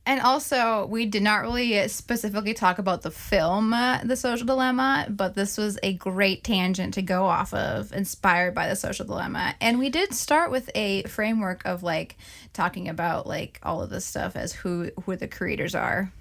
And 0.05 0.21
also, 0.21 0.85
we 0.85 1.07
did 1.07 1.23
not 1.23 1.41
really 1.41 1.87
specifically 1.87 2.53
talk 2.53 2.77
about 2.77 3.01
the 3.01 3.09
film, 3.09 3.73
uh, 3.73 4.03
The 4.03 4.15
Social 4.15 4.45
Dilemma, 4.45 5.07
but 5.09 5.33
this 5.33 5.57
was 5.57 5.79
a 5.81 5.93
great 5.93 6.43
tangent 6.43 6.93
to 6.93 7.01
go 7.01 7.25
off 7.25 7.51
of, 7.51 7.91
inspired 7.91 8.53
by 8.53 8.69
The 8.69 8.75
Social 8.75 9.07
Dilemma. 9.07 9.55
And 9.59 9.79
we 9.79 9.89
did 9.89 10.13
start 10.13 10.51
with 10.51 10.69
a 10.75 11.01
framework 11.05 11.65
of 11.65 11.81
like 11.81 12.17
talking 12.53 12.87
about 12.87 13.25
like 13.25 13.59
all 13.63 13.81
of 13.81 13.89
this 13.89 14.05
stuff 14.05 14.35
as 14.35 14.53
who 14.53 14.91
who 15.05 15.15
the 15.15 15.27
creators 15.27 15.73
are. 15.73 16.11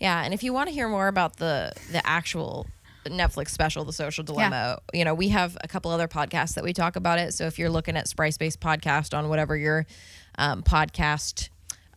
Yeah, 0.00 0.22
and 0.22 0.34
if 0.34 0.42
you 0.42 0.52
want 0.52 0.68
to 0.68 0.74
hear 0.74 0.88
more 0.88 1.08
about 1.08 1.36
the 1.36 1.72
the 1.90 2.06
actual 2.06 2.66
Netflix 3.06 3.50
special, 3.50 3.84
The 3.84 3.92
Social 3.92 4.24
Dilemma, 4.24 4.80
you 4.92 5.04
know, 5.04 5.14
we 5.14 5.28
have 5.28 5.56
a 5.62 5.68
couple 5.68 5.90
other 5.90 6.08
podcasts 6.08 6.54
that 6.54 6.64
we 6.64 6.72
talk 6.72 6.96
about 6.96 7.18
it. 7.18 7.34
So 7.34 7.46
if 7.46 7.58
you're 7.58 7.70
looking 7.70 7.96
at 7.96 8.08
Spry 8.08 8.30
Space 8.30 8.56
podcast 8.56 9.16
on 9.16 9.28
whatever 9.28 9.56
your 9.56 9.86
um, 10.38 10.62
podcast 10.62 11.48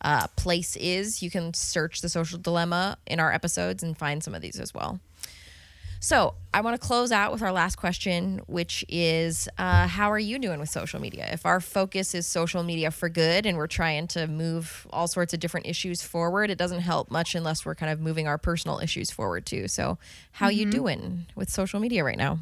uh, 0.02 0.28
place 0.36 0.76
is, 0.76 1.22
you 1.22 1.30
can 1.30 1.52
search 1.52 2.00
The 2.00 2.08
Social 2.08 2.38
Dilemma 2.38 2.96
in 3.06 3.20
our 3.20 3.32
episodes 3.32 3.82
and 3.82 3.96
find 3.98 4.22
some 4.22 4.34
of 4.34 4.42
these 4.42 4.58
as 4.58 4.72
well. 4.72 5.00
So 6.02 6.32
I 6.54 6.62
want 6.62 6.80
to 6.80 6.86
close 6.86 7.12
out 7.12 7.30
with 7.30 7.42
our 7.42 7.52
last 7.52 7.76
question, 7.76 8.40
which 8.46 8.86
is 8.88 9.50
uh, 9.58 9.86
How 9.86 10.10
are 10.10 10.18
you 10.18 10.38
doing 10.38 10.58
with 10.58 10.70
social 10.70 10.98
media? 10.98 11.28
If 11.30 11.44
our 11.44 11.60
focus 11.60 12.14
is 12.14 12.26
social 12.26 12.62
media 12.62 12.90
for 12.90 13.10
good 13.10 13.44
and 13.44 13.58
we're 13.58 13.66
trying 13.66 14.06
to 14.08 14.26
move 14.26 14.86
all 14.90 15.06
sorts 15.06 15.34
of 15.34 15.40
different 15.40 15.66
issues 15.66 16.02
forward, 16.02 16.48
it 16.50 16.56
doesn't 16.56 16.80
help 16.80 17.10
much 17.10 17.34
unless 17.34 17.66
we're 17.66 17.74
kind 17.74 17.92
of 17.92 18.00
moving 18.00 18.26
our 18.26 18.38
personal 18.38 18.78
issues 18.78 19.10
forward 19.10 19.44
too. 19.44 19.68
So, 19.68 19.98
how 20.32 20.48
you 20.48 20.64
doing 20.64 21.26
with 21.36 21.50
social 21.50 21.78
media 21.80 22.02
right 22.02 22.18
now? 22.18 22.38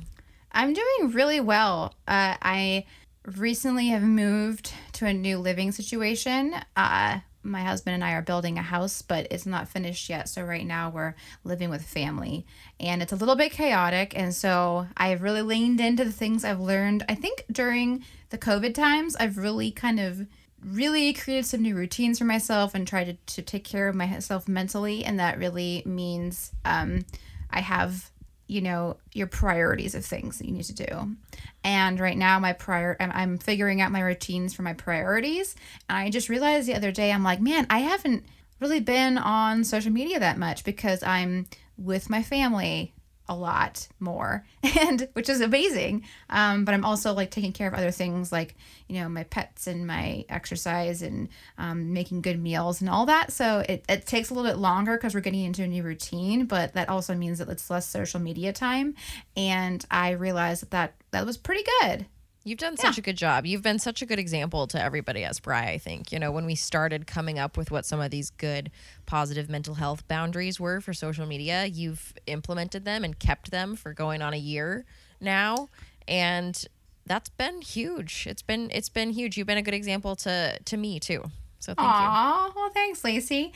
I'm 0.52 0.72
doing 0.72 1.10
really 1.10 1.40
well. 1.40 1.94
Uh, 2.06 2.36
I 2.40 2.86
recently 3.26 3.88
have 3.88 4.02
moved 4.02 4.72
to 4.94 5.06
a 5.06 5.12
new 5.12 5.38
living 5.38 5.72
situation. 5.72 6.54
Uh, 6.76 7.20
my 7.42 7.62
husband 7.62 7.94
and 7.94 8.04
I 8.04 8.12
are 8.12 8.22
building 8.22 8.58
a 8.58 8.62
house, 8.62 9.02
but 9.02 9.26
it's 9.30 9.46
not 9.46 9.68
finished 9.68 10.08
yet. 10.08 10.28
So 10.28 10.42
right 10.42 10.66
now 10.66 10.90
we're 10.90 11.14
living 11.44 11.70
with 11.70 11.82
family, 11.82 12.46
and 12.80 13.02
it's 13.02 13.12
a 13.12 13.16
little 13.16 13.36
bit 13.36 13.52
chaotic. 13.52 14.16
And 14.16 14.34
so 14.34 14.86
I've 14.96 15.22
really 15.22 15.42
leaned 15.42 15.80
into 15.80 16.04
the 16.04 16.12
things 16.12 16.44
I've 16.44 16.60
learned. 16.60 17.04
I 17.08 17.14
think 17.14 17.44
during 17.50 18.04
the 18.30 18.38
COVID 18.38 18.74
times, 18.74 19.16
I've 19.16 19.38
really 19.38 19.70
kind 19.70 20.00
of 20.00 20.26
really 20.64 21.12
created 21.12 21.46
some 21.46 21.62
new 21.62 21.74
routines 21.74 22.18
for 22.18 22.24
myself 22.24 22.74
and 22.74 22.86
tried 22.86 23.04
to, 23.26 23.34
to 23.34 23.42
take 23.42 23.64
care 23.64 23.88
of 23.88 23.94
myself 23.94 24.48
mentally 24.48 25.04
and 25.04 25.18
that 25.20 25.38
really 25.38 25.82
means 25.86 26.50
um, 26.64 27.04
i 27.50 27.60
have 27.60 28.10
you 28.48 28.60
know 28.62 28.96
your 29.12 29.26
priorities 29.26 29.94
of 29.94 30.04
things 30.04 30.38
that 30.38 30.46
you 30.46 30.52
need 30.52 30.64
to 30.64 30.74
do. 30.74 31.16
And 31.62 32.00
right 32.00 32.16
now 32.16 32.38
my 32.38 32.54
prior 32.54 32.96
I'm, 32.98 33.12
I'm 33.12 33.38
figuring 33.38 33.80
out 33.80 33.92
my 33.92 34.00
routines 34.00 34.54
for 34.54 34.62
my 34.62 34.72
priorities. 34.72 35.54
And 35.88 35.98
i 35.98 36.10
just 36.10 36.28
realized 36.28 36.66
the 36.66 36.74
other 36.74 36.90
day 36.90 37.12
i'm 37.12 37.22
like 37.22 37.40
man 37.40 37.66
i 37.70 37.78
haven't 37.78 38.24
really 38.60 38.80
been 38.80 39.18
on 39.18 39.62
social 39.62 39.92
media 39.92 40.18
that 40.18 40.38
much 40.38 40.64
because 40.64 41.02
i'm 41.02 41.46
with 41.76 42.10
my 42.10 42.22
family 42.22 42.92
a 43.28 43.34
lot 43.34 43.88
more 44.00 44.44
and 44.80 45.08
which 45.12 45.28
is 45.28 45.40
amazing. 45.40 46.04
Um, 46.30 46.64
but 46.64 46.74
i'm 46.74 46.84
also 46.84 47.12
like 47.12 47.30
taking 47.30 47.52
care 47.52 47.68
of 47.68 47.74
other 47.74 47.90
things 47.90 48.32
like 48.32 48.54
you 48.88 49.00
know 49.00 49.08
my 49.08 49.24
pets 49.24 49.66
and 49.66 49.86
my 49.86 50.24
exercise 50.28 51.02
and 51.02 51.28
um, 51.58 51.92
making 51.92 52.22
good 52.22 52.40
meals 52.40 52.80
and 52.80 52.88
all 52.90 53.06
that. 53.06 53.32
So 53.32 53.64
it, 53.68 53.84
it 53.88 54.06
takes 54.06 54.30
a 54.30 54.34
little 54.34 54.50
bit 54.50 54.58
longer 54.58 54.96
because 54.96 55.14
we're 55.14 55.20
getting 55.20 55.44
into 55.44 55.62
a 55.62 55.68
new 55.68 55.82
routine 55.82 56.46
but 56.46 56.74
that 56.74 56.88
also 56.88 57.14
means 57.14 57.38
that 57.38 57.48
it's 57.48 57.70
less 57.70 57.88
social 57.88 58.20
media 58.20 58.52
time. 58.52 58.94
And 59.36 59.84
i 59.90 60.10
realized 60.10 60.62
that 60.62 60.70
that, 60.70 60.94
that 61.10 61.26
was 61.26 61.36
pretty 61.36 61.64
good 61.80 62.06
You've 62.48 62.58
done 62.58 62.78
such 62.78 62.96
a 62.96 63.02
good 63.02 63.16
job. 63.16 63.44
You've 63.44 63.62
been 63.62 63.78
such 63.78 64.00
a 64.00 64.06
good 64.06 64.18
example 64.18 64.66
to 64.68 64.82
everybody 64.82 65.22
at 65.22 65.36
Spry, 65.36 65.68
I 65.68 65.78
think. 65.78 66.10
You 66.10 66.18
know, 66.18 66.32
when 66.32 66.46
we 66.46 66.54
started 66.54 67.06
coming 67.06 67.38
up 67.38 67.58
with 67.58 67.70
what 67.70 67.84
some 67.84 68.00
of 68.00 68.10
these 68.10 68.30
good 68.30 68.70
positive 69.04 69.50
mental 69.50 69.74
health 69.74 70.08
boundaries 70.08 70.58
were 70.58 70.80
for 70.80 70.94
social 70.94 71.26
media, 71.26 71.66
you've 71.66 72.14
implemented 72.26 72.86
them 72.86 73.04
and 73.04 73.18
kept 73.18 73.50
them 73.50 73.76
for 73.76 73.92
going 73.92 74.22
on 74.22 74.32
a 74.32 74.38
year 74.38 74.86
now. 75.20 75.68
And 76.08 76.64
that's 77.04 77.28
been 77.28 77.60
huge. 77.60 78.26
It's 78.26 78.42
been 78.42 78.70
it's 78.72 78.88
been 78.88 79.10
huge. 79.10 79.36
You've 79.36 79.46
been 79.46 79.58
a 79.58 79.62
good 79.62 79.74
example 79.74 80.16
to 80.16 80.58
to 80.58 80.76
me 80.78 80.98
too. 80.98 81.24
So 81.58 81.74
thank 81.74 81.86
you. 81.86 81.92
Aw, 81.92 82.52
well, 82.54 82.70
thanks, 82.70 83.02
Lacey. 83.04 83.52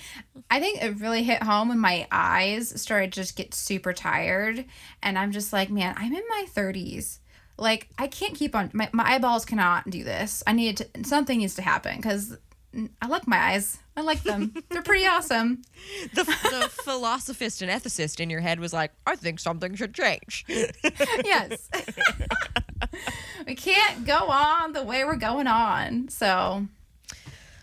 I 0.50 0.58
think 0.60 0.82
it 0.82 0.98
really 0.98 1.22
hit 1.22 1.42
home 1.42 1.68
when 1.68 1.78
my 1.78 2.06
eyes 2.10 2.80
started 2.80 3.12
just 3.12 3.36
get 3.36 3.54
super 3.54 3.92
tired, 3.92 4.64
and 5.02 5.16
I'm 5.16 5.30
just 5.30 5.52
like, 5.52 5.70
man, 5.70 5.94
I'm 5.96 6.12
in 6.12 6.24
my 6.28 6.46
30s. 6.52 7.20
Like, 7.58 7.88
I 7.98 8.06
can't 8.06 8.34
keep 8.34 8.54
on. 8.54 8.70
My, 8.72 8.88
my 8.92 9.04
eyeballs 9.04 9.44
cannot 9.44 9.88
do 9.90 10.04
this. 10.04 10.42
I 10.46 10.52
need 10.52 10.78
to. 10.78 10.88
Something 11.04 11.38
needs 11.38 11.54
to 11.56 11.62
happen 11.62 11.96
because 11.96 12.36
I 13.00 13.06
like 13.06 13.26
my 13.26 13.36
eyes. 13.36 13.78
I 13.96 14.00
like 14.00 14.22
them. 14.22 14.54
They're 14.70 14.82
pretty 14.82 15.06
awesome. 15.08 15.62
The, 16.14 16.24
the 16.24 16.70
philosophist 16.84 17.60
and 17.60 17.70
ethicist 17.70 18.20
in 18.20 18.30
your 18.30 18.40
head 18.40 18.60
was 18.60 18.72
like, 18.72 18.92
I 19.06 19.16
think 19.16 19.38
something 19.40 19.74
should 19.74 19.94
change. 19.94 20.46
Yes. 21.24 21.68
we 23.46 23.54
can't 23.54 24.04
go 24.04 24.28
on 24.28 24.72
the 24.72 24.82
way 24.82 25.04
we're 25.04 25.16
going 25.16 25.46
on. 25.46 26.08
So, 26.08 26.66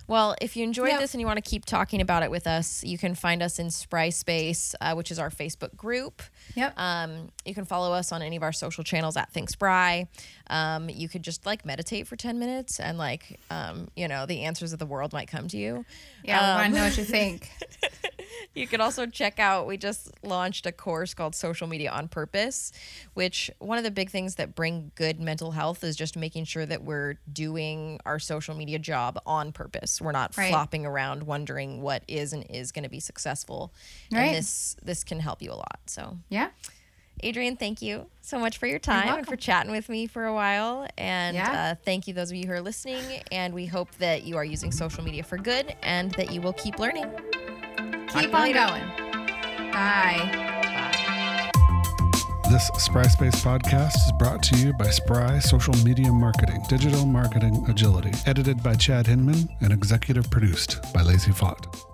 Well, 0.10 0.36
if 0.42 0.58
you 0.58 0.64
enjoyed 0.64 0.90
Yep. 0.90 1.00
this 1.02 1.14
and 1.14 1.22
you 1.22 1.28
want 1.28 1.38
to 1.38 1.48
keep 1.48 1.66
talking 1.66 2.02
about 2.02 2.24
it 2.24 2.32
with 2.32 2.48
us, 2.48 2.84
you 2.84 2.98
can 2.98 3.14
find 3.14 3.44
us 3.44 3.60
in 3.60 3.70
Spry 3.70 4.10
Space, 4.10 4.74
uh, 4.82 4.96
which 4.96 5.12
is 5.12 5.20
our 5.20 5.30
Facebook 5.30 5.76
group. 5.78 6.24
yep. 6.56 6.74
Um, 6.78 7.30
you 7.46 7.54
can 7.54 7.64
follow 7.64 7.94
us 7.94 8.12
on 8.12 8.24
any 8.24 8.36
of 8.36 8.42
our 8.42 8.52
social 8.52 8.84
channels 8.84 9.16
at 9.16 9.32
Think 9.32 9.52
Spry. 9.52 10.08
Um, 10.48 10.90
you 10.90 11.08
could 11.08 11.22
just 11.22 11.46
like 11.46 11.64
meditate 11.64 12.08
for 12.08 12.16
10 12.16 12.40
minutes 12.40 12.80
and 12.80 12.98
like, 12.98 13.40
um, 13.52 13.90
you 13.96 14.08
know, 14.08 14.26
the 14.26 14.42
answers 14.46 14.74
of 14.74 14.80
the 14.80 14.88
world 14.88 15.14
might 15.14 15.28
come 15.28 15.48
to 15.48 15.58
you. 15.58 15.86
yeah, 16.24 16.42
we 16.42 16.56
want 16.56 16.66
um, 16.66 16.72
to 16.74 16.78
know 16.80 16.86
what 16.86 16.98
you 16.98 17.04
think. 17.04 17.52
You 18.54 18.68
can 18.68 18.82
also 18.82 19.06
check 19.06 19.40
out, 19.40 19.68
we 19.68 19.78
just 19.78 20.10
launched 20.24 20.66
a 20.66 20.72
course 20.72 21.14
called 21.14 21.36
Social 21.36 21.68
Media 21.68 21.92
on 21.92 22.08
Purpose, 22.08 22.72
which 23.14 23.50
one 23.60 23.78
of 23.78 23.84
the 23.84 23.92
big 23.92 24.10
things 24.10 24.36
that 24.36 24.56
bring 24.56 24.92
good 24.96 25.20
mental 25.20 25.52
health 25.52 25.84
is 25.84 25.96
just 25.96 26.16
making 26.18 26.46
sure 26.46 26.66
that 26.66 26.84
we're 26.84 27.16
doing 27.32 28.00
our 28.06 28.20
social 28.20 28.56
media 28.56 28.80
job 28.80 29.20
on 29.26 29.52
purpose. 29.52 30.02
We're 30.02 30.12
not 30.12 30.36
Right. 30.38 30.50
flopping 30.50 30.86
around 30.86 31.24
wondering 31.24 31.82
what 31.82 32.04
is 32.08 32.34
and 32.34 32.46
is 32.50 32.72
going 32.72 32.84
to 32.84 32.90
be 32.90 33.00
successful. 33.00 33.74
Right. 34.12 34.26
And 34.28 34.36
this 34.36 34.76
this 34.84 35.04
can 35.04 35.20
help 35.20 35.42
you 35.42 35.52
a 35.52 35.56
lot. 35.56 35.80
So, 35.88 36.18
Yeah. 36.30 36.50
Adrian, 37.22 37.58
thank 37.58 37.82
you 37.82 38.08
so 38.22 38.40
much 38.40 38.58
for 38.58 38.66
your 38.66 38.80
time 38.80 39.18
and 39.18 39.28
for 39.28 39.36
chatting 39.36 39.72
with 39.72 39.90
me 39.90 40.08
for 40.08 40.26
a 40.26 40.34
while. 40.34 40.88
And 40.98 41.36
Yeah. 41.36 41.72
uh, 41.72 41.76
thank 41.84 42.08
you, 42.08 42.14
those 42.14 42.32
of 42.32 42.38
you 42.38 42.48
who 42.48 42.54
are 42.54 42.62
listening. 42.62 43.22
And 43.30 43.54
we 43.54 43.66
hope 43.66 43.94
that 43.96 44.24
you 44.24 44.38
are 44.38 44.46
using 44.46 44.72
social 44.72 45.04
media 45.04 45.24
for 45.24 45.38
good 45.38 45.76
and 45.84 46.12
that 46.12 46.32
you 46.32 46.40
will 46.40 46.54
keep 46.54 46.80
learning. 46.80 47.12
Talk 48.10 48.24
to 48.24 48.28
Keep 48.28 48.32
you 48.32 48.38
on 48.38 48.54
going. 48.54 49.72
Bye. 49.72 50.50
This 52.50 52.68
Spry 52.80 53.04
Space 53.04 53.36
podcast 53.44 53.96
is 53.96 54.12
brought 54.18 54.42
to 54.44 54.58
you 54.58 54.74
by 54.74 54.90
Spry 54.90 55.38
Social 55.38 55.76
Media 55.86 56.12
Marketing, 56.12 56.60
Digital 56.68 57.06
Marketing 57.06 57.64
Agility. 57.70 58.12
Edited 58.26 58.64
by 58.64 58.74
Chad 58.74 59.06
Hinman 59.06 59.48
and 59.62 59.72
executive 59.72 60.28
produced 60.32 60.82
by 60.92 61.04
Lacey 61.04 61.32
Fott. 61.32 61.89